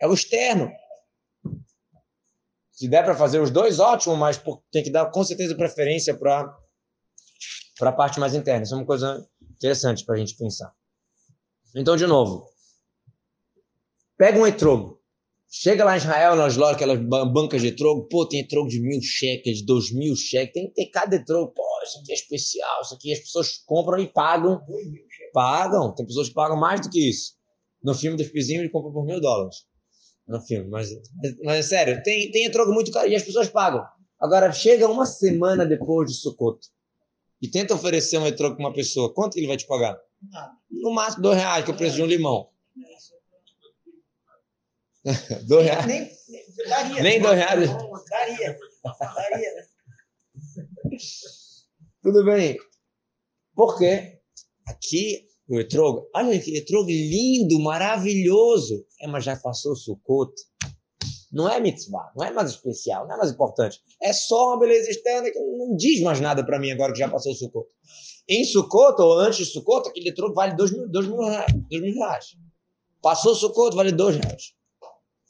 É 0.00 0.06
o 0.06 0.12
externo. 0.12 0.70
Se 2.72 2.88
der 2.88 3.04
para 3.04 3.14
fazer 3.14 3.40
os 3.40 3.50
dois, 3.50 3.78
ótimo, 3.78 4.16
mas 4.16 4.42
tem 4.70 4.82
que 4.82 4.90
dar 4.90 5.06
com 5.06 5.24
certeza 5.24 5.54
preferência 5.54 6.14
para 6.14 6.52
a 7.80 7.92
parte 7.92 8.20
mais 8.20 8.34
interna. 8.34 8.64
Isso 8.64 8.74
é 8.74 8.76
uma 8.76 8.84
coisa 8.84 9.26
interessante 9.56 10.04
para 10.04 10.14
a 10.14 10.18
gente 10.18 10.36
pensar. 10.36 10.72
Então, 11.74 11.96
de 11.96 12.06
novo, 12.06 12.48
pega 14.16 14.38
um 14.38 14.46
etrogo. 14.46 14.96
Chega 15.48 15.84
lá 15.84 15.94
em 15.94 15.98
Israel, 15.98 16.34
nas 16.34 16.56
lojas, 16.56 16.76
aquelas 16.76 16.98
bancas 17.32 17.62
de 17.62 17.68
etrogo, 17.68 18.08
pô, 18.08 18.26
tem 18.26 18.40
etrogo 18.40 18.68
de 18.68 18.80
mil 18.80 19.00
cheques, 19.00 19.64
dois 19.64 19.92
mil 19.92 20.14
cheques, 20.16 20.52
tem 20.52 20.68
que 20.68 20.74
ter 20.74 20.86
cada 20.86 21.16
etrogo. 21.16 21.52
Pô, 21.52 21.62
isso 21.84 21.98
aqui 22.00 22.12
é 22.12 22.14
especial, 22.14 22.82
isso 22.82 22.94
aqui 22.94 23.12
as 23.12 23.20
pessoas 23.20 23.58
compram 23.64 23.98
e 23.98 24.06
pagam. 24.12 24.60
Pagam, 25.32 25.94
tem 25.94 26.04
pessoas 26.04 26.28
que 26.28 26.34
pagam 26.34 26.56
mais 26.56 26.80
do 26.80 26.90
que 26.90 27.08
isso. 27.08 27.34
No 27.82 27.94
filme 27.94 28.16
dos 28.16 28.28
Pizinhos 28.28 28.62
ele 28.62 28.72
compra 28.72 28.90
por 28.90 29.04
mil 29.04 29.20
dólares 29.20 29.56
no 30.26 30.40
filme. 30.40 30.68
Mas, 30.68 30.90
mas 31.44 31.58
é 31.58 31.62
sério, 31.62 32.02
tem, 32.02 32.30
tem 32.30 32.46
etrogo 32.46 32.72
muito 32.72 32.90
caro 32.90 33.08
e 33.08 33.14
as 33.14 33.22
pessoas 33.22 33.48
pagam. 33.48 33.84
Agora, 34.20 34.50
chega 34.50 34.88
uma 34.88 35.06
semana 35.06 35.64
depois 35.64 36.10
de 36.10 36.16
Sukkot 36.16 36.58
e 37.40 37.48
tenta 37.50 37.74
oferecer 37.74 38.18
um 38.18 38.26
etrogo 38.26 38.56
para 38.56 38.66
uma 38.66 38.72
pessoa, 38.72 39.12
quanto 39.12 39.36
ele 39.36 39.46
vai 39.46 39.56
te 39.56 39.66
pagar? 39.66 39.98
No 40.70 40.92
máximo 40.92 41.22
dois 41.22 41.36
reais, 41.36 41.64
que 41.64 41.70
é 41.70 41.74
o 41.74 41.76
preço 41.76 41.96
de 41.96 42.02
um 42.02 42.06
limão. 42.06 42.50
dois 45.46 45.64
reais? 45.64 45.86
Nem, 45.86 46.00
nem, 46.00 46.68
daria, 46.68 47.02
nem 47.02 47.20
dois 47.20 47.36
reais? 47.36 47.70
Daria. 48.10 48.58
Daria? 48.84 49.66
Tudo 52.02 52.24
bem. 52.24 52.56
Por 53.54 53.78
quê? 53.78 54.20
Aqui 54.66 55.26
o 55.48 55.60
etrogo. 55.60 56.08
Olha 56.14 56.38
que 56.40 56.56
etrogo 56.56 56.90
lindo, 56.90 57.60
maravilhoso. 57.60 58.84
É, 59.00 59.06
mas 59.06 59.24
já 59.24 59.36
passou 59.36 59.72
o 59.72 59.76
Sukkot. 59.76 60.32
Não 61.36 61.46
é 61.46 61.60
mitzvah, 61.60 62.10
não 62.16 62.24
é 62.24 62.32
mais 62.32 62.48
especial, 62.48 63.06
não 63.06 63.14
é 63.14 63.18
mais 63.18 63.30
importante. 63.30 63.82
É 64.02 64.10
só 64.10 64.48
uma 64.48 64.58
beleza 64.58 64.88
externa 64.88 65.30
que 65.30 65.38
não 65.38 65.76
diz 65.76 66.00
mais 66.00 66.18
nada 66.18 66.42
para 66.42 66.58
mim 66.58 66.70
agora 66.70 66.94
que 66.94 66.98
já 66.98 67.10
passou 67.10 67.32
o 67.32 67.34
Sukkot. 67.34 67.68
Em 68.26 68.42
Sukkot, 68.42 68.98
ou 69.02 69.18
antes 69.18 69.46
de 69.46 69.52
Sukkot, 69.52 69.86
aquele 69.86 70.08
etrogo 70.08 70.32
vale 70.32 70.56
dois 70.56 70.72
mil, 70.72 70.88
dois 70.88 71.06
mil, 71.06 71.18
reais, 71.18 71.52
dois 71.68 71.82
mil 71.82 71.92
reais. 71.92 72.38
Passou 73.02 73.32
o 73.32 73.34
Sukkot, 73.34 73.76
vale 73.76 73.92
dois 73.92 74.16
reais. 74.16 74.54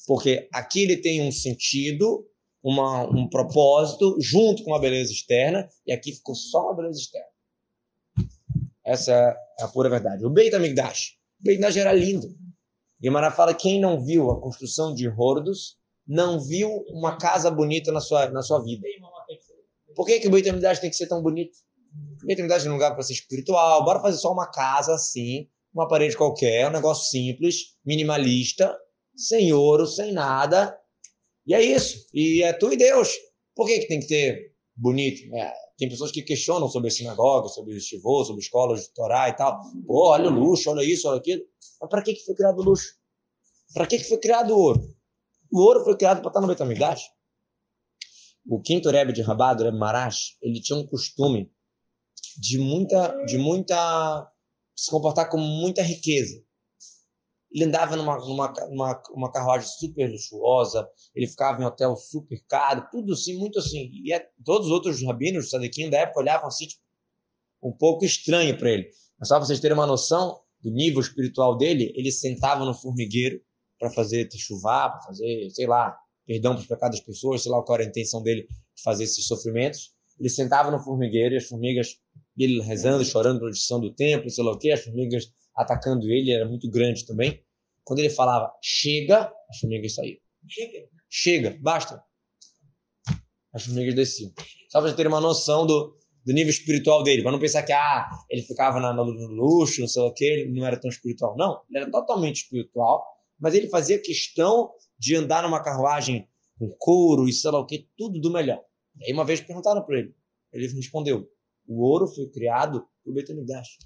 Porque 0.07 0.49
aqui 0.53 0.85
ele 0.85 0.99
tem 0.99 1.23
um 1.23 1.33
sentido, 1.33 2.25
uma, 2.62 3.03
um 3.03 3.29
propósito, 3.29 4.16
junto 4.21 4.62
com 4.62 4.71
uma 4.71 4.81
beleza 4.81 5.11
externa, 5.11 5.69
e 5.85 5.92
aqui 5.92 6.12
ficou 6.12 6.37
só 6.37 6.66
uma 6.66 6.77
beleza 6.77 7.01
externa. 7.01 7.27
Essa 8.85 9.12
é 9.59 9.64
a 9.64 9.66
pura 9.66 9.90
verdade. 9.90 10.25
O 10.25 10.31
Beit 10.31 10.55
HaMikdash. 10.55 11.16
O 11.40 11.42
Beit 11.42 11.59
HaMikdash 11.59 11.77
era 11.79 11.92
lindo. 11.92 12.29
Guimarães 13.03 13.35
fala 13.35 13.53
quem 13.53 13.81
não 13.81 14.01
viu 14.01 14.31
a 14.31 14.40
construção 14.40 14.95
de 14.95 15.09
Hordos 15.09 15.85
não 16.07 16.40
viu 16.40 16.69
uma 16.88 17.16
casa 17.16 17.51
bonita 17.51 17.90
na 17.90 18.01
sua, 18.01 18.29
na 18.31 18.42
sua 18.42 18.62
vida. 18.62 18.87
Por 19.95 20.07
que, 20.07 20.21
que 20.21 20.29
HaMikdash 20.29 20.79
tem 20.79 20.90
que 20.90 20.97
ser 20.97 21.09
tão 21.09 21.23
bonito? 21.23 21.57
Beit 22.25 22.40
HaMikdash 22.40 22.66
é 22.66 22.71
um 22.71 22.75
lugar 22.75 22.92
para 22.92 23.03
ser 23.03 23.14
espiritual. 23.14 23.85
Bora 23.85 24.01
fazer 24.01 24.19
só 24.19 24.33
uma 24.33 24.47
casa 24.51 24.95
assim, 24.95 25.49
uma 25.75 25.88
parede 25.88 26.16
qualquer, 26.16 26.69
um 26.69 26.73
negócio 26.73 27.11
simples, 27.11 27.77
minimalista, 27.85 28.77
sem 29.16 29.53
ouro, 29.53 29.87
sem 29.87 30.12
nada. 30.12 30.79
E 31.47 31.55
é 31.55 31.62
isso. 31.62 32.07
E 32.12 32.42
é 32.42 32.53
tu 32.53 32.73
e 32.73 32.77
Deus. 32.77 33.12
Por 33.55 33.66
que, 33.66 33.79
que 33.81 33.88
tem 33.88 34.01
que 34.01 34.07
ter 34.07 34.53
bonito? 34.77 35.35
É, 35.35 35.53
tem 35.79 35.88
pessoas 35.88 36.11
que 36.11 36.23
questionam 36.23 36.69
sobre 36.69 36.88
a 36.88 36.90
sinagoga, 36.90 37.49
sobre 37.49 37.75
o 37.75 37.77
estivô, 37.77 38.25
sobre 38.25 38.42
escolas 38.42 38.83
de 38.83 38.95
Torá 38.95 39.29
e 39.29 39.33
tal. 39.33 39.61
Pô, 39.87 40.11
olha 40.11 40.29
o 40.29 40.33
luxo, 40.33 40.71
olha 40.71 40.85
isso, 40.85 41.09
olha 41.09 41.19
aquilo. 41.19 41.42
Mas 41.81 41.90
para 41.90 42.03
que, 42.03 42.14
que 42.14 42.25
foi 42.25 42.35
criado 42.35 42.59
o 42.59 42.62
luxo? 42.62 42.95
Para 43.75 43.87
que, 43.87 43.99
que 43.99 44.05
foi 44.05 44.19
criado 44.19 44.51
o 44.51 44.59
ouro? 44.59 44.95
O 45.57 45.61
ouro 45.62 45.83
foi 45.83 45.97
criado 45.97 46.21
para 46.21 46.29
estar 46.29 46.40
no 46.42 46.49
Betamidash. 46.49 47.05
O 48.47 48.61
quinto 48.61 48.90
Rebbe 48.90 49.14
de 49.14 49.23
Rabado, 49.23 49.64
Rebbe 49.64 49.79
Marash, 49.79 50.37
ele 50.42 50.61
tinha 50.61 50.79
um 50.79 50.87
costume 50.87 51.51
de 52.38 52.59
muita, 52.59 53.25
de 53.25 53.38
muita, 53.38 54.31
se 54.77 54.90
comportar 54.90 55.31
com 55.31 55.38
muita 55.38 55.81
riqueza. 55.81 56.45
Ele 57.51 57.64
andava 57.64 57.97
numa, 57.97 58.19
numa, 58.19 58.53
numa 58.69 59.03
uma 59.14 59.33
carruagem 59.33 59.66
super 59.66 60.11
luxuosa, 60.11 60.87
ele 61.14 61.27
ficava 61.27 61.62
em 61.62 61.64
hotel 61.64 61.97
super 61.97 62.38
caro, 62.47 62.87
tudo 62.92 63.14
assim, 63.14 63.38
muito 63.38 63.59
assim. 63.59 63.88
E 64.05 64.12
é, 64.12 64.29
todos 64.45 64.66
os 64.66 64.73
outros 64.75 65.03
rabinos, 65.03 65.49
sadequim 65.49 65.88
da 65.88 66.01
época, 66.01 66.21
olhavam 66.21 66.49
assim, 66.49 66.66
tipo, 66.66 66.83
um 67.62 67.73
pouco 67.73 68.05
estranho 68.05 68.59
para 68.59 68.73
ele. 68.73 68.90
Mas 69.19 69.29
só 69.29 69.37
para 69.37 69.47
vocês 69.47 69.59
terem 69.59 69.75
uma 69.75 69.87
noção 69.87 70.38
do 70.61 70.71
nível 70.71 71.01
espiritual 71.01 71.57
dele, 71.57 71.95
ele 71.97 72.12
sentava 72.12 72.62
no 72.62 72.75
formigueiro 72.75 73.40
para 73.79 73.91
fazer 73.91 74.29
chuvar, 74.37 74.91
para 74.91 75.03
fazer, 75.03 75.51
sei 75.51 75.67
lá, 75.67 75.97
perdão 76.27 76.53
para 76.55 76.62
os 76.62 76.67
pecados 76.67 76.99
das 76.99 77.07
pessoas, 77.07 77.43
sei 77.43 77.53
lá 77.53 77.62
qual 77.62 77.77
era 77.77 77.87
a 77.87 77.89
intenção 77.89 78.23
dele 78.23 78.43
de 78.43 78.83
fazer 78.83 79.05
esses 79.05 79.27
sofrimentos. 79.27 79.95
Ele 80.19 80.29
sentava 80.29 80.71
no 80.71 80.79
formigueiro 80.79 81.35
e 81.35 81.39
as 81.39 81.47
formigas, 81.47 81.99
ele 82.37 82.61
rezando, 82.62 83.05
chorando 83.05 83.39
pela 83.39 83.51
destruição 83.51 83.81
do 83.81 83.95
templo, 83.95 84.31
sei 84.31 84.45
lá 84.45 84.53
o 84.53 84.59
quê, 84.59 84.71
as 84.71 84.83
formigas 84.83 85.31
atacando 85.55 86.11
ele, 86.11 86.33
era 86.33 86.47
muito 86.47 86.69
grande 86.71 87.07
também. 87.07 87.43
Quando 87.85 88.01
ele 88.01 88.11
falava 88.11 88.53
chega, 88.62 89.33
as 89.49 89.59
formigas 89.59 89.95
saíam. 89.95 90.19
Chega. 90.49 90.89
Chega, 91.09 91.59
basta. 91.61 92.03
As 93.53 93.65
formigas 93.65 93.95
desciam. 93.95 94.33
Só 94.69 94.81
para 94.81 94.93
ter 94.93 95.07
uma 95.07 95.21
noção 95.21 95.67
do, 95.67 95.97
do 96.25 96.33
nível 96.33 96.51
espiritual 96.51 97.03
dele, 97.03 97.23
para 97.23 97.33
não 97.33 97.39
pensar 97.39 97.62
que 97.62 97.73
ah, 97.73 98.11
ele 98.29 98.43
ficava 98.43 98.81
na, 98.81 98.93
no, 98.93 99.05
no 99.05 99.29
luxo, 99.29 99.81
não 99.81 99.89
sei 99.89 100.03
o 100.03 100.12
que, 100.12 100.25
ele 100.25 100.53
não 100.53 100.67
era 100.67 100.79
tão 100.79 100.91
espiritual. 100.91 101.37
Não, 101.37 101.62
ele 101.71 101.79
era 101.85 101.91
totalmente 101.91 102.43
espiritual, 102.43 103.07
mas 103.38 103.55
ele 103.55 103.68
fazia 103.68 104.01
questão 104.01 104.70
de 104.99 105.14
andar 105.16 105.42
numa 105.42 105.62
carruagem 105.62 106.29
com 106.59 106.68
couro 106.79 107.29
e 107.29 107.33
sei 107.33 107.51
lá 107.51 107.61
o 107.61 107.66
que, 107.66 107.88
tudo 107.96 108.20
do 108.20 108.33
melhor. 108.33 108.62
E 108.99 109.07
aí 109.07 109.12
uma 109.12 109.25
vez 109.25 109.40
perguntaram 109.40 109.83
para 109.85 109.99
ele, 109.99 110.14
ele 110.53 110.68
respondeu: 110.68 111.29
o 111.68 111.83
ouro 111.83 112.07
foi 112.07 112.27
criado 112.29 112.87
por 113.05 113.12
Betanidash. 113.12 113.79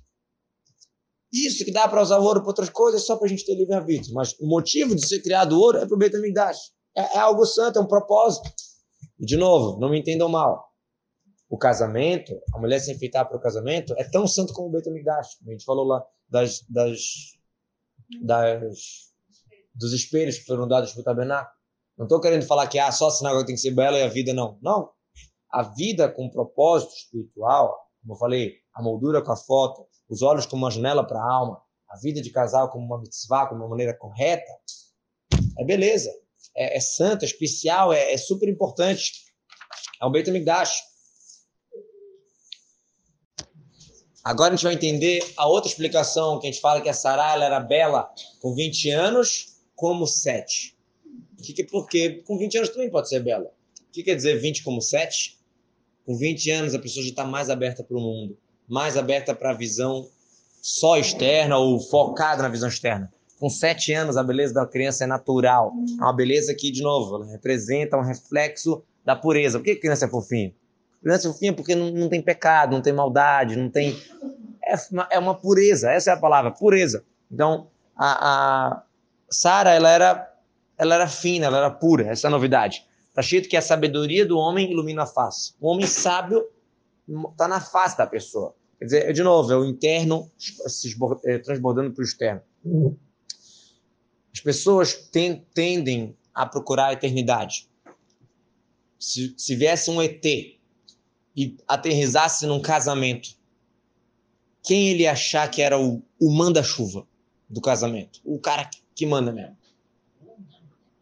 Isso 1.33 1.65
que 1.65 1.71
dá 1.71 1.87
para 1.89 2.03
usar 2.03 2.19
o 2.19 2.25
ouro 2.25 2.41
para 2.41 2.49
outras 2.49 2.71
coisas 2.71 3.07
só 3.07 3.17
para 3.17 3.27
a 3.27 3.29
gente 3.29 3.47
ter 3.47 3.55
livre-arbítrio. 3.55 4.13
Mas 4.15 4.33
o 4.41 4.47
motivo 4.49 4.97
de 4.97 5.07
ser 5.07 5.23
criado 5.23 5.53
o 5.53 5.61
ouro 5.61 5.79
é 5.79 5.87
para 5.87 5.95
o 5.95 5.99
Betamigdash. 5.99 6.73
É, 6.97 7.17
é 7.17 7.19
algo 7.19 7.47
santo, 7.47 7.79
é 7.79 7.83
um 7.83 7.87
propósito. 7.87 8.51
E, 9.19 9.25
de 9.25 9.37
novo, 9.37 9.79
não 9.79 9.89
me 9.89 10.01
entendam 10.01 10.29
mal. 10.29 10.69
O 11.49 11.57
casamento, 11.57 12.37
a 12.55 12.59
mulher 12.59 12.81
se 12.81 12.93
enfeitar 12.93 13.29
para 13.29 13.37
o 13.37 13.41
casamento, 13.41 13.95
é 13.97 14.05
tão 14.05 14.27
santo 14.27 14.53
como 14.53 14.69
o 14.69 14.73
Betamigdash. 14.73 15.39
A 15.47 15.51
gente 15.53 15.65
falou 15.65 15.85
lá 15.85 16.05
das, 16.29 16.65
das, 16.69 17.01
das, 18.23 19.10
dos 19.75 19.93
espelhos 19.93 20.39
que 20.39 20.45
foram 20.45 20.67
dados 20.67 20.93
para 20.93 21.01
o 21.01 21.05
tabernáculo. 21.05 21.55
Não 21.97 22.07
estou 22.07 22.21
querendo 22.21 22.47
falar 22.47 22.67
que 22.67 22.79
ah, 22.79 22.91
só 22.91 23.09
a 23.09 23.11
sinagoga 23.11 23.47
tem 23.47 23.55
que 23.55 23.61
ser 23.61 23.73
bela 23.73 23.99
e 23.99 24.03
a 24.03 24.09
vida 24.09 24.33
não. 24.33 24.59
Não. 24.63 24.91
A 25.53 25.63
vida 25.63 26.09
com 26.09 26.31
propósito 26.31 26.95
espiritual, 26.95 27.77
como 28.01 28.15
eu 28.15 28.19
falei, 28.19 28.55
a 28.75 28.83
moldura 28.83 29.23
com 29.23 29.33
a 29.33 29.37
foto, 29.37 29.87
os 30.09 30.23
olhos 30.23 30.47
como 30.47 30.65
uma 30.65 30.71
janela 30.71 31.07
para 31.07 31.19
a 31.19 31.33
alma, 31.33 31.61
a 31.89 31.99
vida 31.99 32.23
de 32.23 32.31
casal 32.31 32.71
como 32.71 32.87
uma 32.87 33.01
mitzvah, 33.01 33.47
como 33.47 33.61
uma 33.61 33.69
maneira 33.69 33.97
correta, 33.97 34.51
é 35.59 35.65
beleza. 35.65 36.11
É, 36.57 36.77
é 36.77 36.81
santo, 36.81 37.23
é 37.23 37.27
especial, 37.27 37.93
é, 37.93 38.13
é, 38.13 38.17
super 38.17 38.49
importante. 38.49 39.13
É 40.01 40.07
um 40.07 40.11
Beit. 40.11 40.31
Agora 44.25 44.53
a 44.53 44.57
gente 44.57 44.65
vai 44.65 44.75
entender 44.75 45.21
a 45.37 45.47
outra 45.47 45.71
explicação 45.71 46.39
que 46.39 46.47
a 46.47 46.51
gente 46.51 46.61
fala 46.61 46.81
que 46.81 46.89
a 46.89 46.95
Sarah 46.95 47.43
era 47.45 47.61
bela 47.61 48.11
com 48.41 48.55
20 48.55 48.91
anos 48.91 49.50
como 49.81 50.07
7. 50.07 50.77
Que 51.43 51.53
que, 51.55 51.65
porque 51.65 52.23
com 52.27 52.37
20 52.39 52.59
anos 52.59 52.69
também 52.69 52.91
pode 52.91 53.09
ser 53.09 53.21
bela. 53.21 53.51
O 53.89 53.93
que 53.93 54.03
quer 54.03 54.15
dizer 54.15 54.39
20 54.39 54.63
como 54.63 54.81
7? 54.81 55.39
Com 56.05 56.15
20 56.17 56.51
anos 56.51 56.75
a 56.75 56.79
pessoa 56.79 57.03
já 57.03 57.11
está 57.11 57.25
mais 57.25 57.49
aberta 57.49 57.83
para 57.83 57.97
o 57.97 58.01
mundo 58.01 58.37
mais 58.71 58.97
aberta 58.97 59.35
para 59.35 59.51
a 59.51 59.55
visão 59.55 60.07
só 60.63 60.97
externa 60.97 61.59
ou 61.59 61.81
focada 61.81 62.41
na 62.43 62.49
visão 62.49 62.69
externa. 62.69 63.13
Com 63.41 63.49
sete 63.49 63.93
anos, 63.93 64.17
a 64.17 64.23
beleza 64.23 64.55
da 64.55 64.67
criança 64.67 65.05
é 65.05 65.07
natural. 65.07 65.73
É 65.99 66.03
uma 66.03 66.13
beleza 66.13 66.55
que, 66.55 66.71
de 66.71 66.83
novo, 66.83 67.25
representa 67.25 67.97
um 67.97 68.03
reflexo 68.03 68.85
da 69.05 69.17
pureza. 69.17 69.59
Por 69.59 69.65
que 69.65 69.77
criança 69.77 70.05
é 70.05 70.09
fofinha? 70.09 70.55
Criança 71.03 71.27
é 71.27 71.33
fofinha 71.33 71.53
porque 71.53 71.75
não, 71.75 71.91
não 71.91 72.09
tem 72.09 72.23
pecado, 72.23 72.73
não 72.73 72.83
tem 72.83 72.93
maldade, 72.93 73.57
não 73.57 73.71
tem. 73.71 73.99
É 74.63 74.75
uma, 74.93 75.09
é 75.11 75.19
uma 75.19 75.35
pureza, 75.35 75.91
essa 75.91 76.11
é 76.11 76.15
a 76.15 76.19
palavra, 76.19 76.51
pureza. 76.51 77.03
Então, 77.33 77.69
a, 77.97 78.75
a 78.77 78.83
Sara, 79.31 79.71
ela 79.71 79.91
era, 79.91 80.35
ela 80.77 80.95
era 80.97 81.09
fina, 81.09 81.47
ela 81.47 81.59
era 81.59 81.71
pura, 81.71 82.07
essa 82.07 82.27
é 82.27 82.29
a 82.29 82.31
novidade. 82.31 82.85
Está 83.09 83.21
escrito 83.21 83.49
que 83.49 83.57
a 83.57 83.63
sabedoria 83.63 84.27
do 84.27 84.39
homem 84.39 84.71
ilumina 84.71 85.03
a 85.03 85.07
face. 85.07 85.55
O 85.61 85.69
homem 85.69 85.87
sábio 85.87 86.47
está 87.31 87.49
na 87.49 87.61
face 87.61 87.97
da 87.97 88.07
pessoa. 88.07 88.55
Quer 88.79 88.85
dizer, 88.85 89.13
de 89.13 89.23
novo, 89.23 89.53
é 89.53 89.57
o 89.57 89.65
interno 89.65 90.31
se 90.39 90.97
é, 91.25 91.39
transbordando 91.39 91.93
para 91.93 92.01
o 92.01 92.05
externo. 92.05 92.43
As 94.33 94.41
pessoas 94.41 94.95
tem, 94.95 95.45
tendem 95.53 96.17
a 96.33 96.47
procurar 96.47 96.87
a 96.87 96.93
eternidade. 96.93 97.69
Se, 98.99 99.35
se 99.37 99.55
viesse 99.55 99.91
um 99.91 100.01
ET 100.01 100.25
e 100.25 101.57
aterrizasse 101.67 102.47
num 102.47 102.61
casamento, 102.61 103.31
quem 104.63 104.89
ele 104.89 105.07
achar 105.07 105.51
que 105.51 105.61
era 105.61 105.79
o, 105.79 106.03
o 106.21 106.31
manda-chuva 106.31 107.07
do 107.49 107.61
casamento? 107.61 108.21
O 108.25 108.39
cara 108.39 108.65
que 108.65 108.80
manda 109.07 109.33
mesmo? 109.33 109.57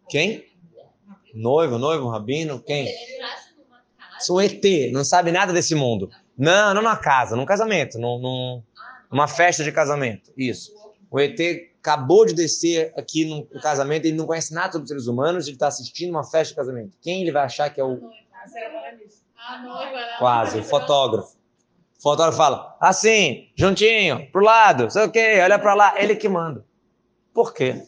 Quem? 0.09 0.47
Noivo, 1.35 1.79
noivo, 1.79 2.09
rabino, 2.09 2.61
quem? 2.61 2.89
Sou 4.19 4.41
ET, 4.41 4.63
não 4.93 5.05
sabe 5.05 5.31
nada 5.31 5.53
desse 5.53 5.75
mundo. 5.75 6.11
Não, 6.37 6.75
não 6.75 6.83
na 6.83 6.97
casa, 6.97 7.37
num 7.37 7.45
casamento, 7.45 7.99
num, 7.99 8.19
num, 8.19 8.63
numa 9.11 9.29
festa 9.29 9.63
de 9.63 9.71
casamento. 9.71 10.33
Isso. 10.37 10.73
O 11.11 11.19
ET 11.21 11.39
acabou 11.81 12.27
de 12.27 12.35
descer 12.35 12.93
aqui 12.97 13.25
no 13.25 13.45
casamento, 13.61 14.07
ele 14.07 14.17
não 14.17 14.27
conhece 14.27 14.53
nada 14.53 14.73
sobre 14.73 14.89
seres 14.89 15.07
humanos, 15.07 15.47
ele 15.47 15.57
está 15.57 15.69
assistindo 15.69 16.11
uma 16.11 16.25
festa 16.25 16.53
de 16.53 16.57
casamento. 16.57 16.97
Quem 17.01 17.23
ele 17.23 17.33
vai 17.33 17.45
achar 17.45 17.71
que 17.71 17.81
é 17.81 17.85
o. 17.85 17.99
Quase, 20.19 20.59
o 20.59 20.65
fotógrafo. 20.65 21.37
O 21.99 22.03
fotógrafo 22.03 22.37
fala, 22.37 22.77
assim, 22.81 23.49
juntinho, 23.57 24.31
pro 24.31 24.45
lado, 24.45 24.91
sei 24.91 25.05
o 25.05 25.11
quê, 25.11 25.41
olha 25.43 25.59
para 25.59 25.75
lá, 25.75 25.95
ele 26.01 26.15
que 26.15 26.29
manda. 26.29 26.65
Por 27.39 27.55
quê? 27.55 27.81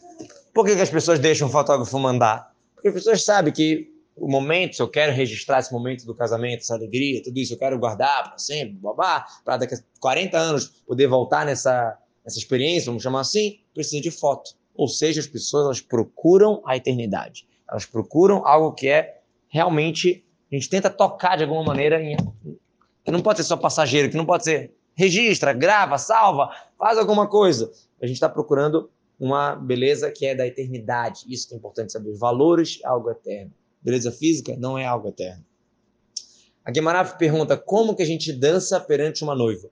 Por 0.53 0.65
que, 0.65 0.77
que 0.77 0.81
as 0.81 0.89
pessoas 0.89 1.19
deixam 1.19 1.49
o 1.49 1.51
fotógrafo 1.51 1.99
mandar? 1.99 2.53
Porque 2.73 2.87
as 2.87 2.93
pessoas 2.93 3.25
sabem 3.25 3.51
que 3.51 3.91
o 4.15 4.25
momento, 4.31 4.77
se 4.77 4.81
eu 4.81 4.87
quero 4.87 5.11
registrar 5.11 5.59
esse 5.59 5.73
momento 5.73 6.05
do 6.05 6.15
casamento, 6.15 6.61
essa 6.61 6.73
alegria, 6.73 7.21
tudo 7.21 7.37
isso, 7.37 7.55
eu 7.55 7.57
quero 7.57 7.77
guardar 7.77 8.29
para 8.29 8.37
sempre, 8.37 8.75
babá, 8.75 9.25
para 9.43 9.57
daqui 9.57 9.75
a 9.75 9.77
40 9.99 10.37
anos 10.37 10.67
poder 10.87 11.07
voltar 11.07 11.45
nessa, 11.45 11.97
nessa 12.23 12.37
experiência, 12.39 12.85
vamos 12.85 13.03
chamar 13.03 13.19
assim, 13.19 13.59
precisa 13.73 14.01
de 14.01 14.09
foto. 14.09 14.51
Ou 14.73 14.87
seja, 14.87 15.19
as 15.19 15.27
pessoas 15.27 15.65
elas 15.65 15.81
procuram 15.81 16.63
a 16.65 16.77
eternidade. 16.77 17.45
Elas 17.69 17.85
procuram 17.85 18.47
algo 18.47 18.71
que 18.71 18.87
é 18.87 19.19
realmente 19.49 20.23
a 20.49 20.55
gente 20.55 20.69
tenta 20.69 20.89
tocar 20.89 21.35
de 21.35 21.43
alguma 21.43 21.65
maneira 21.65 22.01
em, 22.01 22.15
que 23.03 23.11
não 23.11 23.19
pode 23.19 23.39
ser 23.39 23.43
só 23.43 23.57
passageiro, 23.57 24.09
que 24.09 24.15
não 24.15 24.25
pode 24.25 24.45
ser 24.45 24.73
registra, 24.95 25.51
grava, 25.51 25.97
salva, 25.97 26.55
faz 26.77 26.97
alguma 26.97 27.27
coisa. 27.27 27.69
A 28.01 28.05
gente 28.07 28.15
está 28.15 28.29
procurando 28.29 28.89
uma 29.21 29.55
beleza 29.55 30.09
que 30.09 30.25
é 30.25 30.33
da 30.33 30.47
eternidade. 30.47 31.25
Isso 31.29 31.47
que 31.47 31.53
é 31.53 31.57
importante 31.57 31.91
saber. 31.91 32.11
Valores 32.15 32.79
é 32.83 32.87
algo 32.87 33.11
eterno. 33.11 33.53
Beleza 33.79 34.11
física 34.11 34.55
não 34.57 34.79
é 34.79 34.85
algo 34.85 35.09
eterno. 35.09 35.45
A 36.65 36.71
Guimarães 36.71 37.13
pergunta 37.13 37.55
como 37.55 37.95
que 37.95 38.01
a 38.01 38.05
gente 38.05 38.33
dança 38.33 38.79
perante 38.79 39.23
uma 39.23 39.35
noiva. 39.35 39.69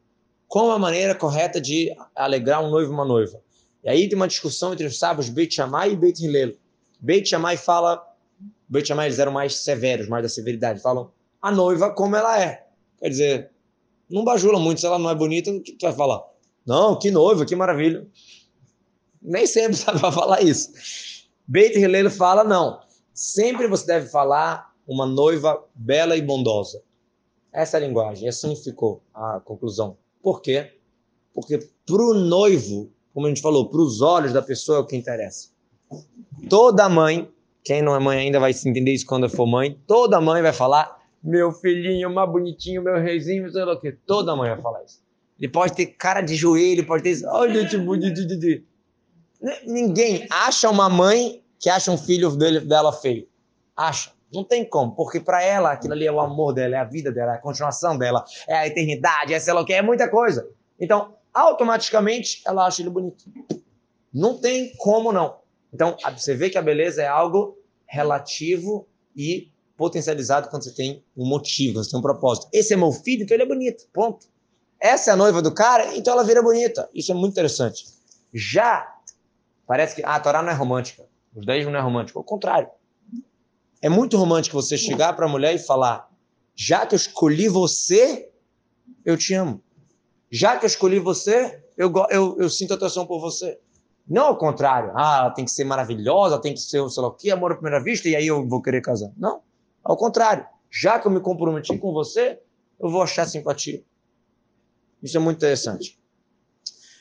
Qual 0.48 0.70
a 0.70 0.78
maneira 0.78 1.16
correta 1.16 1.60
de 1.60 1.92
alegrar 2.16 2.64
um 2.64 2.70
noivo 2.70 2.92
e 2.92 2.94
uma 2.94 3.06
noiva? 3.06 3.42
E 3.84 3.90
aí 3.90 4.08
tem 4.08 4.16
uma 4.16 4.28
discussão 4.28 4.72
entre 4.74 4.86
os 4.86 5.00
sábios 5.00 5.30
Beit 5.30 5.56
Shammai 5.56 5.94
e 5.94 5.96
Beit 5.96 6.24
Hillel. 6.24 6.54
Beit 7.00 7.28
Shammai 7.28 7.58
fala, 7.58 8.04
Beit 8.68 8.88
Shammai 8.88 9.08
eles 9.08 9.18
eram 9.18 9.32
mais 9.32 9.56
severos, 9.56 10.08
mais 10.08 10.22
da 10.22 10.30
severidade, 10.30 10.80
falam 10.80 11.12
a 11.42 11.52
noiva 11.52 11.92
como 11.92 12.16
ela 12.16 12.40
é. 12.40 12.68
Quer 13.00 13.10
dizer, 13.10 13.52
não 14.08 14.24
bajula 14.24 14.60
muito, 14.60 14.80
se 14.80 14.86
ela 14.86 15.00
não 15.00 15.10
é 15.10 15.16
bonita, 15.16 15.50
o 15.50 15.62
que 15.62 15.72
tu 15.72 15.86
vai 15.86 15.94
falar? 15.94 16.24
Não, 16.66 17.00
que 17.00 17.10
noiva, 17.10 17.46
que 17.46 17.56
maravilha. 17.56 18.06
Nem 19.22 19.46
sempre 19.46 19.76
sabe 19.78 20.00
falar 20.00 20.42
isso. 20.42 20.72
Beit 21.48 21.78
Hillel 21.78 22.10
fala 22.10 22.44
não. 22.44 22.82
Sempre 23.14 23.68
você 23.68 23.86
deve 23.86 24.08
falar 24.08 24.74
uma 24.88 25.06
noiva 25.06 25.64
bela 25.76 26.16
e 26.16 26.22
bondosa. 26.22 26.82
Essa 27.52 27.78
é 27.78 27.84
a 27.84 27.88
linguagem, 27.88 28.30
assim 28.30 28.56
ficou 28.56 29.02
a 29.14 29.40
conclusão. 29.40 29.98
Por 30.22 30.42
quê? 30.42 30.72
Porque 31.34 31.58
para 31.86 32.02
o 32.02 32.14
noivo, 32.14 32.92
como 33.14 33.26
a 33.26 33.30
gente 33.30 33.42
falou, 33.42 33.70
para 33.70 33.82
os 33.82 34.02
olhos 34.02 34.34
da 34.34 34.42
pessoa 34.42 34.78
é 34.78 34.82
o 34.82 34.86
que 34.86 34.96
interessa. 34.96 35.50
Toda 36.50 36.88
mãe, 36.88 37.30
quem 37.64 37.82
não 37.82 37.96
é 37.96 38.00
mãe 38.00 38.20
ainda 38.20 38.40
vai 38.40 38.54
se 38.54 38.70
entender 38.70 38.94
isso 38.94 39.06
quando 39.06 39.30
for 39.30 39.48
mãe, 39.48 39.80
toda 39.88 40.22
mãe 40.22 40.42
vai 40.42 40.54
falar: 40.54 41.00
meu 41.24 41.52
filhinho, 41.52 42.14
mais 42.14 42.30
bonitinho, 42.30 42.84
meu 42.84 42.96
reizinho, 42.96 43.52
sei 43.52 43.66
lá 43.66 43.74
o 43.74 43.80
quê. 43.80 43.98
Toda 44.06 44.36
mãe 44.36 44.50
vai 44.50 44.62
falar 44.62 44.84
isso. 44.84 45.02
Ele 45.40 45.52
pode 45.52 45.74
ter 45.74 45.88
cara 45.88 46.22
de 46.22 46.36
joelho, 46.36 46.86
pode 46.86 47.04
ter. 47.04 47.26
Olha, 47.26 47.68
tipo, 47.68 47.96
Ninguém 49.66 50.28
acha 50.30 50.70
uma 50.70 50.90
mãe 50.90 51.44
que 51.60 51.70
acha 51.70 51.92
um 51.92 51.98
filho 51.98 52.32
dele, 52.36 52.60
dela 52.62 52.92
feio. 52.92 53.28
Acha. 53.76 54.12
Não 54.32 54.44
tem 54.44 54.64
como, 54.64 54.94
porque 54.96 55.20
para 55.20 55.42
ela 55.42 55.72
aquilo 55.72 55.94
ali 55.94 56.06
é 56.06 56.12
o 56.12 56.20
amor 56.20 56.54
dela, 56.54 56.76
é 56.76 56.80
a 56.80 56.84
vida 56.84 57.12
dela, 57.12 57.34
é 57.34 57.36
a 57.36 57.42
continuação 57.42 57.98
dela, 57.98 58.24
é 58.48 58.56
a 58.56 58.68
eternidade, 58.68 59.34
é 59.34 59.40
sei 59.40 59.54
lá 59.54 59.62
o 59.62 59.66
que, 59.66 59.74
é 59.74 59.82
muita 59.82 60.08
coisa. 60.08 60.48
Então, 60.80 61.16
automaticamente, 61.34 62.42
ela 62.46 62.68
acha 62.68 62.82
ele 62.82 62.92
bonito. 62.92 63.26
Não 64.14 64.38
tem 64.38 64.72
como 64.78 65.12
não. 65.12 65.40
Então, 65.74 65.98
você 66.16 66.36
vê 66.36 66.50
que 66.50 66.60
a 66.60 66.62
beleza 66.62 67.02
é 67.02 67.08
algo 67.08 67.58
relativo 67.88 68.88
e 69.16 69.52
potencializado 69.76 70.50
quando 70.50 70.64
você 70.64 70.76
tem 70.76 71.04
um 71.18 71.26
motivo, 71.28 71.76
quando 71.76 71.86
você 71.86 71.92
tem 71.92 72.00
um 72.00 72.04
propósito. 72.04 72.48
Esse 72.54 72.74
é 72.74 72.78
meu 72.78 72.92
filho, 72.92 73.24
então 73.24 73.36
ele 73.36 73.44
é 73.44 73.48
bonito. 73.48 73.86
Ponto. 73.92 74.28
Essa 74.80 75.12
é 75.12 75.14
a 75.14 75.18
noiva 75.18 75.42
do 75.42 75.54
cara, 75.54 75.96
então 75.96 76.14
ela 76.14 76.24
vira 76.24 76.42
bonita. 76.42 76.88
Isso 76.94 77.12
é 77.12 77.16
muito 77.16 77.34
interessante. 77.34 77.86
Já 78.34 78.99
parece 79.70 79.96
que 79.96 80.04
ah, 80.04 80.16
a 80.16 80.20
Torá 80.20 80.42
não 80.42 80.50
é 80.50 80.56
romântica. 80.56 81.06
O 81.32 81.40
judaísmo 81.40 81.70
não 81.70 81.78
é 81.78 81.82
romântico. 81.84 82.18
Ao 82.18 82.26
contrário. 82.26 82.68
É 83.80 83.88
muito 83.88 84.18
romântico 84.18 84.60
você 84.60 84.76
chegar 84.76 85.14
para 85.14 85.28
a 85.28 85.30
mulher 85.30 85.54
e 85.54 85.60
falar: 85.60 86.10
já 86.56 86.88
que 86.88 86.96
eu 86.96 86.98
escolhi 86.98 87.48
você, 87.48 88.32
eu 89.06 89.16
te 89.16 89.36
amo. 89.36 89.64
Já 90.32 90.58
que 90.58 90.66
eu 90.66 90.68
escolhi 90.68 90.98
você, 90.98 91.64
eu, 91.78 91.94
eu, 92.10 92.36
eu 92.40 92.50
sinto 92.50 92.74
atração 92.74 93.06
por 93.06 93.22
você. 93.22 93.60
Não 94.08 94.26
ao 94.26 94.38
contrário. 94.38 94.92
Ah, 94.96 95.20
ela 95.20 95.30
tem 95.30 95.46
que 95.46 95.52
ser 95.52 95.66
maravilhosa, 95.66 96.42
tem 96.42 96.56
que 96.56 96.60
ser, 96.60 96.90
sei 96.90 97.04
lá 97.04 97.10
o 97.10 97.12
quê, 97.12 97.30
amor 97.30 97.52
à 97.52 97.56
primeira 97.56 97.82
vista, 97.82 98.10
e 98.10 98.16
aí 98.16 98.26
eu 98.26 98.48
vou 98.48 98.64
querer 98.64 98.82
casar. 98.82 99.12
Não. 99.16 99.42
Ao 99.84 99.96
contrário. 99.96 100.46
Já 100.72 101.00
que 101.00 101.08
eu 101.08 101.12
me 101.12 101.20
comprometi 101.20 101.78
com 101.78 101.94
você, 101.94 102.40
eu 102.80 102.90
vou 102.90 103.02
achar 103.04 103.28
simpatia. 103.28 103.84
Isso 105.02 105.16
é 105.16 105.20
muito 105.20 105.38
interessante. 105.38 106.00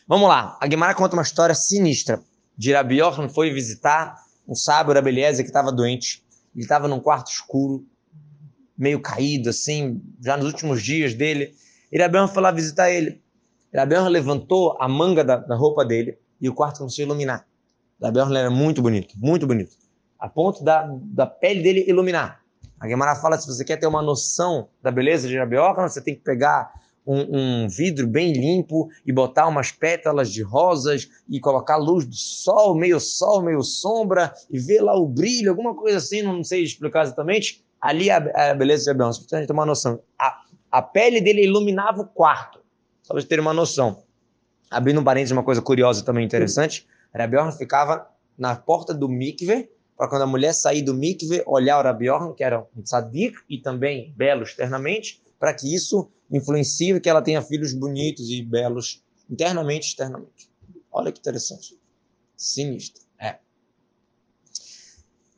Vamos 0.07 0.29
lá. 0.29 0.57
A 0.61 0.67
Guimarães 0.67 0.97
conta 0.97 1.17
uma 1.17 1.23
história 1.23 1.55
sinistra. 1.55 2.23
De 2.59 2.73
Rabi 2.73 2.99
foi 3.33 3.53
visitar 3.53 4.17
um 4.47 4.55
sábio 4.55 4.93
da 4.93 5.01
beleza 5.01 5.45
que 5.45 5.49
estava 5.49 5.71
doente. 5.71 6.25
Ele 6.53 6.65
estava 6.65 6.89
num 6.89 6.99
quarto 6.99 7.31
escuro, 7.31 7.87
meio 8.77 9.01
caído, 9.01 9.49
assim, 9.49 10.03
já 10.21 10.37
nos 10.37 10.47
últimos 10.47 10.83
dias 10.83 11.15
dele. 11.15 11.55
E 11.93 11.97
Rabi 11.97 12.19
foi 12.33 12.43
lá 12.43 12.51
visitar 12.51 12.91
ele. 12.91 13.23
Rabi 13.73 13.97
levantou 14.09 14.77
a 14.81 14.89
manga 14.89 15.23
da, 15.23 15.37
da, 15.37 15.55
roupa 15.55 15.85
dele 15.85 16.19
e 16.41 16.49
o 16.49 16.55
quarto 16.55 16.79
começou 16.79 17.03
a 17.03 17.07
iluminar. 17.07 17.47
Rabi 18.03 18.19
era 18.19 18.51
muito 18.51 18.83
bonito, 18.83 19.15
muito 19.17 19.47
bonito. 19.47 19.77
A 20.19 20.29
ponto 20.29 20.65
da, 20.65 20.89
da 21.01 21.27
pele 21.27 21.63
dele 21.63 21.85
iluminar. 21.87 22.43
A 22.81 22.89
Gemara 22.89 23.15
fala, 23.15 23.39
se 23.39 23.47
você 23.47 23.65
quer 23.65 23.77
ter 23.77 23.87
uma 23.87 24.03
noção 24.03 24.69
da 24.83 24.91
beleza 24.91 25.29
de 25.29 25.39
Rabi 25.39 25.57
você 25.77 26.01
tem 26.01 26.15
que 26.15 26.23
pegar 26.23 26.73
um, 27.09 27.65
um, 27.65 27.69
vidro 27.69 28.07
bem 28.07 28.35
limpo 28.35 28.91
e 29.07 29.11
botar 29.11 29.49
umas 29.49 29.73
pétalas 29.73 30.31
de 30.31 30.43
rosas 30.43 31.09
e 31.27 31.41
colocar 31.41 31.79
luz 31.79 32.05
do 32.05 32.15
sol, 32.15 32.75
meio 32.75 33.01
sol, 33.01 33.43
meio 33.43 33.63
sombra 33.63 34.35
e 34.51 34.59
ver 34.59 34.83
lá 34.83 34.95
o 34.95 35.09
brilho, 35.09 35.51
alguma 35.51 35.75
coisa 35.75 35.97
assim, 35.97 36.21
não 36.21 36.45
sei 36.45 36.63
explicar 36.63 37.05
exatamente. 37.05 37.65
Ali 37.81 38.11
a, 38.11 38.51
a 38.51 38.55
beleza 38.55 38.85
de 38.85 38.91
Abraão, 38.91 39.11
você 39.11 39.47
ter 39.47 39.53
uma 39.53 39.65
noção. 39.65 40.01
A, 40.19 40.43
a 40.71 40.83
pele 40.83 41.21
dele 41.21 41.45
iluminava 41.45 42.03
o 42.03 42.07
quarto, 42.07 42.61
só 43.03 43.15
para 43.15 43.23
ter 43.23 43.41
uma 43.41 43.55
noção. 43.55 44.03
Abrindo 44.71 45.01
um 45.01 45.05
parênteses, 45.05 45.33
uma 45.33 45.43
coisa 45.43 45.63
curiosa 45.63 46.05
também 46.05 46.27
interessante, 46.27 46.87
Rabiorn 47.15 47.53
ficava 47.53 48.07
na 48.37 48.55
porta 48.55 48.93
do 48.93 49.09
mikve, 49.09 49.71
para 49.97 50.09
quando 50.09 50.23
a 50.23 50.27
mulher 50.27 50.53
sair 50.53 50.83
do 50.83 50.93
mikve, 50.93 51.43
olhar 51.47 51.81
o 51.81 51.83
Rabiorn, 51.83 52.35
que 52.35 52.45
era 52.45 52.61
um 52.77 52.83
tzadik 52.83 53.35
e 53.49 53.59
também 53.59 54.13
belo 54.15 54.43
externamente, 54.43 55.23
para 55.39 55.55
que 55.55 55.73
isso 55.75 56.11
influencie 56.31 56.99
que 57.01 57.09
ela 57.09 57.23
tenha 57.23 57.41
filhos 57.41 57.73
bonitos 57.73 58.29
e 58.29 58.43
belos 58.43 59.03
internamente 59.31 59.87
e 59.87 59.91
externamente. 59.91 60.51
Olha 60.91 61.13
que 61.13 61.21
interessante. 61.21 61.79
Sinistro. 62.37 63.03
É. 63.19 63.39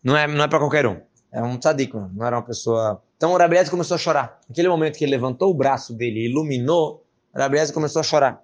Não 0.03 0.17
é, 0.17 0.27
não 0.27 0.45
é 0.45 0.49
para 0.49 0.59
qualquer 0.59 0.87
um. 0.87 1.01
É 1.33 1.43
um 1.43 1.59
tzadik, 1.59 1.95
não 1.95 2.27
era 2.27 2.37
uma 2.37 2.45
pessoa... 2.45 3.03
Então 3.17 3.33
o 3.33 3.37
Rabiese 3.37 3.71
começou 3.71 3.95
a 3.95 3.99
chorar. 3.99 4.41
Naquele 4.49 4.69
momento 4.69 4.97
que 4.97 5.05
ele 5.05 5.13
levantou 5.13 5.51
o 5.51 5.55
braço 5.55 5.93
dele 5.95 6.21
e 6.21 6.31
iluminou, 6.31 7.07
o 7.35 7.39
Rabiese 7.39 7.73
começou 7.73 8.01
a 8.01 8.03
chorar. 8.03 8.43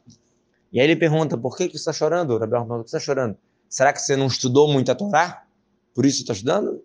E 0.73 0.79
aí 0.79 0.87
ele 0.87 0.97
pergunta, 0.97 1.37
por 1.39 1.57
que, 1.57 1.67
que 1.67 1.73
você 1.73 1.79
está 1.79 1.93
chorando? 1.93 2.35
O 2.35 2.39
Rabi 2.39 2.53
pergunta, 2.53 2.75
por 2.75 2.83
que 2.83 2.89
está 2.89 3.01
chorando? 3.01 3.37
Será 3.69 3.93
que 3.93 4.01
você 4.01 4.15
não 4.15 4.27
estudou 4.27 4.71
muito 4.73 4.93
a 4.93 4.95
Torá? 4.95 5.47
Por 5.95 6.05
isso 6.05 6.21
está 6.21 6.35
estudando? 6.35 6.85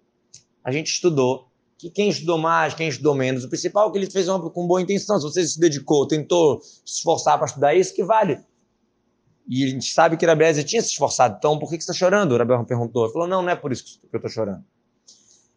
A 0.63 0.72
gente 0.72 0.88
estudou. 0.88 1.51
Que 1.82 1.89
quem 1.89 2.09
estudou 2.09 2.38
mais, 2.38 2.75
quem 2.75 2.88
estudou 2.88 3.15
menos, 3.15 3.43
o 3.43 3.49
principal 3.49 3.89
é 3.89 3.91
que 3.91 3.97
ele 3.97 4.11
fez 4.11 4.29
uma, 4.29 4.51
com 4.51 4.67
boa 4.67 4.79
intenção. 4.79 5.17
Se 5.17 5.23
você 5.23 5.43
se 5.43 5.59
dedicou, 5.59 6.07
tentou 6.07 6.61
se 6.61 6.97
esforçar 6.97 7.39
para 7.39 7.47
estudar 7.47 7.73
isso, 7.73 7.95
que 7.95 8.03
vale. 8.03 8.39
E 9.49 9.63
a 9.63 9.67
gente 9.67 9.91
sabe 9.91 10.15
que 10.15 10.23
Rabi 10.23 10.43
Eliezer 10.43 10.63
tinha 10.63 10.79
se 10.84 10.89
esforçado. 10.89 11.38
Então, 11.39 11.57
por 11.57 11.67
que, 11.67 11.77
você 11.77 11.91
está 11.91 11.93
chorando? 11.93 12.34
O 12.34 12.38
Rabi 12.38 12.53
perguntou. 12.67 13.05
Ele 13.05 13.13
falou, 13.13 13.27
não, 13.27 13.41
não 13.41 13.49
é 13.49 13.55
por 13.55 13.71
isso 13.71 13.84
que 13.84 14.15
eu 14.15 14.17
estou 14.19 14.29
chorando. 14.29 14.63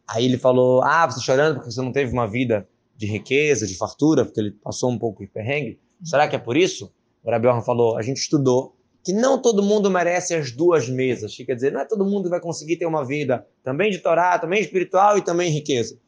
Aí 0.09 0.25
ele 0.25 0.39
falou, 0.39 0.83
ah, 0.83 1.05
você 1.05 1.19
está 1.19 1.33
chorando 1.33 1.57
porque 1.57 1.71
você 1.71 1.83
não 1.83 1.93
teve 1.93 2.11
uma 2.11 2.27
vida 2.27 2.67
de 2.97 3.05
riqueza, 3.05 3.67
de 3.67 3.77
fartura, 3.77 4.25
porque 4.25 4.41
ele 4.41 4.53
passou 4.53 4.91
um 4.91 4.99
pouco 4.99 5.23
de 5.23 5.31
perrengue. 5.31 5.79
Será 6.03 6.27
que 6.27 6.37
é 6.37 6.39
por 6.39 6.57
isso? 6.57 6.91
O 7.23 7.31
Rabi 7.31 7.49
falou, 7.67 7.99
a 7.99 8.03
gente 8.03 8.17
estudou 8.17 8.75
que 9.05 9.13
não 9.13 9.43
todo 9.43 9.63
mundo 9.63 9.91
merece 9.91 10.35
as 10.35 10.51
duas 10.51 10.89
mesas. 10.89 11.37
Quer 11.37 11.55
dizer, 11.55 11.71
não 11.71 11.81
é 11.81 11.85
todo 11.85 12.03
mundo 12.03 12.25
que 12.25 12.31
vai 12.31 12.41
conseguir 12.41 12.79
ter 12.79 12.87
uma 12.87 13.05
vida 13.05 13.47
também 13.63 13.91
de 13.91 13.99
Torá, 13.99 14.39
também 14.39 14.63
espiritual 14.63 15.19
e 15.19 15.23
também 15.23 15.51
riqueza. 15.51 15.99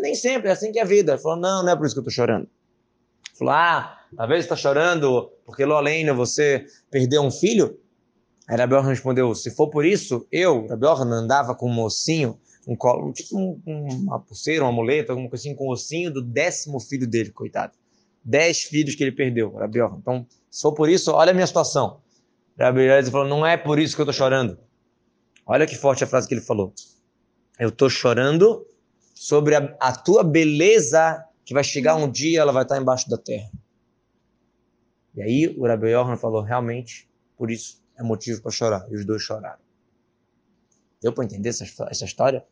Nem 0.00 0.14
sempre, 0.14 0.48
é 0.48 0.52
assim 0.52 0.72
que 0.72 0.78
é 0.78 0.82
a 0.82 0.86
vida. 0.86 1.12
Ele 1.12 1.22
falou, 1.22 1.38
não, 1.38 1.62
não 1.62 1.72
é 1.72 1.76
por 1.76 1.86
isso 1.86 1.94
que 1.94 1.98
eu 1.98 2.02
estou 2.02 2.12
chorando. 2.12 2.42
Ele 2.44 3.38
falou, 3.38 3.54
ah, 3.54 3.98
talvez 4.16 4.44
está 4.44 4.56
chorando 4.56 5.30
porque 5.44 5.64
Lolena, 5.64 6.12
você 6.12 6.66
perdeu 6.90 7.22
um 7.22 7.30
filho? 7.30 7.78
Aí 8.48 8.56
Rabi 8.56 8.74
respondeu, 8.80 9.34
se 9.34 9.50
for 9.50 9.68
por 9.68 9.84
isso, 9.84 10.26
eu, 10.32 10.66
Rabi 10.66 10.86
andava 10.86 11.54
com 11.54 11.68
um 11.70 11.72
mocinho, 11.72 12.38
um 12.66 12.74
colo, 12.74 13.12
tipo 13.12 13.36
um, 13.36 13.60
uma 13.66 14.20
pulseira, 14.20 14.64
uma 14.64 14.72
muleta, 14.72 15.12
alguma 15.12 15.28
coisa 15.28 15.42
assim, 15.42 15.54
com 15.54 15.66
o 15.66 15.72
ossinho 15.72 16.10
do 16.10 16.22
décimo 16.22 16.80
filho 16.80 17.06
dele, 17.06 17.30
coitado. 17.30 17.72
Dez 18.24 18.62
filhos 18.62 18.94
que 18.94 19.04
ele 19.04 19.12
perdeu, 19.12 19.54
Rabi 19.54 19.80
Então, 19.98 20.26
se 20.50 20.62
for 20.62 20.72
por 20.72 20.88
isso, 20.88 21.12
olha 21.12 21.30
a 21.30 21.34
minha 21.34 21.46
situação. 21.46 22.00
Rabi 22.58 22.80
Eliezer 22.80 23.12
falou, 23.12 23.28
não 23.28 23.46
é 23.46 23.56
por 23.56 23.78
isso 23.78 23.94
que 23.94 24.00
eu 24.00 24.04
estou 24.04 24.14
chorando. 24.14 24.58
Olha 25.46 25.66
que 25.66 25.76
forte 25.76 26.02
a 26.02 26.06
frase 26.06 26.26
que 26.26 26.34
ele 26.34 26.40
falou. 26.40 26.72
Eu 27.58 27.68
estou 27.68 27.88
chorando 27.88 28.66
sobre 29.18 29.56
a, 29.56 29.76
a, 29.80 29.92
tua 29.92 30.22
beleza 30.22 31.24
que 31.44 31.52
vai 31.52 31.64
chegar 31.64 31.96
um 31.96 32.08
dia, 32.08 32.40
ela 32.40 32.52
vai 32.52 32.62
estar 32.62 32.80
embaixo 32.80 33.10
da 33.10 33.18
terra. 33.18 33.50
E 35.12 35.20
aí 35.20 35.56
o 35.58 35.66
Rabi 35.66 35.88
Yohan 35.88 36.16
falou, 36.16 36.40
realmente, 36.40 37.10
por 37.36 37.50
isso 37.50 37.82
é 37.98 38.02
motivo 38.04 38.40
para 38.40 38.52
chorar. 38.52 38.86
E 38.88 38.94
os 38.94 39.04
dois 39.04 39.20
choraram. 39.20 39.58
Deu 41.02 41.12
para 41.12 41.24
entender 41.24 41.48
essa, 41.48 41.64
essa 41.90 42.04
história? 42.04 42.44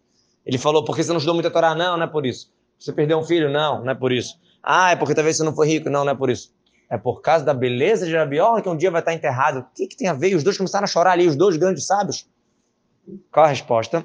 Ele 0.44 0.58
falou, 0.58 0.84
porque 0.84 1.04
você 1.04 1.10
não 1.10 1.18
estudou 1.18 1.34
muito 1.34 1.46
a 1.46 1.52
Torá? 1.52 1.72
Não, 1.72 1.96
não 1.96 2.02
é 2.02 2.08
por 2.08 2.26
isso. 2.26 2.52
Você 2.76 2.92
perdeu 2.92 3.16
um 3.18 3.24
filho? 3.24 3.48
Não, 3.48 3.84
não 3.84 3.92
é 3.92 3.94
por 3.94 4.10
isso. 4.10 4.36
Ah, 4.60 4.90
é 4.90 4.96
porque 4.96 5.14
talvez 5.14 5.36
você 5.36 5.44
não 5.44 5.54
foi 5.54 5.68
rico? 5.68 5.88
Não, 5.88 6.04
não 6.04 6.10
é 6.10 6.16
por 6.16 6.30
isso. 6.30 6.52
É 6.90 6.98
por 6.98 7.20
causa 7.20 7.44
da 7.44 7.54
beleza 7.54 8.06
de 8.06 8.16
Rabiola 8.16 8.60
que 8.60 8.68
um 8.68 8.76
dia 8.76 8.90
vai 8.90 9.02
estar 9.02 9.14
enterrado. 9.14 9.60
O 9.60 9.66
que, 9.72 9.86
que 9.86 9.96
tem 9.96 10.08
a 10.08 10.12
ver? 10.14 10.30
E 10.30 10.34
os 10.34 10.42
dois 10.42 10.56
começaram 10.56 10.82
a 10.84 10.88
chorar 10.88 11.12
ali, 11.12 11.28
os 11.28 11.36
dois 11.36 11.56
grandes 11.56 11.86
sábios. 11.86 12.28
Qual 13.30 13.46
a 13.46 13.48
resposta? 13.48 14.04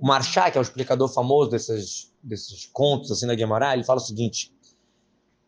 O 0.00 0.06
Marchá, 0.06 0.48
que 0.50 0.56
é 0.56 0.60
o 0.60 0.62
explicador 0.62 1.12
famoso 1.12 1.50
desses, 1.50 2.12
desses 2.22 2.66
contos 2.66 3.10
assim 3.10 3.26
da 3.26 3.34
Guimarães, 3.34 3.74
ele 3.74 3.84
fala 3.84 3.98
o 3.98 4.02
seguinte: 4.02 4.52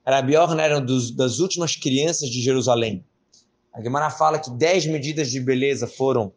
Rabi 0.05 0.35
era 0.35 0.81
das 0.81 1.39
últimas 1.39 1.77
crianças 1.77 2.29
de 2.29 2.43
Jerusalém. 2.43 3.05
A 3.73 3.81
Guimarães 3.81 4.19
fala 4.19 4.41
que 4.41 4.51
dez 4.51 4.85
medidas 4.87 5.31
de 5.31 5.39
beleza 5.39 5.87
foram 5.87 6.33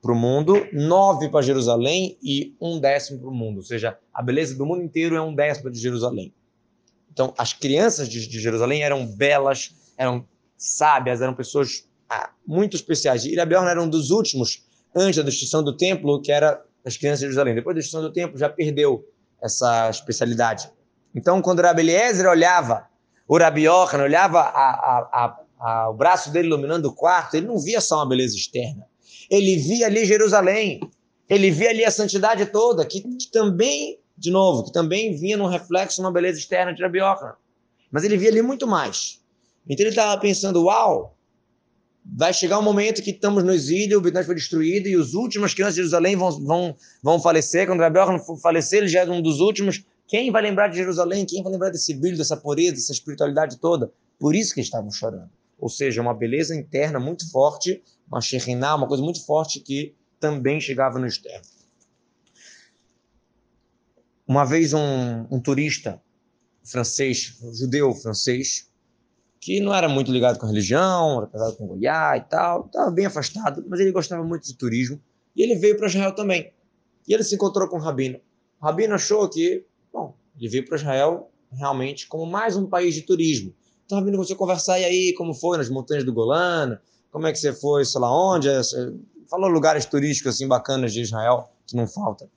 para 0.00 0.12
o 0.12 0.16
mundo, 0.16 0.54
nove 0.72 1.28
para 1.28 1.42
Jerusalém 1.42 2.16
e 2.22 2.56
um 2.58 2.80
décimo 2.80 3.20
para 3.20 3.28
o 3.28 3.34
mundo. 3.34 3.58
Ou 3.58 3.62
seja, 3.62 3.98
a 4.14 4.22
beleza 4.22 4.56
do 4.56 4.64
mundo 4.64 4.82
inteiro 4.82 5.14
é 5.14 5.20
um 5.20 5.34
décimo 5.34 5.70
de 5.70 5.78
Jerusalém. 5.78 6.32
Então, 7.12 7.34
as 7.36 7.52
crianças 7.52 8.08
de, 8.08 8.26
de 8.26 8.40
Jerusalém 8.40 8.82
eram 8.82 9.06
belas, 9.06 9.74
eram 9.98 10.26
sábias, 10.56 11.20
eram 11.20 11.34
pessoas 11.34 11.86
ah, 12.08 12.30
muito 12.46 12.74
especiais. 12.76 13.26
E 13.26 13.32
Irabiorn 13.32 13.68
era 13.68 13.82
um 13.82 13.90
dos 13.90 14.10
últimos, 14.10 14.64
antes 14.96 15.16
da 15.16 15.22
destruição 15.22 15.62
do 15.62 15.76
templo, 15.76 16.22
que 16.22 16.32
era 16.32 16.64
as 16.84 16.96
crianças 16.96 17.20
de 17.20 17.26
Jerusalém. 17.26 17.54
Depois 17.54 17.74
da 17.74 17.80
destruição 17.80 18.08
do 18.08 18.12
templo, 18.12 18.38
já 18.38 18.48
perdeu 18.48 19.04
essa 19.42 19.88
especialidade. 19.90 20.70
Então, 21.14 21.40
quando 21.42 21.60
Rabi 21.60 21.82
Eliezer 21.82 22.28
olhava 22.28 22.86
o 23.26 23.38
Rabi 23.38 23.66
Yochanan, 23.66 24.04
olhava 24.04 24.40
a, 24.40 25.08
a, 25.12 25.40
a, 25.58 25.90
o 25.90 25.94
braço 25.94 26.30
dele 26.30 26.48
iluminando 26.48 26.88
o 26.88 26.92
quarto, 26.92 27.34
ele 27.36 27.46
não 27.46 27.58
via 27.58 27.80
só 27.80 27.96
uma 27.96 28.08
beleza 28.08 28.36
externa. 28.36 28.86
Ele 29.30 29.56
via 29.56 29.86
ali 29.86 30.04
Jerusalém. 30.04 30.80
Ele 31.28 31.50
via 31.50 31.70
ali 31.70 31.84
a 31.84 31.90
santidade 31.90 32.46
toda, 32.46 32.84
que, 32.84 33.00
que 33.00 33.30
também 33.30 34.00
de 34.20 34.30
novo, 34.30 34.64
que 34.64 34.72
também 34.72 35.16
vinha 35.16 35.34
num 35.34 35.46
reflexo 35.46 36.02
numa 36.02 36.12
beleza 36.12 36.38
externa 36.38 36.74
de 36.74 36.82
Rabi 36.82 36.98
Mas 37.90 38.04
ele 38.04 38.18
via 38.18 38.28
ali 38.28 38.42
muito 38.42 38.66
mais. 38.66 39.18
Então 39.66 39.82
ele 39.82 39.90
estava 39.90 40.20
pensando, 40.20 40.64
uau, 40.64 41.16
vai 42.12 42.32
chegar 42.32 42.58
um 42.58 42.62
momento 42.62 43.02
que 43.02 43.10
estamos 43.10 43.44
no 43.44 43.52
exílio, 43.52 43.98
o 43.98 44.00
Betânia 44.00 44.26
foi 44.26 44.34
destruído 44.34 44.88
e 44.88 44.96
os 44.96 45.14
últimos 45.14 45.54
crianças 45.54 45.74
de 45.74 45.80
Jerusalém 45.80 46.16
vão, 46.16 46.30
vão, 46.44 46.76
vão 47.02 47.20
falecer. 47.20 47.66
Quando 47.66 47.80
Rabi 47.80 47.98
falecer, 48.42 48.80
ele 48.80 48.88
já 48.88 49.00
é 49.00 49.10
um 49.10 49.22
dos 49.22 49.40
últimos. 49.40 49.84
Quem 50.06 50.30
vai 50.30 50.42
lembrar 50.42 50.68
de 50.68 50.76
Jerusalém? 50.76 51.24
Quem 51.24 51.42
vai 51.42 51.52
lembrar 51.52 51.70
desse 51.70 51.94
brilho, 51.94 52.18
dessa 52.18 52.36
pureza, 52.36 52.72
dessa 52.72 52.92
espiritualidade 52.92 53.58
toda? 53.58 53.92
Por 54.18 54.34
isso 54.34 54.54
que 54.54 54.60
estavam 54.60 54.90
chorando. 54.90 55.30
Ou 55.58 55.68
seja, 55.68 56.00
uma 56.00 56.14
beleza 56.14 56.54
interna 56.54 56.98
muito 56.98 57.30
forte, 57.30 57.82
uma 58.08 58.20
xeriná, 58.20 58.74
uma 58.74 58.88
coisa 58.88 59.02
muito 59.02 59.24
forte 59.24 59.60
que 59.60 59.94
também 60.18 60.60
chegava 60.60 60.98
no 60.98 61.06
externo. 61.06 61.46
Uma 64.26 64.44
vez 64.44 64.72
um, 64.72 65.26
um 65.30 65.40
turista 65.40 66.00
francês, 66.64 67.36
um 67.42 67.52
judeu 67.52 67.94
francês, 67.94 68.69
que 69.40 69.60
não 69.60 69.74
era 69.74 69.88
muito 69.88 70.12
ligado 70.12 70.38
com 70.38 70.46
religião, 70.46 71.18
era 71.18 71.26
casado 71.26 71.56
com 71.56 71.66
Goiás 71.66 72.22
e 72.22 72.28
tal, 72.28 72.66
estava 72.66 72.90
bem 72.90 73.06
afastado, 73.06 73.64
mas 73.68 73.80
ele 73.80 73.90
gostava 73.90 74.22
muito 74.22 74.46
de 74.46 74.54
turismo, 74.54 75.00
e 75.34 75.42
ele 75.42 75.56
veio 75.56 75.76
para 75.76 75.86
Israel 75.86 76.14
também. 76.14 76.52
E 77.08 77.14
ele 77.14 77.24
se 77.24 77.34
encontrou 77.34 77.66
com 77.68 77.76
o 77.76 77.80
Rabino. 77.80 78.20
O 78.60 78.66
Rabino 78.66 78.94
achou 78.94 79.28
que, 79.28 79.64
bom, 79.92 80.14
ele 80.38 80.48
veio 80.48 80.66
para 80.66 80.76
Israel 80.76 81.30
realmente 81.52 82.06
como 82.06 82.26
mais 82.26 82.56
um 82.56 82.66
país 82.66 82.94
de 82.94 83.02
turismo. 83.02 83.54
Então 83.86 83.96
o 83.96 84.00
Rabino 84.00 84.18
começou 84.18 84.34
a 84.34 84.38
conversar, 84.38 84.78
e 84.78 84.84
aí, 84.84 85.14
como 85.14 85.32
foi 85.32 85.56
nas 85.56 85.70
montanhas 85.70 86.04
do 86.04 86.12
Golano? 86.12 86.78
Como 87.10 87.26
é 87.26 87.32
que 87.32 87.38
você 87.38 87.52
foi, 87.52 87.84
sei 87.84 88.00
lá 88.00 88.12
onde? 88.12 88.48
Falou 89.28 89.48
lugares 89.48 89.84
turísticos 89.86 90.34
assim 90.34 90.46
bacanas 90.46 90.92
de 90.92 91.00
Israel, 91.00 91.50
que 91.66 91.74
não 91.74 91.86
falta. 91.86 92.28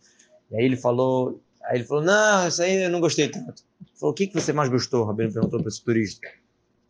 E 0.50 0.56
aí 0.56 0.66
ele 0.66 0.78
falou, 0.78 1.40
Aí 1.66 1.78
ele 1.78 1.86
falou: 1.86 2.04
Não, 2.04 2.48
isso 2.48 2.62
aí 2.62 2.84
eu 2.84 2.90
não 2.90 3.00
gostei 3.00 3.30
tanto. 3.30 3.64
Ele 3.82 3.98
falou: 4.00 4.12
O 4.12 4.16
que, 4.16 4.28
que 4.28 4.34
você 4.34 4.52
mais 4.52 4.70
gostou? 4.70 5.04
O 5.04 5.06
Rabino 5.06 5.32
perguntou 5.32 5.60
para 5.60 5.70
esse 5.70 5.84
turista. 5.84 6.28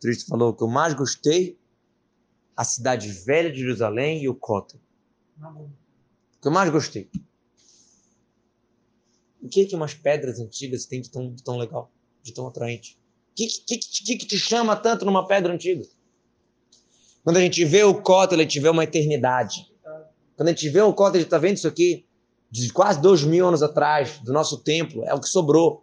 O 0.04 0.06
turista 0.06 0.26
falou: 0.28 0.52
que 0.52 0.62
eu 0.62 0.68
mais 0.68 0.92
gostei, 0.92 1.58
a 2.54 2.62
cidade 2.62 3.08
velha 3.08 3.50
de 3.50 3.60
Jerusalém 3.60 4.22
e 4.22 4.28
o 4.28 4.34
Cota. 4.34 4.78
O 5.40 5.70
que 6.42 6.46
eu 6.46 6.52
mais 6.52 6.70
gostei. 6.70 7.08
O 9.40 9.48
que 9.48 9.64
que 9.64 9.74
umas 9.74 9.94
pedras 9.94 10.38
antigas 10.38 10.84
tem 10.84 11.00
de 11.00 11.10
tão, 11.10 11.32
de 11.32 11.42
tão 11.42 11.56
legal, 11.56 11.90
de 12.22 12.34
tão 12.34 12.46
atraente? 12.46 12.98
O 13.32 13.34
que, 13.34 13.46
que, 13.46 13.78
que, 13.78 14.16
que 14.18 14.26
te 14.26 14.38
chama 14.38 14.76
tanto 14.76 15.06
numa 15.06 15.26
pedra 15.26 15.54
antiga? 15.54 15.86
Quando 17.22 17.38
a 17.38 17.40
gente 17.40 17.64
vê 17.64 17.82
o 17.82 18.02
Cota, 18.02 18.34
a 18.34 18.38
gente 18.38 18.60
vê 18.60 18.68
uma 18.68 18.84
eternidade. 18.84 19.72
Quando 20.36 20.48
a 20.48 20.50
gente 20.50 20.68
vê 20.68 20.82
o 20.82 20.92
Cota, 20.92 21.16
a 21.16 21.20
gente 21.20 21.28
está 21.28 21.38
vendo 21.38 21.56
isso 21.56 21.68
aqui 21.68 22.04
de 22.50 22.70
quase 22.70 23.00
dois 23.00 23.24
mil 23.24 23.48
anos 23.48 23.62
atrás, 23.62 24.18
do 24.18 24.34
nosso 24.34 24.58
templo, 24.58 25.02
é 25.04 25.14
o 25.14 25.20
que 25.20 25.28
sobrou. 25.30 25.82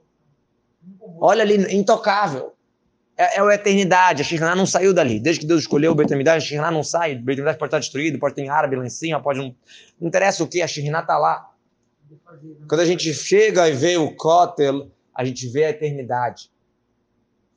Olha 1.20 1.42
ali, 1.42 1.76
intocável. 1.76 2.54
É, 3.22 3.38
é 3.38 3.42
a 3.42 3.54
eternidade. 3.54 4.24
A 4.24 4.26
Shekhinah 4.26 4.56
não 4.56 4.66
saiu 4.66 4.96
dali. 4.96 5.20
Desde 5.20 5.42
que 5.42 5.46
Deus 5.46 5.62
escolheu 5.62 5.92
o 5.92 5.96
Beit 5.96 6.12
a 6.12 6.40
Shekhinah 6.40 6.72
não 6.72 6.84
sai. 6.84 7.16
O 7.16 7.22
Beit 7.22 7.40
pode 7.44 7.66
estar 7.66 7.78
destruído, 7.78 8.18
pode 8.18 8.34
ter 8.34 8.50
árabe 8.50 8.76
lá 8.76 8.84
em 8.84 8.90
cima, 8.90 9.22
pode 9.22 9.38
não... 9.38 9.56
Não 10.00 10.08
interessa 10.08 10.44
o 10.44 10.48
que, 10.48 10.60
a 10.60 10.68
Shekhinah 10.68 11.02
está 11.02 11.20
lá. 11.20 11.52
Quando 12.68 12.82
a 12.82 12.86
gente 12.86 13.14
chega 13.14 13.70
e 13.70 13.74
vê 13.74 13.96
o 13.96 14.16
Kotel, 14.16 14.90
a 15.14 15.24
gente 15.24 15.48
vê 15.48 15.66
a 15.66 15.70
eternidade. 15.70 16.50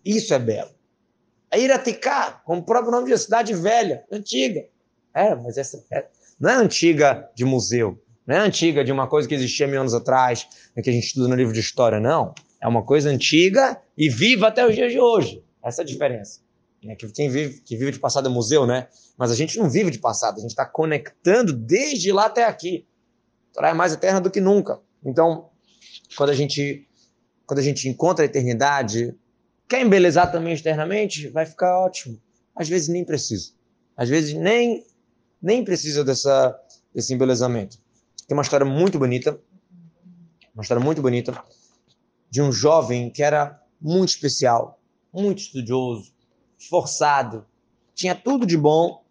Isso 0.05 0.35
é 0.35 0.39
belo. 0.39 0.71
É 1.51 1.59
Iraticá, 1.59 2.43
como 2.45 2.61
o 2.61 2.65
próprio 2.65 2.93
nome 2.93 3.11
de 3.11 3.17
cidade 3.17 3.55
velha, 3.55 4.05
antiga. 4.13 4.67
É, 5.15 5.35
mas 5.35 5.57
essa 5.57 5.83
é, 5.91 6.07
não 6.39 6.51
é 6.51 6.55
antiga 6.57 7.31
de 7.35 7.45
museu 7.45 7.99
não 8.27 8.37
é 8.37 8.39
antiga 8.39 8.83
de 8.83 8.91
uma 8.91 9.07
coisa 9.07 9.29
que 9.29 9.35
existia 9.35 9.67
mil 9.67 9.81
anos 9.81 9.93
atrás, 9.93 10.49
né, 10.75 10.83
que 10.83 10.89
a 10.89 10.93
gente 10.93 11.07
estuda 11.07 11.29
no 11.29 11.35
livro 11.35 11.53
de 11.53 11.61
história, 11.61 12.01
não. 12.01 12.35
É 12.61 12.67
uma 12.67 12.83
coisa 12.83 13.11
antiga 13.11 13.79
e 13.99 14.09
viva 14.09 14.49
até 14.49 14.67
os 14.67 14.75
dias 14.75 14.93
de 14.93 14.99
hoje. 14.99 15.44
Essa 15.65 15.81
é 15.81 15.85
a 15.85 15.87
diferença. 15.87 16.41
É 16.87 16.95
que 16.95 17.11
quem 17.11 17.31
vive, 17.31 17.61
que 17.61 17.77
vive 17.77 17.93
de 17.93 17.99
passado 17.99 18.29
é 18.29 18.31
museu, 18.31 18.67
né? 18.67 18.89
Mas 19.17 19.31
a 19.31 19.35
gente 19.35 19.59
não 19.59 19.71
vive 19.71 19.91
de 19.91 19.99
passado, 19.99 20.37
a 20.37 20.41
gente 20.41 20.51
está 20.51 20.67
conectando 20.67 21.53
desde 21.53 22.13
lá 22.13 22.27
até 22.27 22.45
aqui. 22.45 22.87
A 23.53 23.55
Torá 23.55 23.69
é 23.71 23.75
mais 23.75 23.95
eterna 23.95 24.21
do 24.21 24.31
que 24.31 24.41
nunca. 24.41 24.79
Então, 25.03 25.49
quando 26.17 26.31
a 26.31 26.35
gente, 26.35 26.87
quando 27.47 27.61
a 27.61 27.63
gente 27.63 27.89
encontra 27.89 28.25
a 28.25 28.27
eternidade, 28.27 29.17
quer 29.67 29.81
embelezar 29.81 30.31
também 30.31 30.53
externamente, 30.53 31.29
vai 31.29 31.47
ficar 31.47 31.79
ótimo. 31.79 32.21
Às 32.55 32.69
vezes 32.69 32.89
nem 32.89 33.03
precisa. 33.03 33.53
Às 33.97 34.11
vezes 34.11 34.35
nem, 34.35 34.85
nem 35.41 35.65
precisa 35.65 36.05
dessa, 36.05 36.55
desse 36.95 37.15
embelezamento. 37.15 37.79
Tem 38.27 38.37
uma 38.37 38.43
história 38.43 38.67
muito 38.67 38.99
bonita, 38.99 39.41
uma 40.55 40.63
história 40.63 40.83
muito 40.83 41.01
bonita, 41.01 41.43
de 42.31 42.43
um 42.43 42.53
jovem 42.53 43.11
que 43.11 43.23
era 43.23 43.61
muito 43.81 44.11
especial, 44.11 44.81
muito 45.15 45.39
estudioso, 45.39 46.13
esforçado, 46.59 47.47
tinha 47.95 48.15
tudo 48.15 48.45
de 48.45 48.57
bom, 48.57 49.05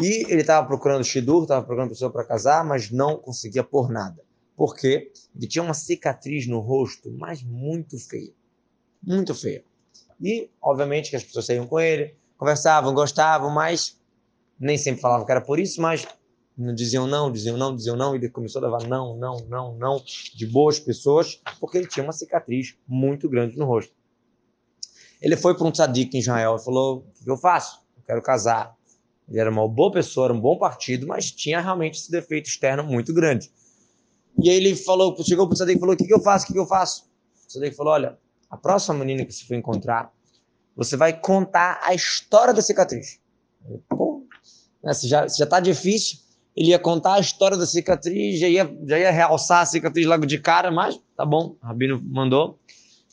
e 0.00 0.24
ele 0.30 0.40
estava 0.40 0.66
procurando 0.66 1.04
Shidur, 1.04 1.42
estava 1.42 1.64
procurando 1.64 1.90
pessoa 1.90 2.10
para 2.10 2.24
casar, 2.24 2.64
mas 2.64 2.90
não 2.90 3.16
conseguia 3.16 3.62
por 3.62 3.90
nada. 3.90 4.22
Por 4.56 4.74
quê? 4.74 5.12
Ele 5.36 5.46
tinha 5.46 5.62
uma 5.62 5.74
cicatriz 5.74 6.46
no 6.46 6.60
rosto, 6.60 7.12
mas 7.12 7.42
muito 7.42 7.98
feia. 7.98 8.32
Muito 9.02 9.34
feia. 9.34 9.64
E, 10.20 10.48
obviamente, 10.62 11.10
que 11.10 11.16
as 11.16 11.24
pessoas 11.24 11.46
saíam 11.46 11.66
com 11.66 11.78
ele, 11.78 12.14
conversavam, 12.38 12.94
gostavam, 12.94 13.50
mas 13.50 14.00
nem 14.58 14.78
sempre 14.78 15.00
falavam 15.00 15.26
que 15.26 15.32
era 15.32 15.40
por 15.40 15.58
isso, 15.58 15.80
mas 15.80 16.06
diziam 16.74 17.06
não, 17.06 17.30
diziam 17.30 17.56
não, 17.56 17.74
diziam 17.74 17.96
não, 17.96 18.14
e 18.14 18.18
ele 18.18 18.28
começou 18.28 18.62
a 18.62 18.66
levar 18.66 18.88
não, 18.88 19.16
não, 19.16 19.36
não, 19.48 19.74
não, 19.76 20.02
de 20.34 20.46
boas 20.46 20.78
pessoas, 20.78 21.40
porque 21.60 21.78
ele 21.78 21.88
tinha 21.88 22.04
uma 22.04 22.12
cicatriz 22.12 22.76
muito 22.86 23.28
grande 23.28 23.56
no 23.56 23.64
rosto. 23.64 23.92
Ele 25.20 25.36
foi 25.36 25.56
para 25.56 25.66
um 25.66 25.70
tzadik 25.70 26.16
em 26.16 26.20
Israel 26.20 26.56
e 26.56 26.64
falou: 26.64 27.06
O 27.20 27.24
que 27.24 27.30
eu 27.30 27.36
faço? 27.36 27.80
Eu 27.96 28.02
quero 28.06 28.22
casar. 28.22 28.74
Ele 29.28 29.40
era 29.40 29.50
uma 29.50 29.66
boa 29.66 29.90
pessoa, 29.90 30.26
era 30.26 30.34
um 30.34 30.40
bom 30.40 30.58
partido, 30.58 31.06
mas 31.06 31.30
tinha 31.30 31.60
realmente 31.60 31.98
esse 31.98 32.10
defeito 32.10 32.46
externo 32.46 32.84
muito 32.84 33.12
grande. 33.14 33.50
E 34.42 34.50
aí 34.50 34.56
ele 34.56 34.76
falou, 34.76 35.16
chegou 35.24 35.46
para 35.46 35.54
o 35.54 35.56
Tzadik 35.56 35.76
e 35.76 35.80
falou: 35.80 35.94
O 35.94 35.96
que, 35.96 36.12
eu 36.12 36.20
faço? 36.20 36.44
O 36.44 36.52
que, 36.52 36.58
eu 36.58 36.66
faço? 36.66 37.04
O 37.44 37.48
Tzadik 37.48 37.76
falou: 37.76 37.92
Olha, 37.92 38.18
a 38.50 38.56
próxima 38.56 38.94
menina 38.98 39.24
que 39.24 39.32
você 39.32 39.44
for 39.44 39.54
encontrar, 39.54 40.12
você 40.76 40.96
vai 40.96 41.18
contar 41.18 41.80
a 41.82 41.94
história 41.94 42.52
da 42.52 42.60
cicatriz. 42.60 43.20
Pô, 43.88 44.26
né, 44.82 44.92
se 44.92 45.08
já 45.08 45.24
está 45.24 45.60
difícil, 45.60 46.18
ele 46.56 46.68
ia 46.68 46.78
contar 46.78 47.14
a 47.14 47.20
história 47.20 47.56
da 47.56 47.66
cicatriz, 47.66 48.38
já 48.38 48.48
ia, 48.48 48.78
já 48.86 48.98
ia 48.98 49.10
realçar 49.10 49.62
a 49.62 49.66
cicatriz 49.66 50.06
logo 50.06 50.26
de 50.26 50.38
cara, 50.38 50.70
mas 50.70 51.00
tá 51.16 51.24
bom, 51.24 51.56
o 51.62 51.66
Rabino 51.66 52.00
mandou. 52.04 52.58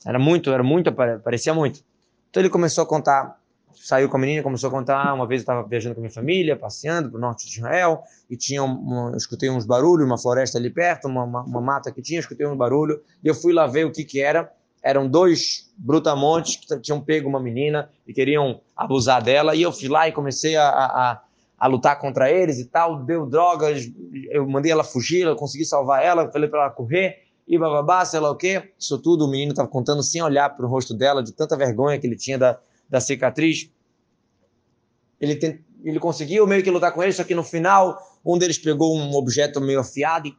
Era 0.06 0.20
muito, 0.20 0.52
era 0.52 0.64
muito, 0.64 0.92
parecia 1.24 1.54
muito. 1.54 1.84
Então 2.32 2.42
ele 2.42 2.50
começou 2.50 2.86
a 2.86 2.88
contar, 2.88 3.38
saiu 3.76 4.08
com 4.08 4.16
a 4.16 4.20
menina, 4.20 4.42
começou 4.42 4.70
a 4.70 4.72
contar. 4.72 5.14
Uma 5.14 5.28
vez 5.28 5.42
eu 5.42 5.44
estava 5.44 5.68
viajando 5.68 5.96
com 5.96 6.00
a 6.00 6.04
minha 6.04 6.14
família, 6.14 6.56
passeando 6.56 7.10
para 7.10 7.18
o 7.18 7.20
norte 7.20 7.46
de 7.46 7.58
Israel, 7.58 8.04
e 8.30 8.38
tinha 8.38 8.64
um, 8.64 9.10
eu 9.10 9.18
escutei 9.18 9.50
uns 9.50 9.66
barulhos, 9.66 10.06
uma 10.06 10.18
floresta 10.18 10.58
ali 10.58 10.70
perto, 10.70 11.10
uma, 11.10 11.26
uma, 11.26 11.44
uma 11.44 11.62
mata 11.62 11.92
que 11.92 12.02
tinha, 12.02 12.22
escutei 12.22 12.48
um 12.48 12.56
barulho, 12.56 13.02
e 13.22 13.28
eu 13.28 13.36
fui 13.36 13.52
lá 13.52 13.68
ver 13.68 13.86
o 13.86 13.92
que 13.92 14.06
que 14.06 14.22
era. 14.22 14.50
Eram 14.82 15.10
dois 15.10 15.70
brutamontes 15.78 16.56
que 16.56 16.80
tinham 16.80 17.02
pego 17.02 17.28
uma 17.28 17.40
menina 17.40 17.90
e 18.08 18.14
queriam 18.14 18.62
abusar 18.78 19.22
dela, 19.22 19.54
e 19.54 19.62
eu 19.62 19.74
fui 19.74 19.90
lá 19.90 20.08
e 20.08 20.14
comecei 20.14 20.56
a, 20.56 20.70
a, 20.70 21.22
a 21.60 21.68
lutar 21.68 22.00
contra 22.00 22.32
eles 22.32 22.60
e 22.60 22.66
tal, 22.66 23.04
deu 23.04 23.26
drogas, 23.26 23.92
eu 24.30 24.48
mandei 24.48 24.72
ela 24.72 24.86
fugir, 24.86 25.24
eu 25.26 25.36
consegui 25.36 25.66
salvar 25.66 26.02
ela, 26.02 26.32
falei 26.32 26.50
para 26.50 26.62
ela 26.62 26.70
correr, 26.70 27.18
e 27.52 27.58
bababá, 27.58 28.06
sei 28.06 28.22
lá 28.22 28.32
o 28.32 28.36
quê. 28.38 28.72
Isso 28.80 28.98
tudo 28.98 29.26
o 29.26 29.28
menino 29.28 29.52
estava 29.52 29.68
contando 29.68 30.02
sem 30.02 30.22
olhar 30.22 30.50
para 30.52 30.66
o 30.66 30.70
rosto 30.70 30.94
dela, 30.94 31.22
de 31.22 31.34
tanta 31.34 31.58
vergonha 31.58 32.00
que 32.00 32.08
ele 32.08 32.16
tinha 32.16 32.38
da, 32.38 32.58
da 32.90 33.02
cicatriz. 33.02 33.70
Ele, 35.20 35.62
ele 35.84 36.00
conseguiu 36.00 36.48
meio 36.48 36.64
que 36.64 36.72
lutar 36.72 36.94
com 36.94 37.04
ele, 37.04 37.12
só 37.12 37.26
que 37.26 37.36
no 37.36 37.44
final 37.44 38.00
um 38.26 38.38
deles 38.38 38.58
pegou 38.58 38.98
um 38.98 39.14
objeto 39.16 39.60
meio 39.60 39.82
afiado 39.82 40.30
e 40.30 40.36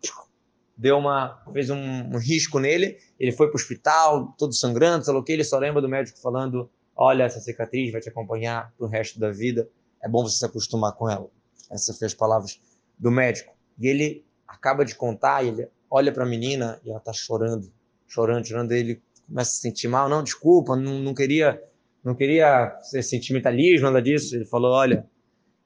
deu 0.74 0.96
uma 0.96 1.38
fez 1.52 1.68
um, 1.68 1.76
um 1.76 2.16
risco 2.16 2.58
nele. 2.58 2.96
Ele 3.20 3.30
foi 3.30 3.48
para 3.48 3.58
o 3.58 3.60
hospital, 3.60 4.34
todo 4.38 4.54
sangrando, 4.54 5.04
sei 5.04 5.12
lá 5.12 5.20
o 5.20 5.22
que. 5.22 5.32
Ele 5.32 5.44
só 5.44 5.58
lembra 5.58 5.82
do 5.82 5.90
médico 5.90 6.18
falando: 6.18 6.70
Olha, 6.96 7.24
essa 7.24 7.40
cicatriz 7.40 7.92
vai 7.92 8.00
te 8.00 8.08
acompanhar 8.08 8.72
para 8.78 8.86
o 8.86 8.88
resto 8.88 9.20
da 9.20 9.30
vida. 9.30 9.68
É 10.02 10.08
bom 10.08 10.22
você 10.22 10.38
se 10.38 10.46
acostumar 10.46 10.94
com 10.94 11.10
ela. 11.10 11.28
Essas 11.70 11.94
foram 11.98 12.06
as 12.06 12.14
palavras 12.14 12.58
do 12.98 13.10
médico. 13.10 13.52
E 13.78 13.86
ele 13.86 14.24
acaba 14.48 14.82
de 14.82 14.94
contar, 14.94 15.44
ele 15.44 15.68
olha 15.92 16.10
para 16.10 16.24
a 16.24 16.26
menina 16.26 16.80
e 16.82 16.88
ela 16.88 16.98
está 16.98 17.12
chorando, 17.12 17.70
chorando, 18.08 18.46
chorando. 18.46 18.72
Ele 18.72 19.02
começa 19.28 19.50
a 19.50 19.54
se 19.54 19.60
sentir 19.60 19.88
mal. 19.88 20.08
Não, 20.08 20.22
desculpa, 20.22 20.74
não, 20.74 20.98
não 21.00 21.14
queria, 21.14 21.62
não 22.02 22.14
queria 22.14 22.78
ser 22.80 23.02
sentimentalismo, 23.02 23.86
nada 23.86 24.00
disso. 24.00 24.34
Ele 24.34 24.46
falou: 24.46 24.72
Olha, 24.72 25.06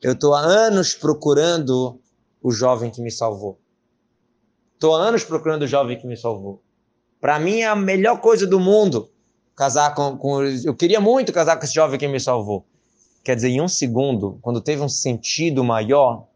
eu 0.02 0.12
estou 0.12 0.34
há 0.34 0.40
anos 0.40 0.94
procurando 0.94 2.00
o 2.42 2.50
jovem 2.50 2.90
que 2.90 3.00
me 3.00 3.10
salvou. 3.10 3.60
Estou 4.74 4.96
há 4.96 4.98
anos 4.98 5.22
procurando 5.22 5.62
o 5.62 5.66
jovem 5.66 5.96
que 5.96 6.06
me 6.06 6.16
salvou. 6.16 6.60
Para 7.20 7.38
mim 7.38 7.60
é 7.60 7.66
a 7.66 7.76
melhor 7.76 8.20
coisa 8.20 8.46
do 8.46 8.58
mundo 8.58 9.08
casar 9.54 9.94
com, 9.94 10.18
com. 10.18 10.42
Eu 10.42 10.74
queria 10.74 11.00
muito 11.00 11.32
casar 11.32 11.56
com 11.56 11.64
esse 11.64 11.74
jovem 11.74 11.98
que 11.98 12.08
me 12.08 12.18
salvou. 12.18 12.66
Quer 13.24 13.36
dizer, 13.36 13.48
em 13.48 13.60
um 13.60 13.68
segundo, 13.68 14.38
quando 14.42 14.60
teve 14.60 14.82
um 14.82 14.88
sentido 14.88 15.64
maior, 15.64 16.28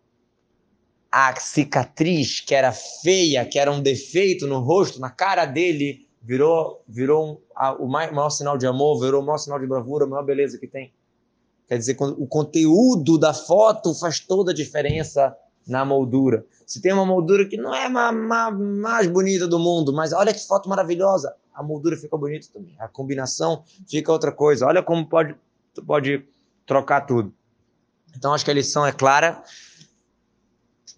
a 1.11 1.34
cicatriz 1.38 2.40
que 2.40 2.54
era 2.54 2.72
feia, 2.72 3.44
que 3.44 3.58
era 3.58 3.70
um 3.70 3.82
defeito 3.82 4.46
no 4.46 4.61
rosto, 4.61 5.00
na 5.00 5.11
cara 5.11 5.44
dele, 5.44 6.06
virou, 6.22 6.82
virou 6.86 7.32
um, 7.32 7.38
a, 7.56 7.72
o 7.74 7.88
maior, 7.88 8.30
sinal 8.30 8.56
de 8.56 8.66
amor, 8.66 9.00
virou 9.00 9.22
o 9.22 9.26
maior 9.26 9.38
sinal 9.38 9.58
de 9.58 9.66
bravura, 9.66 10.04
a 10.04 10.08
maior 10.08 10.24
beleza 10.24 10.58
que 10.58 10.66
tem. 10.66 10.92
Quer 11.66 11.78
dizer, 11.78 11.96
o 12.00 12.26
conteúdo 12.26 13.18
da 13.18 13.32
foto 13.32 13.94
faz 13.94 14.20
toda 14.20 14.50
a 14.50 14.54
diferença 14.54 15.36
na 15.66 15.84
moldura. 15.84 16.44
Se 16.66 16.80
tem 16.80 16.92
uma 16.92 17.06
moldura 17.06 17.46
que 17.46 17.56
não 17.56 17.74
é 17.74 17.86
a 17.86 18.50
mais 18.52 19.06
bonita 19.06 19.46
do 19.46 19.58
mundo, 19.58 19.92
mas 19.92 20.12
olha 20.12 20.32
que 20.32 20.46
foto 20.46 20.68
maravilhosa, 20.68 21.34
a 21.54 21.62
moldura 21.62 21.96
fica 21.96 22.16
bonita 22.16 22.48
também. 22.52 22.74
A 22.78 22.88
combinação 22.88 23.62
fica 23.88 24.11
outra 24.11 24.32
coisa. 24.32 24.66
Olha 24.66 24.82
como 24.82 25.08
pode, 25.08 25.34
pode 25.86 26.26
trocar 26.66 27.02
tudo. 27.02 27.32
Então 28.16 28.34
acho 28.34 28.44
que 28.44 28.50
a 28.50 28.54
lição 28.54 28.84
é 28.84 28.92
clara 28.92 29.42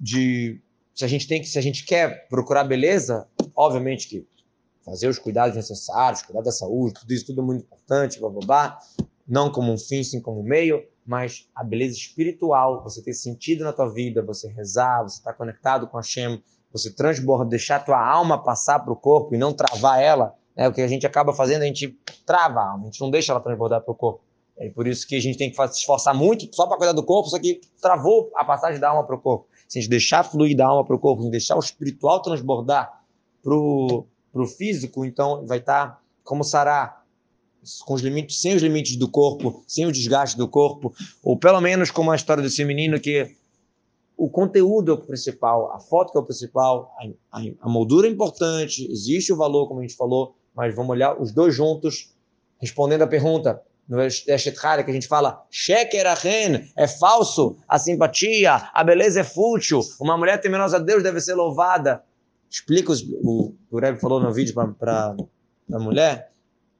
de 0.03 0.61
se 0.93 1.05
a 1.05 1.09
gente 1.09 1.29
tem 1.29 1.41
que 1.41 1.47
se 1.47 1.57
a 1.57 1.63
gente 1.63 1.87
quer 1.87 2.27
procurar 2.29 2.65
beleza, 2.65 3.29
obviamente 3.55 4.09
que 4.09 4.27
fazer 4.85 5.07
os 5.07 5.17
cuidados 5.17 5.55
necessários, 5.55 6.23
cuidar 6.23 6.43
da 6.43 6.51
saúde, 6.51 6.95
tudo 7.01 7.13
isso 7.13 7.27
tudo 7.27 7.41
é 7.41 7.45
muito 7.45 7.63
importante, 7.63 8.19
blá, 8.19 8.29
blá, 8.29 8.41
blá, 8.45 8.79
não 9.27 9.51
como 9.51 9.73
um 9.73 9.79
fim, 9.79 10.03
sim 10.03 10.21
como 10.21 10.41
um 10.41 10.43
meio, 10.43 10.83
mas 11.07 11.49
a 11.55 11.63
beleza 11.63 11.97
espiritual, 11.97 12.83
você 12.83 13.01
ter 13.01 13.15
sentido 13.15 13.63
na 13.63 13.73
tua 13.73 13.89
vida, 13.89 14.23
você 14.23 14.49
rezar, 14.49 15.05
você 15.05 15.19
estar 15.19 15.31
tá 15.31 15.39
conectado 15.39 15.87
com 15.87 15.97
a 15.97 16.03
Shem, 16.03 16.43
você 16.73 16.91
transbordar, 16.91 17.47
deixar 17.47 17.77
a 17.77 17.81
tua 17.81 18.05
alma 18.05 18.43
passar 18.43 18.81
para 18.81 18.93
o 18.93 18.97
corpo 18.97 19.37
e 19.37 19.39
não 19.39 19.53
travar 19.53 20.03
ela, 20.03 20.35
né? 20.57 20.67
o 20.67 20.73
que 20.73 20.81
a 20.81 20.89
gente 20.89 21.07
acaba 21.07 21.33
fazendo, 21.33 21.63
a 21.63 21.67
gente 21.67 21.97
trava 22.27 22.59
a 22.59 22.71
alma, 22.73 22.83
a 22.83 22.87
gente 22.87 23.01
não 23.01 23.11
deixa 23.11 23.33
ela 23.33 23.41
transbordar 23.41 23.83
para 23.83 23.93
o 23.93 23.95
corpo. 23.95 24.25
É 24.59 24.69
por 24.69 24.87
isso 24.87 25.07
que 25.07 25.17
a 25.17 25.21
gente 25.21 25.39
tem 25.39 25.51
que 25.51 25.57
se 25.69 25.79
esforçar 25.79 26.15
muito 26.15 26.55
só 26.55 26.67
para 26.67 26.77
cuidar 26.77 26.93
do 26.93 27.05
corpo, 27.05 27.29
só 27.29 27.39
que 27.39 27.61
travou 27.81 28.31
a 28.37 28.45
passagem 28.45 28.81
da 28.81 28.91
alma 28.91 29.07
para 29.07 29.17
o 29.17 29.21
corpo 29.21 29.47
se 29.73 29.79
a 29.79 29.81
gente 29.81 29.91
deixar 29.91 30.23
fluir 30.23 30.55
da 30.55 30.67
alma 30.67 30.85
para 30.85 30.95
o 30.95 30.99
corpo, 30.99 31.31
deixar 31.31 31.57
o 31.57 31.61
espiritual 31.61 32.21
transbordar 32.21 33.03
para 33.43 33.55
o 33.55 34.07
físico, 34.47 35.03
então 35.03 35.47
vai 35.47 35.61
estar 35.61 35.87
tá 35.87 36.01
como 36.23 36.45
sará, 36.45 37.03
com 37.87 37.95
os 37.95 38.03
limites, 38.03 38.39
sem 38.39 38.55
os 38.55 38.61
limites 38.61 38.97
do 38.97 39.09
corpo, 39.09 39.65
sem 39.67 39.87
o 39.87 39.91
desgaste 39.91 40.37
do 40.37 40.47
corpo, 40.47 40.93
ou 41.23 41.39
pelo 41.39 41.59
menos 41.59 41.91
como 41.91 42.11
a 42.11 42.17
história 42.17 42.43
desse 42.43 42.63
menino 42.67 43.01
que 43.01 43.35
o 44.15 44.29
conteúdo 44.29 44.91
é 44.91 44.95
o 44.95 44.99
principal, 44.99 45.73
a 45.73 45.81
foto 45.81 46.19
é 46.19 46.21
o 46.21 46.25
principal, 46.25 46.95
a, 47.31 47.39
a, 47.39 47.43
a 47.63 47.69
moldura 47.71 48.07
é 48.07 48.11
importante, 48.11 48.87
existe 48.93 49.33
o 49.33 49.37
valor, 49.39 49.69
como 49.69 49.81
a 49.81 49.85
gente 49.85 49.97
falou, 49.97 50.37
mas 50.55 50.77
vamos 50.77 50.91
olhar 50.91 51.19
os 51.19 51.33
dois 51.33 51.55
juntos, 51.55 52.15
respondendo 52.61 53.01
a 53.01 53.07
pergunta, 53.07 53.63
no 53.89 54.01
Eshetrara, 54.03 54.83
que 54.83 54.91
a 54.91 54.95
gente 54.95 55.09
fala, 55.09 55.45
Sheker 55.51 56.07
Achen, 56.07 56.73
é 56.77 56.87
falso, 56.87 57.57
a 57.69 57.79
simpatia, 57.79 58.71
a 58.73 58.85
beleza 58.85 59.21
é 59.21 59.25
fútil, 59.25 59.81
uma 60.01 60.17
mulher 60.17 60.41
temerosa 60.41 60.77
a 60.77 60.81
Deus 60.81 61.03
deve 61.03 61.21
ser 61.21 61.35
louvada. 61.35 62.03
Explica, 62.49 62.93
os, 62.93 63.03
o, 63.03 63.55
o 63.71 63.79
Rebbe 63.79 64.01
falou 64.01 64.21
no 64.21 64.33
vídeo 64.33 64.55
para 64.79 65.17
a 65.73 65.79
mulher, 65.79 66.33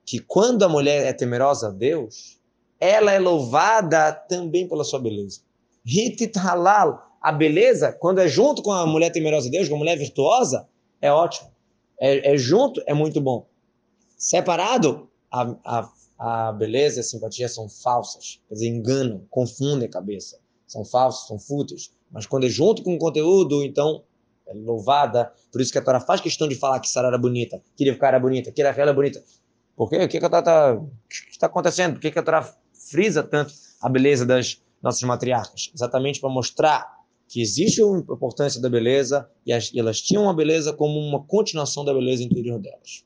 que 0.05 0.19
quando 0.19 0.65
a 0.65 0.69
mulher 0.69 1.07
é 1.07 1.13
temerosa 1.13 1.69
a 1.69 1.71
Deus, 1.71 2.39
ela 2.79 3.13
é 3.13 3.19
louvada 3.19 4.13
também 4.13 4.69
pela 4.69 4.85
sua 4.85 5.01
beleza. 5.01 5.41
Hitit 5.85 6.37
halal, 6.39 7.17
a 7.21 7.33
beleza, 7.33 7.93
quando 7.93 8.21
é 8.21 8.29
junto 8.29 8.63
com 8.63 8.73
a 8.73 8.87
mulher 8.87 9.11
temerosa 9.11 9.49
a 9.49 9.51
Deus, 9.51 9.69
com 9.69 9.77
a 9.77 9.79
mulher 9.79 9.97
virtuosa, 9.97 10.69
é 11.01 11.11
ótimo. 11.11 11.51
É, 12.01 12.35
é 12.35 12.37
junto, 12.37 12.83
é 12.87 12.93
muito 12.93 13.21
bom. 13.21 13.47
Separado, 14.17 15.09
a, 15.31 15.55
a 15.65 15.89
a 16.25 16.53
beleza 16.53 16.99
e 16.99 17.01
a 17.01 17.03
simpatia 17.03 17.49
são 17.49 17.69
falsas, 17.69 18.41
quer 18.49 18.55
dizer, 18.55 18.69
enganam, 18.69 19.27
confundem 19.29 19.89
a 19.89 19.91
cabeça. 19.91 20.39
São 20.69 20.85
falsos, 20.85 21.27
são 21.27 21.37
fúteis. 21.37 21.93
Mas 22.13 22.27
quando 22.27 22.47
é 22.47 22.49
junto 22.49 22.81
com 22.85 22.95
o 22.95 22.99
conteúdo, 22.99 23.65
então 23.65 24.05
é 24.47 24.55
louvada. 24.55 25.33
Por 25.51 25.61
isso 25.61 25.73
que 25.73 25.79
a 25.79 25.83
Torá 25.83 25.99
faz 25.99 26.21
questão 26.21 26.47
de 26.47 26.55
falar 26.55 26.79
que 26.79 26.89
Sara 26.89 27.09
era 27.09 27.19
bonita, 27.19 27.61
que 27.77 27.83
Rivka 27.83 28.07
era 28.07 28.21
bonita, 28.21 28.53
que 28.53 28.63
Rafael 28.63 28.85
era 28.85 28.95
bonita. 28.95 29.21
Por 29.75 29.91
quê? 29.91 29.97
O 29.97 30.09
que, 30.09 30.21
que 30.21 30.25
a 30.25 30.29
está 30.29 30.81
tá 31.41 31.47
acontecendo? 31.47 31.95
Por 31.95 32.01
que, 32.01 32.13
que 32.13 32.19
a 32.21 32.23
Torá 32.23 32.55
frisa 32.73 33.25
tanto 33.25 33.53
a 33.81 33.89
beleza 33.89 34.25
das 34.25 34.63
nossas 34.81 35.03
matriarcas? 35.03 35.73
Exatamente 35.75 36.21
para 36.21 36.31
mostrar 36.31 36.89
que 37.27 37.43
existe 37.43 37.83
uma 37.83 37.99
importância 37.99 38.61
da 38.61 38.69
beleza 38.69 39.29
e, 39.45 39.53
as, 39.53 39.73
e 39.75 39.81
elas 39.81 40.01
tinham 40.01 40.31
a 40.31 40.33
beleza 40.33 40.73
como 40.73 41.01
uma 41.01 41.25
continuação 41.25 41.85
da 41.85 41.93
beleza 41.93 42.23
interior 42.23 42.61
delas. 42.61 43.05